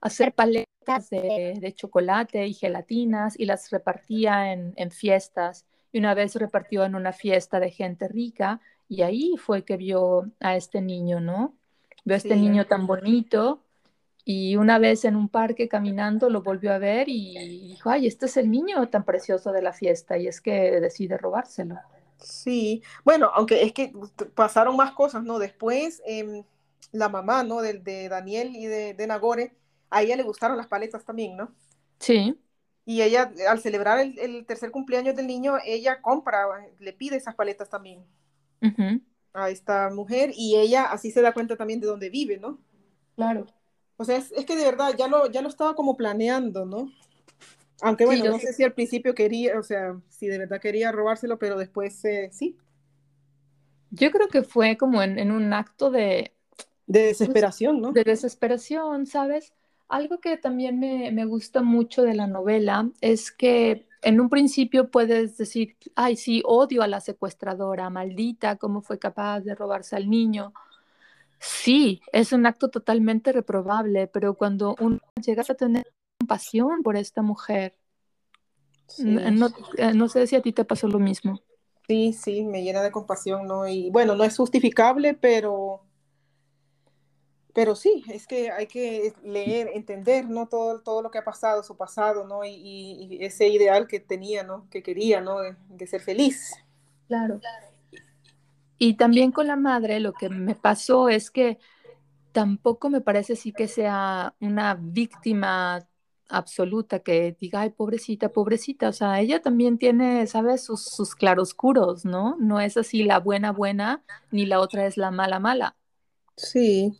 a 0.00 0.06
hacer 0.06 0.32
paletas 0.34 1.10
de, 1.10 1.56
de, 1.60 1.72
chocolate 1.74 2.46
y 2.46 2.54
gelatinas 2.54 3.38
y 3.38 3.46
las 3.46 3.70
repartía 3.70 4.52
en, 4.52 4.74
en, 4.76 4.90
fiestas. 4.90 5.64
Y 5.92 5.98
una 5.98 6.14
vez 6.14 6.34
repartió 6.34 6.84
en 6.84 6.94
una 6.94 7.12
fiesta 7.12 7.60
de 7.60 7.70
gente 7.70 8.08
rica 8.08 8.60
y 8.88 9.02
ahí 9.02 9.36
fue 9.38 9.64
que 9.64 9.76
vio 9.76 10.30
a 10.40 10.56
este 10.56 10.82
niño, 10.82 11.20
¿no? 11.20 11.54
Vio 12.04 12.14
a 12.14 12.18
este 12.18 12.34
sí. 12.34 12.40
niño 12.40 12.66
tan 12.66 12.86
bonito 12.86 13.62
y 14.24 14.56
una 14.56 14.78
vez 14.78 15.04
en 15.04 15.16
un 15.16 15.28
parque 15.28 15.68
caminando 15.68 16.30
lo 16.30 16.42
volvió 16.42 16.72
a 16.72 16.78
ver 16.78 17.08
y 17.08 17.68
dijo, 17.68 17.90
ay, 17.90 18.06
este 18.06 18.26
es 18.26 18.36
el 18.36 18.50
niño 18.50 18.88
tan 18.88 19.04
precioso 19.04 19.52
de 19.52 19.62
la 19.62 19.72
fiesta 19.72 20.18
y 20.18 20.28
es 20.28 20.40
que 20.40 20.80
decide 20.80 21.16
robárselo. 21.16 21.78
Sí, 22.22 22.82
bueno, 23.04 23.30
aunque 23.34 23.62
es 23.62 23.72
que 23.72 23.92
pasaron 24.34 24.76
más 24.76 24.92
cosas, 24.92 25.24
¿no? 25.24 25.38
Después, 25.38 26.02
eh, 26.06 26.44
la 26.92 27.08
mamá, 27.08 27.42
¿no? 27.44 27.60
De, 27.62 27.74
de, 27.74 28.08
Daniel 28.08 28.54
y 28.56 28.66
de, 28.66 28.94
de 28.94 29.06
Nagore, 29.06 29.56
a 29.90 30.02
ella 30.02 30.16
le 30.16 30.22
gustaron 30.22 30.56
las 30.56 30.68
paletas 30.68 31.04
también, 31.04 31.36
¿no? 31.36 31.54
Sí. 32.00 32.38
Y 32.84 33.02
ella, 33.02 33.32
al 33.48 33.60
celebrar 33.60 33.98
el, 34.00 34.18
el 34.18 34.46
tercer 34.46 34.70
cumpleaños 34.72 35.14
del 35.16 35.26
niño, 35.26 35.56
ella 35.64 36.00
compra, 36.02 36.46
le 36.78 36.92
pide 36.92 37.16
esas 37.16 37.34
paletas 37.34 37.68
también 37.70 38.04
uh 38.62 38.66
-huh. 38.66 39.00
a 39.34 39.50
esta 39.50 39.90
mujer 39.90 40.32
y 40.34 40.56
ella 40.56 40.84
así 40.92 41.10
se 41.10 41.22
da 41.22 41.34
cuenta 41.34 41.56
también 41.56 41.80
de 41.80 41.86
dónde 41.86 42.10
vive, 42.10 42.38
¿no? 42.38 42.60
Claro. 43.16 43.46
O 43.96 44.04
sea, 44.04 44.16
es, 44.16 44.32
es 44.32 44.44
que 44.46 44.56
de 44.56 44.64
verdad 44.64 44.94
ya 44.98 45.08
lo, 45.08 45.30
ya 45.30 45.42
lo 45.42 45.48
estaba 45.48 45.74
como 45.74 45.96
planeando, 45.96 46.66
¿no? 46.66 46.92
Aunque 47.82 48.06
bueno, 48.06 48.24
sí, 48.24 48.30
no 48.30 48.38
sé 48.38 48.52
si 48.52 48.62
al 48.62 48.72
principio 48.72 49.12
quería, 49.12 49.58
o 49.58 49.62
sea, 49.64 50.00
si 50.08 50.28
de 50.28 50.38
verdad 50.38 50.60
quería 50.60 50.92
robárselo, 50.92 51.38
pero 51.38 51.58
después 51.58 52.04
eh, 52.04 52.30
sí. 52.32 52.56
Yo 53.90 54.12
creo 54.12 54.28
que 54.28 54.42
fue 54.42 54.76
como 54.76 55.02
en, 55.02 55.18
en 55.18 55.32
un 55.32 55.52
acto 55.52 55.90
de... 55.90 56.32
De 56.86 57.00
desesperación, 57.06 57.80
¿no? 57.80 57.92
De 57.92 58.04
desesperación, 58.04 59.06
¿sabes? 59.06 59.52
Algo 59.88 60.20
que 60.20 60.36
también 60.36 60.78
me, 60.78 61.10
me, 61.10 61.24
gusta 61.24 61.62
mucho 61.62 62.02
de 62.02 62.14
la 62.14 62.28
novela 62.28 62.88
es 63.00 63.32
que 63.32 63.86
en 64.02 64.20
un 64.20 64.28
principio 64.28 64.88
puedes 64.88 65.36
decir, 65.36 65.76
ay, 65.96 66.16
sí, 66.16 66.40
odio 66.44 66.82
a 66.82 66.86
la 66.86 67.00
secuestradora, 67.00 67.90
maldita, 67.90 68.56
cómo 68.56 68.80
fue 68.82 69.00
capaz 69.00 69.40
de 69.40 69.56
robarse 69.56 69.96
al 69.96 70.08
niño. 70.08 70.52
Sí, 71.40 72.00
es 72.12 72.32
un 72.32 72.46
acto 72.46 72.68
totalmente 72.68 73.32
reprobable, 73.32 74.06
pero 74.06 74.34
cuando 74.34 74.76
uno 74.78 75.00
llega 75.20 75.42
a 75.48 75.54
tener 75.54 75.92
compasión 76.22 76.82
por 76.82 76.96
esta 76.96 77.20
mujer, 77.22 77.76
sí. 78.86 79.04
no, 79.04 79.48
eh, 79.76 79.92
no, 79.92 80.08
sé 80.08 80.26
si 80.26 80.36
a 80.36 80.42
ti 80.42 80.52
te 80.52 80.64
pasó 80.64 80.86
lo 80.86 80.98
mismo. 80.98 81.40
Sí, 81.88 82.12
sí, 82.12 82.44
me 82.44 82.62
llena 82.62 82.80
de 82.80 82.92
compasión, 82.92 83.46
¿no? 83.46 83.66
Y 83.66 83.90
bueno, 83.90 84.14
no 84.14 84.22
es 84.22 84.36
justificable, 84.36 85.14
pero 85.14 85.82
pero 87.54 87.74
sí, 87.74 88.04
es 88.08 88.26
que 88.26 88.50
hay 88.50 88.66
que 88.66 89.12
leer, 89.22 89.70
entender, 89.74 90.26
¿no? 90.30 90.48
Todo, 90.48 90.80
todo 90.80 91.02
lo 91.02 91.10
que 91.10 91.18
ha 91.18 91.24
pasado, 91.24 91.62
su 91.62 91.76
pasado, 91.76 92.26
¿no? 92.26 92.44
Y, 92.44 92.50
y, 92.50 93.16
y 93.16 93.24
ese 93.24 93.48
ideal 93.48 93.86
que 93.88 94.00
tenía, 94.00 94.42
¿no? 94.42 94.68
Que 94.70 94.82
quería, 94.82 95.20
¿no? 95.20 95.40
De, 95.40 95.56
de, 95.68 95.86
ser 95.86 96.00
feliz. 96.00 96.54
Claro. 97.08 97.40
Y 98.78 98.94
también 98.94 99.32
con 99.32 99.48
la 99.48 99.56
madre, 99.56 100.00
lo 100.00 100.14
que 100.14 100.30
me 100.30 100.54
pasó 100.54 101.10
es 101.10 101.30
que 101.30 101.58
tampoco 102.32 102.88
me 102.88 103.02
parece 103.02 103.36
sí 103.36 103.52
que 103.52 103.68
sea 103.68 104.34
una 104.40 104.74
víctima 104.74 105.86
absoluta 106.32 107.00
que 107.00 107.36
diga, 107.38 107.60
ay, 107.60 107.70
pobrecita, 107.70 108.30
pobrecita. 108.30 108.88
O 108.88 108.92
sea, 108.92 109.20
ella 109.20 109.40
también 109.40 109.78
tiene, 109.78 110.26
¿sabes? 110.26 110.64
Sus, 110.64 110.84
sus 110.84 111.14
claroscuros, 111.14 112.04
¿no? 112.04 112.36
No 112.40 112.60
es 112.60 112.76
así 112.76 113.04
la 113.04 113.18
buena, 113.18 113.52
buena, 113.52 114.02
ni 114.30 114.46
la 114.46 114.60
otra 114.60 114.86
es 114.86 114.96
la 114.96 115.10
mala, 115.10 115.38
mala. 115.38 115.76
Sí, 116.36 116.98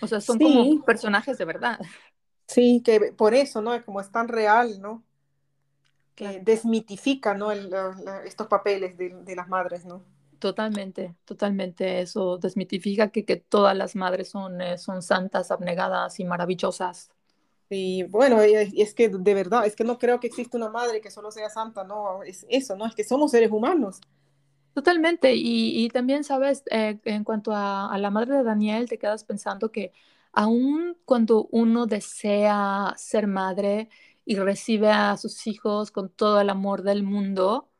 o 0.00 0.06
sea, 0.06 0.20
son 0.20 0.38
sí. 0.38 0.44
como 0.44 0.84
personajes 0.84 1.38
de 1.38 1.44
verdad. 1.44 1.78
Sí, 2.46 2.82
que 2.84 3.12
por 3.16 3.34
eso, 3.34 3.62
¿no? 3.62 3.84
Como 3.84 4.00
es 4.00 4.10
tan 4.10 4.28
real, 4.28 4.80
¿no? 4.80 5.04
Claro. 6.14 6.38
Que 6.38 6.40
desmitifica, 6.42 7.34
¿no? 7.34 7.52
El, 7.52 7.70
la, 7.70 8.22
estos 8.24 8.46
papeles 8.46 8.96
de, 8.96 9.10
de, 9.10 9.36
las 9.36 9.48
madres, 9.48 9.84
¿no? 9.84 10.02
Totalmente, 10.38 11.14
totalmente. 11.24 12.00
Eso 12.00 12.38
desmitifica 12.38 13.10
que, 13.10 13.24
que 13.24 13.36
todas 13.36 13.76
las 13.76 13.94
madres 13.94 14.30
son, 14.30 14.60
eh, 14.60 14.78
son 14.78 15.02
santas, 15.02 15.50
abnegadas 15.50 16.18
y 16.18 16.24
maravillosas. 16.24 17.10
Y 17.70 18.02
bueno, 18.02 18.40
es 18.40 18.94
que 18.94 19.08
de 19.08 19.34
verdad, 19.34 19.64
es 19.64 19.76
que 19.76 19.84
no 19.84 19.96
creo 19.98 20.18
que 20.18 20.26
exista 20.26 20.56
una 20.56 20.70
madre 20.70 21.00
que 21.00 21.10
solo 21.10 21.30
sea 21.30 21.48
santa, 21.48 21.84
no, 21.84 22.24
es 22.24 22.44
eso, 22.48 22.76
¿no? 22.76 22.84
Es 22.84 22.96
que 22.96 23.04
somos 23.04 23.30
seres 23.30 23.50
humanos. 23.52 24.00
Totalmente. 24.74 25.34
Y, 25.34 25.88
también, 25.90 26.24
sabes, 26.24 26.64
eh, 26.70 26.98
en 27.04 27.22
cuanto 27.22 27.52
a, 27.52 27.92
a, 27.92 27.98
la 27.98 28.10
madre 28.10 28.38
de 28.38 28.42
Daniel, 28.42 28.88
te 28.88 28.98
quedas 28.98 29.24
pensando 29.24 29.70
que 29.70 29.92
aun 30.32 30.96
cuando 31.04 31.48
uno 31.52 31.86
desea 31.86 32.94
ser 32.96 33.26
madre 33.26 33.88
y 34.24 34.36
recibe 34.36 34.90
a 34.90 35.16
sus 35.16 35.46
hijos 35.46 35.90
con 35.90 36.08
todo 36.08 36.40
el 36.40 36.50
amor 36.50 36.82
del 36.82 37.02
mundo, 37.02 37.70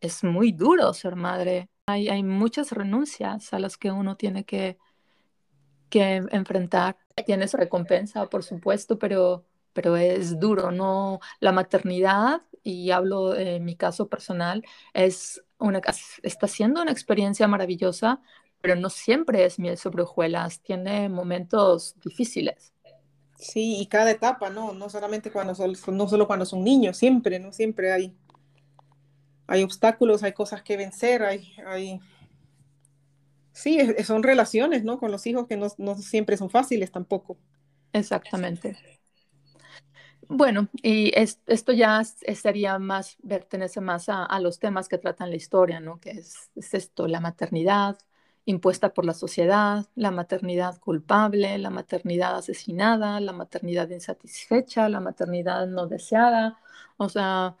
es 0.00 0.24
muy 0.24 0.52
duro 0.52 0.92
ser 0.94 1.16
madre. 1.16 1.68
Hay, 1.86 2.08
hay 2.08 2.22
muchas 2.22 2.72
renuncias 2.72 3.52
a 3.52 3.58
las 3.58 3.76
que 3.76 3.90
uno 3.90 4.16
tiene 4.16 4.44
que, 4.44 4.78
que 5.90 6.16
enfrentar. 6.30 6.96
Tienes 7.26 7.54
recompensa, 7.54 8.26
por 8.26 8.42
supuesto, 8.42 8.98
pero, 8.98 9.44
pero 9.72 9.96
es 9.96 10.38
duro, 10.38 10.70
¿no? 10.70 11.20
La 11.40 11.52
maternidad, 11.52 12.42
y 12.62 12.90
hablo 12.90 13.36
en 13.36 13.64
mi 13.64 13.76
caso 13.76 14.08
personal, 14.08 14.64
es 14.94 15.42
una, 15.58 15.80
está 16.22 16.48
siendo 16.48 16.82
una 16.82 16.92
experiencia 16.92 17.46
maravillosa, 17.48 18.20
pero 18.60 18.76
no 18.76 18.90
siempre 18.90 19.44
es 19.44 19.58
miel 19.58 19.76
sobre 19.76 20.02
hojuelas, 20.02 20.60
tiene 20.62 21.08
momentos 21.08 21.96
difíciles. 22.00 22.72
Sí, 23.36 23.80
y 23.80 23.86
cada 23.86 24.10
etapa, 24.12 24.50
¿no? 24.50 24.72
No 24.72 24.88
solamente 24.88 25.32
cuando 25.32 25.54
son, 25.54 25.74
no 25.96 26.08
solo 26.08 26.26
cuando 26.28 26.46
son 26.46 26.62
niños, 26.62 26.96
siempre, 26.96 27.40
¿no? 27.40 27.52
Siempre 27.52 27.92
hay, 27.92 28.16
hay 29.46 29.62
obstáculos, 29.62 30.22
hay 30.22 30.32
cosas 30.32 30.62
que 30.62 30.76
vencer, 30.76 31.22
hay, 31.22 31.52
hay... 31.66 32.00
Sí, 33.62 33.78
son 34.02 34.24
relaciones, 34.24 34.82
¿no? 34.82 34.98
Con 34.98 35.12
los 35.12 35.24
hijos 35.24 35.46
que 35.46 35.56
no, 35.56 35.68
siempre 35.96 36.36
son 36.36 36.50
fáciles 36.50 36.90
tampoco. 36.90 37.38
Exactamente. 37.92 38.76
Bueno, 40.28 40.68
y 40.82 41.12
esto 41.14 41.72
ya 41.72 42.02
sería 42.02 42.80
más, 42.80 43.18
pertenece 43.28 43.80
más 43.80 44.08
a, 44.08 44.40
los 44.40 44.58
temas 44.58 44.88
que 44.88 44.98
tratan 44.98 45.30
la 45.30 45.36
historia, 45.36 45.78
¿no? 45.78 46.00
Que 46.00 46.10
es, 46.10 46.50
esto, 46.56 47.06
la 47.06 47.20
maternidad 47.20 47.98
impuesta 48.46 48.92
por 48.92 49.04
la 49.04 49.14
sociedad, 49.14 49.86
la 49.94 50.10
maternidad 50.10 50.80
culpable, 50.80 51.56
la 51.58 51.70
maternidad 51.70 52.34
asesinada, 52.34 53.20
la 53.20 53.32
maternidad 53.32 53.88
insatisfecha, 53.90 54.88
la 54.88 54.98
maternidad 54.98 55.68
no 55.68 55.86
deseada. 55.86 56.58
O 56.96 57.08
sea, 57.08 57.54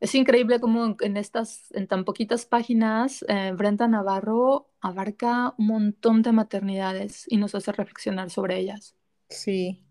es 0.00 0.14
increíble 0.14 0.60
cómo 0.60 0.96
en 1.00 1.16
estas, 1.16 1.70
en 1.72 1.86
tan 1.86 2.04
poquitas 2.04 2.46
páginas, 2.46 3.24
eh, 3.28 3.52
Brenda 3.56 3.88
Navarro 3.88 4.70
abarca 4.80 5.54
un 5.58 5.66
montón 5.66 6.22
de 6.22 6.32
maternidades 6.32 7.24
y 7.28 7.36
nos 7.36 7.54
hace 7.54 7.72
reflexionar 7.72 8.30
sobre 8.30 8.58
ellas. 8.58 8.94
Sí, 9.28 9.82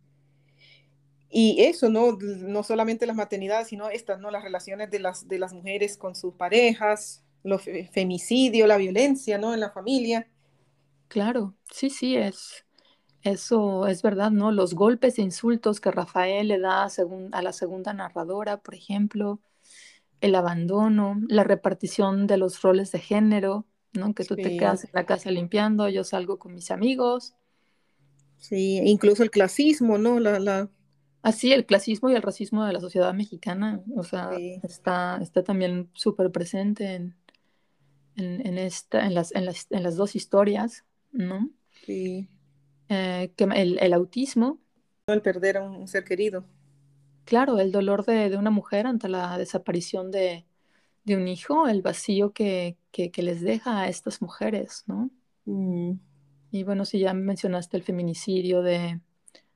y 1.30 1.62
eso, 1.64 1.90
¿no? 1.90 2.14
No 2.14 2.64
solamente 2.64 3.06
las 3.06 3.16
maternidades, 3.16 3.68
sino 3.68 3.90
estas, 3.90 4.20
¿no? 4.20 4.32
Las 4.32 4.44
relaciones 4.44 4.90
de 4.90 5.00
las, 5.00 5.28
de 5.28 5.40
las 5.40 5.54
mujeres 5.54 5.98
con 5.98 6.16
sus 6.16 6.34
parejas, 6.36 7.24
los 7.44 7.64
femicidio, 7.92 8.66
la 8.68 8.78
violencia, 8.78 9.38
¿no? 9.38 9.54
En 9.54 9.60
la 9.60 9.72
familia. 9.72 10.28
Claro, 11.10 11.56
sí, 11.72 11.90
sí, 11.90 12.16
es, 12.16 12.66
eso 13.24 13.88
es 13.88 14.02
verdad, 14.02 14.32
¿no? 14.32 14.52
Los 14.52 14.74
golpes 14.74 15.20
e 15.20 15.22
insultos 15.22 15.82
que 15.82 15.92
Rafael 15.92 16.48
le 16.48 16.60
da 16.60 16.84
a, 16.84 16.90
a 17.32 17.42
la 17.42 17.54
segunda 17.54 17.94
narradora, 17.94 18.58
por 18.58 18.76
ejemplo, 18.76 19.42
el 20.22 20.36
abandono, 20.36 21.20
la 21.28 21.44
repartición 21.44 22.28
de 22.28 22.38
los 22.38 22.62
roles 22.62 22.92
de 22.92 23.00
género, 23.00 23.66
¿no? 23.94 24.14
Que 24.14 24.26
tú 24.26 24.36
te 24.36 24.58
quedas 24.58 24.86
en 24.86 24.92
la 24.94 25.06
casa 25.06 25.32
limpiando, 25.32 25.90
yo 25.90 26.04
salgo 26.04 26.40
con 26.40 26.54
mis 26.54 26.72
amigos. 26.72 27.36
Sí, 28.38 28.80
incluso 28.84 29.24
el 29.24 29.32
clasismo, 29.32 29.98
¿no? 29.98 30.20
La, 30.20 30.40
la, 30.40 30.70
Así, 31.28 31.52
el 31.52 31.66
clasismo 31.66 32.10
y 32.10 32.16
el 32.16 32.22
racismo 32.22 32.66
de 32.66 32.74
la 32.74 32.80
sociedad 32.80 33.14
mexicana, 33.14 33.82
o 33.96 34.04
sea, 34.04 34.32
está, 34.64 35.20
está 35.22 35.44
también 35.44 35.90
súper 35.94 36.32
presente 36.32 36.94
en, 36.96 37.16
en, 38.16 38.58
esta, 38.58 39.06
en, 39.06 39.14
las, 39.14 39.36
en, 39.36 39.46
las, 39.46 39.68
en 39.70 39.84
las 39.84 39.98
dos 39.98 40.16
historias, 40.16 40.86
¿no? 41.12 41.50
Sí. 41.86 42.30
Eh, 42.90 43.34
que 43.36 43.44
el, 43.44 43.78
el, 43.80 43.94
autismo. 43.94 44.60
El 45.08 45.22
perder 45.22 45.58
a 45.58 45.64
un 45.64 45.88
ser 45.88 46.04
querido. 46.04 46.46
Claro, 47.28 47.60
el 47.60 47.74
dolor 47.74 48.06
de, 48.06 48.30
de 48.30 48.38
una 48.38 48.52
mujer 48.52 48.88
ante 48.88 49.10
la 49.10 49.38
desaparición 49.38 50.12
de, 50.12 50.46
de 51.04 51.18
un 51.18 51.28
hijo, 51.28 51.68
el 51.68 51.82
vacío 51.82 52.32
que, 52.32 52.78
que, 52.90 53.12
que, 53.12 53.22
les 53.22 53.42
deja 53.42 53.82
a 53.82 53.90
estas 53.90 54.22
mujeres, 54.22 54.86
¿no? 54.88 55.10
Mm. 55.44 56.00
Y 56.52 56.64
bueno, 56.64 56.86
si 56.86 57.00
ya 57.00 57.14
mencionaste 57.14 57.76
el 57.76 57.84
feminicidio 57.84 58.62
de, 58.62 59.02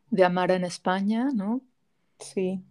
de 0.10 0.24
Amara 0.26 0.56
en 0.56 0.66
España, 0.66 1.30
¿no? 1.34 1.62
Sí. 2.20 2.62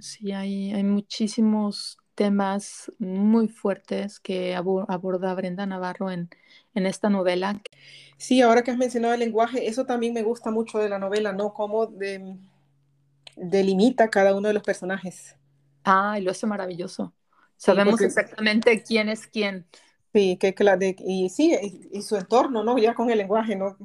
Sí, 0.00 0.32
hay, 0.32 0.72
hay 0.72 0.82
muchísimos 0.82 1.96
temas 2.16 2.90
muy 2.98 3.46
fuertes 3.46 4.18
que 4.18 4.56
aborda 4.56 5.34
Brenda 5.36 5.64
Navarro 5.64 6.10
en, 6.10 6.28
en 6.74 6.86
esta 6.86 7.08
novela. 7.08 7.62
Sí, 8.16 8.40
ahora 8.40 8.64
que 8.64 8.72
has 8.72 8.78
mencionado 8.78 9.14
el 9.14 9.20
lenguaje, 9.20 9.68
eso 9.68 9.86
también 9.86 10.12
me 10.12 10.24
gusta 10.24 10.50
mucho 10.50 10.80
de 10.80 10.88
la 10.88 10.98
novela, 10.98 11.32
¿no? 11.32 11.54
Cómo 11.54 11.86
delimita 13.36 14.08
cada 14.10 14.34
uno 14.34 14.48
de 14.48 14.54
los 14.54 14.62
personajes. 14.62 15.36
Ah, 15.84 16.18
y 16.18 16.22
lo 16.22 16.30
hace 16.30 16.46
maravilloso. 16.46 17.12
Sabemos 17.56 18.00
exactamente 18.00 18.82
quién 18.82 19.08
es 19.08 19.26
quién. 19.26 19.66
Sí, 20.12 20.36
que, 20.36 20.52
de, 20.52 20.96
y 20.98 21.28
sí, 21.30 21.56
y, 21.90 22.02
su 22.02 22.16
entorno, 22.16 22.62
¿no? 22.62 22.76
Ya 22.76 22.94
con 22.94 23.10
el 23.10 23.18
lenguaje, 23.18 23.56
¿no? 23.56 23.76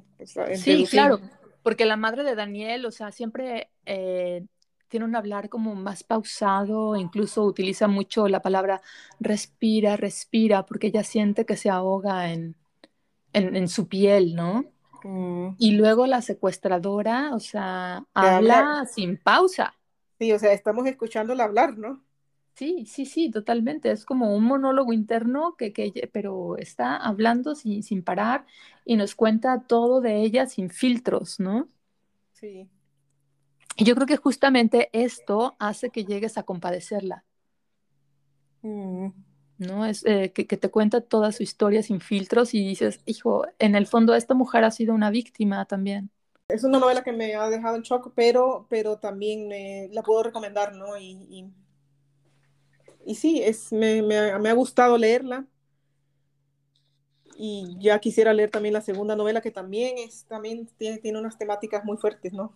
sí, 0.55 0.85
claro 0.89 1.21
porque 1.67 1.83
la 1.83 1.97
madre 1.97 2.23
de 2.23 2.33
Daniel, 2.33 2.85
o 2.85 2.91
sea, 2.91 3.11
siempre 3.11 3.71
eh, 3.85 4.45
tiene 4.87 5.05
un 5.05 5.17
hablar 5.17 5.49
como 5.49 5.75
más 5.75 6.01
pausado, 6.01 6.95
incluso 6.95 7.43
utiliza 7.43 7.89
mucho 7.89 8.29
la 8.29 8.41
palabra 8.41 8.81
respira, 9.19 9.97
respira, 9.97 10.65
porque 10.65 10.87
ella 10.87 11.03
siente 11.03 11.45
que 11.45 11.57
se 11.57 11.69
ahoga 11.69 12.31
en, 12.31 12.55
en, 13.33 13.67
su 13.67 13.89
piel, 13.89 14.33
¿no? 14.33 14.63
Mm. 15.07 15.55
Y 15.57 15.71
luego 15.71 16.05
la 16.05 16.21
secuestradora, 16.21 17.33
o 17.33 17.39
sea, 17.39 18.05
habla 18.13 18.85
sin 18.93 19.15
pausa. 19.15 19.73
Sí, 20.19 20.33
o 20.33 20.39
sea, 20.39 20.51
estamos 20.51 20.85
escuchándola 20.85 21.45
hablar, 21.45 21.77
¿no? 21.77 22.03
Sí, 22.55 22.85
sí, 22.87 23.05
sí, 23.05 23.31
totalmente. 23.31 23.89
Es 23.89 24.03
como 24.03 24.35
un 24.35 24.43
monólogo 24.43 24.91
interno 24.91 25.55
que, 25.57 25.71
que 25.71 26.09
pero 26.11 26.57
está 26.57 26.97
hablando 26.97 27.55
sin, 27.55 27.83
sin 27.83 28.03
parar 28.03 28.45
y 28.83 28.97
nos 28.97 29.15
cuenta 29.15 29.63
todo 29.65 30.01
de 30.01 30.23
ella 30.23 30.45
sin 30.45 30.69
filtros, 30.69 31.39
¿no? 31.39 31.69
Sí. 32.33 32.67
Y 33.77 33.85
yo 33.85 33.95
creo 33.95 34.07
que 34.07 34.17
justamente 34.17 34.89
esto 34.91 35.55
hace 35.57 35.89
que 35.89 36.03
llegues 36.03 36.37
a 36.37 36.43
compadecerla. 36.43 37.23
Mm. 38.61 39.07
¿No? 39.57 39.85
Es 39.85 40.05
eh, 40.05 40.31
que, 40.33 40.45
que, 40.45 40.57
te 40.57 40.69
cuenta 40.69 41.01
toda 41.01 41.31
su 41.31 41.41
historia 41.41 41.81
sin 41.81 41.99
filtros 41.99 42.53
y 42.53 42.63
dices, 42.63 43.01
hijo, 43.05 43.45
en 43.57 43.75
el 43.75 43.87
fondo 43.87 44.13
esta 44.13 44.35
mujer 44.35 44.63
ha 44.63 44.71
sido 44.71 44.93
una 44.93 45.09
víctima 45.09 45.65
también. 45.65 46.11
Es 46.47 46.63
una 46.63 46.79
novela 46.79 47.03
que 47.03 47.11
me 47.11 47.35
ha 47.35 47.49
dejado 47.49 47.75
en 47.75 47.81
shock, 47.81 48.11
pero, 48.15 48.67
pero 48.69 48.97
también 48.97 49.49
la 49.93 50.03
puedo 50.03 50.23
recomendar, 50.23 50.75
¿no? 50.75 50.97
y 50.97 51.51
y 53.07 53.15
sí, 53.15 53.41
es, 53.41 53.71
me, 53.71 54.01
me, 54.01 54.49
ha 54.49 54.53
gustado 54.53 54.97
leerla. 54.97 55.45
Y 57.37 57.77
ya 57.79 57.99
quisiera 57.99 58.33
leer 58.33 58.51
también 58.51 58.73
la 58.73 58.81
segunda 58.81 59.15
novela, 59.15 59.39
que 59.39 59.49
también, 59.49 59.97
es, 59.97 60.25
también 60.25 60.67
tiene, 60.77 60.97
tiene 60.97 61.17
unas 61.17 61.37
temáticas 61.37 61.85
muy 61.85 61.95
fuertes, 61.95 62.33
¿no? 62.33 62.53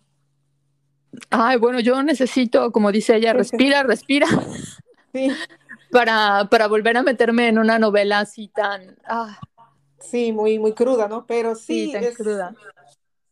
Ay, 1.30 1.58
bueno, 1.58 1.80
yo 1.80 2.04
necesito, 2.04 2.74
como 2.74 2.92
dice 2.92 3.16
ella, 3.16 3.32
respira, 3.34 3.84
respira. 3.84 4.28
Sí. 5.14 5.32
Para, 5.92 6.48
para 6.50 6.68
volver 6.68 6.98
a 6.98 7.04
meterme 7.04 7.48
en 7.48 7.60
una 7.60 7.78
novela 7.78 8.20
así 8.20 8.48
tan... 8.48 8.98
Ah. 9.06 9.40
Sí, 10.00 10.32
muy, 10.32 10.58
muy 10.58 10.74
cruda, 10.74 11.08
¿no? 11.08 11.26
Pero 11.26 11.56
sí, 11.56 11.94
es, 11.94 12.18
cruda. 12.18 12.56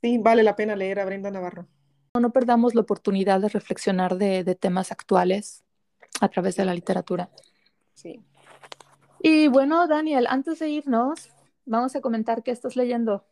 Sí, 0.02 0.18
vale 0.18 0.44
la 0.44 0.56
pena 0.56 0.76
leer 0.76 1.00
a 1.00 1.06
Brenda 1.06 1.32
Navarro. 1.32 1.68
No, 2.14 2.22
no 2.22 2.32
perdamos 2.32 2.76
la 2.76 2.82
oportunidad 2.82 3.40
de 3.40 3.50
reflexionar 3.50 4.18
de, 4.18 4.44
de 4.44 4.56
temas 4.56 4.92
actuales 4.92 5.64
a 6.22 6.30
través 6.30 6.56
de 6.58 6.66
la 6.66 6.74
literatura. 6.74 7.30
Sí. 7.94 8.24
Y 9.22 9.48
bueno, 9.48 9.88
Daniel, 9.88 10.28
antes 10.30 10.60
de 10.60 10.70
irnos, 10.70 11.30
vamos 11.66 11.96
a 11.96 12.02
comentar 12.02 12.44
qué 12.44 12.52
estás 12.52 12.76
leyendo. 12.76 13.26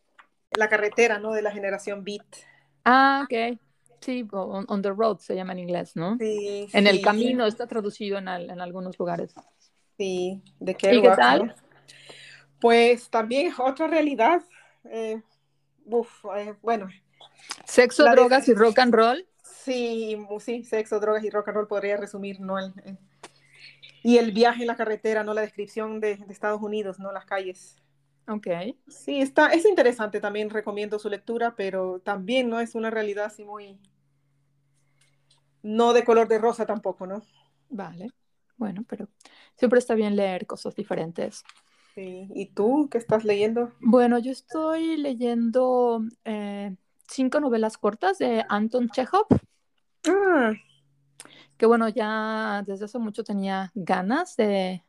La 0.56 0.68
carretera, 0.68 1.18
¿no? 1.18 1.32
De 1.32 1.42
la 1.42 1.50
generación 1.50 2.04
Beat. 2.04 2.26
Ah, 2.84 3.24
ok. 3.24 3.58
Sí, 4.00 4.26
on, 4.32 4.82
the 4.82 4.90
road 4.90 5.18
se 5.18 5.34
llama 5.34 5.52
en 5.52 5.58
inglés, 5.60 5.96
¿no? 5.96 6.16
Sí. 6.18 6.68
En 6.72 6.86
el 6.86 7.00
camino 7.00 7.46
está 7.46 7.66
traducido 7.66 8.18
en, 8.18 8.28
en, 8.28 8.60
algunos 8.60 8.98
lugares. 8.98 9.34
Sí, 9.96 10.42
de 10.60 10.74
qué 10.74 10.94
¿Y 10.94 11.02
qué 11.02 11.10
tal? 11.10 11.54
Pues 12.60 13.10
también 13.10 13.52
otra 13.58 13.86
realidad. 13.86 14.42
Eh, 14.84 15.20
uf, 15.84 16.24
eh, 16.36 16.54
bueno. 16.62 16.88
Sexo, 17.64 18.04
drogas 18.10 18.48
y 18.48 18.54
rock 18.54 18.78
and 18.78 18.94
roll. 18.94 19.26
Sí, 19.42 20.16
sí, 20.40 20.64
sexo, 20.64 21.00
drogas 21.00 21.24
y 21.24 21.30
rock 21.30 21.48
and 21.48 21.56
roll 21.56 21.68
podría 21.68 21.96
resumir, 21.96 22.40
¿no? 22.40 22.58
El, 22.58 22.72
y 24.02 24.18
el 24.18 24.32
viaje 24.32 24.62
en 24.62 24.68
la 24.68 24.76
carretera, 24.76 25.24
¿no? 25.24 25.34
La 25.34 25.42
descripción 25.42 26.00
de, 26.00 26.12
Estados 26.28 26.62
Unidos, 26.62 26.98
¿no? 26.98 27.12
Las 27.12 27.26
calles. 27.26 27.76
Ok. 28.28 28.46
Sí, 28.88 29.20
está, 29.20 29.48
es 29.48 29.64
interesante, 29.64 30.20
también 30.20 30.50
recomiendo 30.50 30.98
su 30.98 31.08
lectura, 31.08 31.56
pero 31.56 32.00
también 32.00 32.50
no 32.50 32.60
es 32.60 32.74
una 32.74 32.90
realidad 32.90 33.24
así 33.24 33.42
muy, 33.42 33.80
no 35.62 35.94
de 35.94 36.04
color 36.04 36.28
de 36.28 36.38
rosa 36.38 36.66
tampoco, 36.66 37.06
¿no? 37.06 37.22
Vale, 37.70 38.10
bueno, 38.56 38.84
pero 38.88 39.08
siempre 39.56 39.78
está 39.78 39.94
bien 39.94 40.14
leer 40.14 40.46
cosas 40.46 40.74
diferentes. 40.74 41.42
Sí, 41.94 42.28
¿y 42.34 42.46
tú 42.52 42.88
qué 42.90 42.98
estás 42.98 43.24
leyendo? 43.24 43.72
Bueno, 43.80 44.18
yo 44.18 44.30
estoy 44.30 44.98
leyendo 44.98 46.02
eh, 46.24 46.76
cinco 47.08 47.40
novelas 47.40 47.78
cortas 47.78 48.18
de 48.18 48.44
Anton 48.48 48.90
Chekhov. 48.90 49.26
Ah. 50.06 50.52
Que 51.56 51.66
bueno, 51.66 51.88
ya 51.88 52.62
desde 52.66 52.84
hace 52.84 52.98
mucho 52.98 53.24
tenía 53.24 53.72
ganas 53.74 54.36
de, 54.36 54.84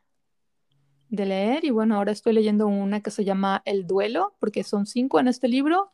de 1.10 1.26
leer 1.26 1.64
y 1.64 1.70
bueno, 1.70 1.96
ahora 1.96 2.12
estoy 2.12 2.32
leyendo 2.32 2.66
una 2.66 3.00
que 3.00 3.10
se 3.10 3.24
llama 3.24 3.62
El 3.64 3.86
Duelo, 3.86 4.34
porque 4.38 4.64
son 4.64 4.86
cinco 4.86 5.20
en 5.20 5.28
este 5.28 5.48
libro. 5.48 5.92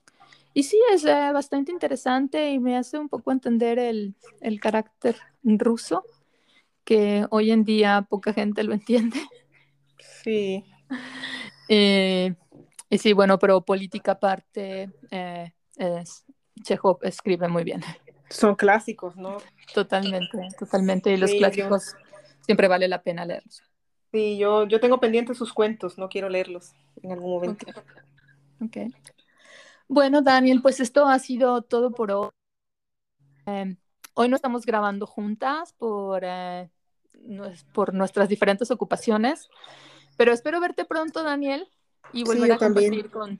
Y 0.54 0.62
sí, 0.62 0.80
es 0.92 1.04
eh, 1.04 1.30
bastante 1.32 1.72
interesante 1.72 2.50
y 2.50 2.58
me 2.58 2.76
hace 2.76 2.98
un 2.98 3.08
poco 3.08 3.32
entender 3.32 3.78
el, 3.78 4.14
el 4.40 4.60
carácter 4.60 5.16
ruso, 5.42 6.04
que 6.84 7.26
hoy 7.30 7.50
en 7.50 7.64
día 7.64 8.06
poca 8.08 8.32
gente 8.32 8.62
lo 8.62 8.72
entiende. 8.72 9.20
Sí. 10.22 10.64
Eh, 11.68 12.32
y 12.88 12.98
sí, 12.98 13.12
bueno, 13.12 13.40
pero 13.40 13.60
política 13.60 14.12
aparte, 14.12 14.88
eh, 15.10 15.52
es, 15.74 16.24
Chekhov 16.62 16.98
escribe 17.02 17.48
muy 17.48 17.64
bien. 17.64 17.82
Son 18.30 18.54
clásicos, 18.54 19.16
¿no? 19.16 19.38
Totalmente, 19.74 20.38
totalmente. 20.56 21.12
Y 21.12 21.16
los 21.16 21.32
clásicos 21.32 21.96
siempre 22.42 22.68
vale 22.68 22.86
la 22.86 23.02
pena 23.02 23.24
leerlos. 23.24 23.64
Sí, 24.16 24.38
yo, 24.38 24.66
yo 24.66 24.80
tengo 24.80 24.98
pendientes 24.98 25.36
sus 25.36 25.52
cuentos, 25.52 25.98
no 25.98 26.08
quiero 26.08 26.28
leerlos 26.28 26.72
en 27.02 27.12
algún 27.12 27.32
momento. 27.32 27.66
Okay. 28.64 28.88
Bueno, 29.86 30.22
Daniel, 30.22 30.62
pues 30.62 30.80
esto 30.80 31.06
ha 31.06 31.18
sido 31.18 31.60
todo 31.60 31.90
por 31.90 32.10
hoy. 32.10 32.30
Em, 33.44 33.76
Hoy 34.18 34.30
no 34.30 34.36
estamos 34.36 34.64
grabando 34.64 35.06
juntas 35.06 35.74
por, 35.74 36.22
eh, 36.24 36.70
por 37.74 37.92
nuestras 37.92 38.30
diferentes 38.30 38.70
ocupaciones, 38.70 39.50
pero 40.16 40.32
espero 40.32 40.58
verte 40.58 40.86
pronto, 40.86 41.22
Daniel, 41.22 41.68
y 42.14 42.24
volver 42.24 42.52
a 42.52 42.56
compartir 42.56 43.10
con, 43.10 43.38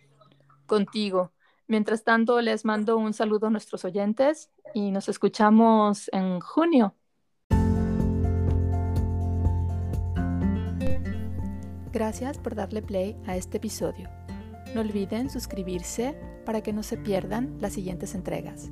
contigo. 0.66 1.32
Mientras 1.66 2.04
tanto, 2.04 2.42
les 2.42 2.66
mando 2.66 2.98
un 2.98 3.14
saludo 3.14 3.46
a 3.46 3.50
nuestros 3.50 3.86
oyentes 3.86 4.50
y 4.74 4.90
nos 4.90 5.08
escuchamos 5.08 6.10
en 6.12 6.40
junio. 6.40 6.94
Gracias 11.96 12.36
por 12.36 12.54
darle 12.54 12.82
play 12.82 13.16
a 13.24 13.38
este 13.38 13.56
episodio. 13.56 14.10
No 14.74 14.82
olviden 14.82 15.30
suscribirse 15.30 16.14
para 16.44 16.60
que 16.60 16.74
no 16.74 16.82
se 16.82 16.98
pierdan 16.98 17.56
las 17.58 17.72
siguientes 17.72 18.14
entregas. 18.14 18.70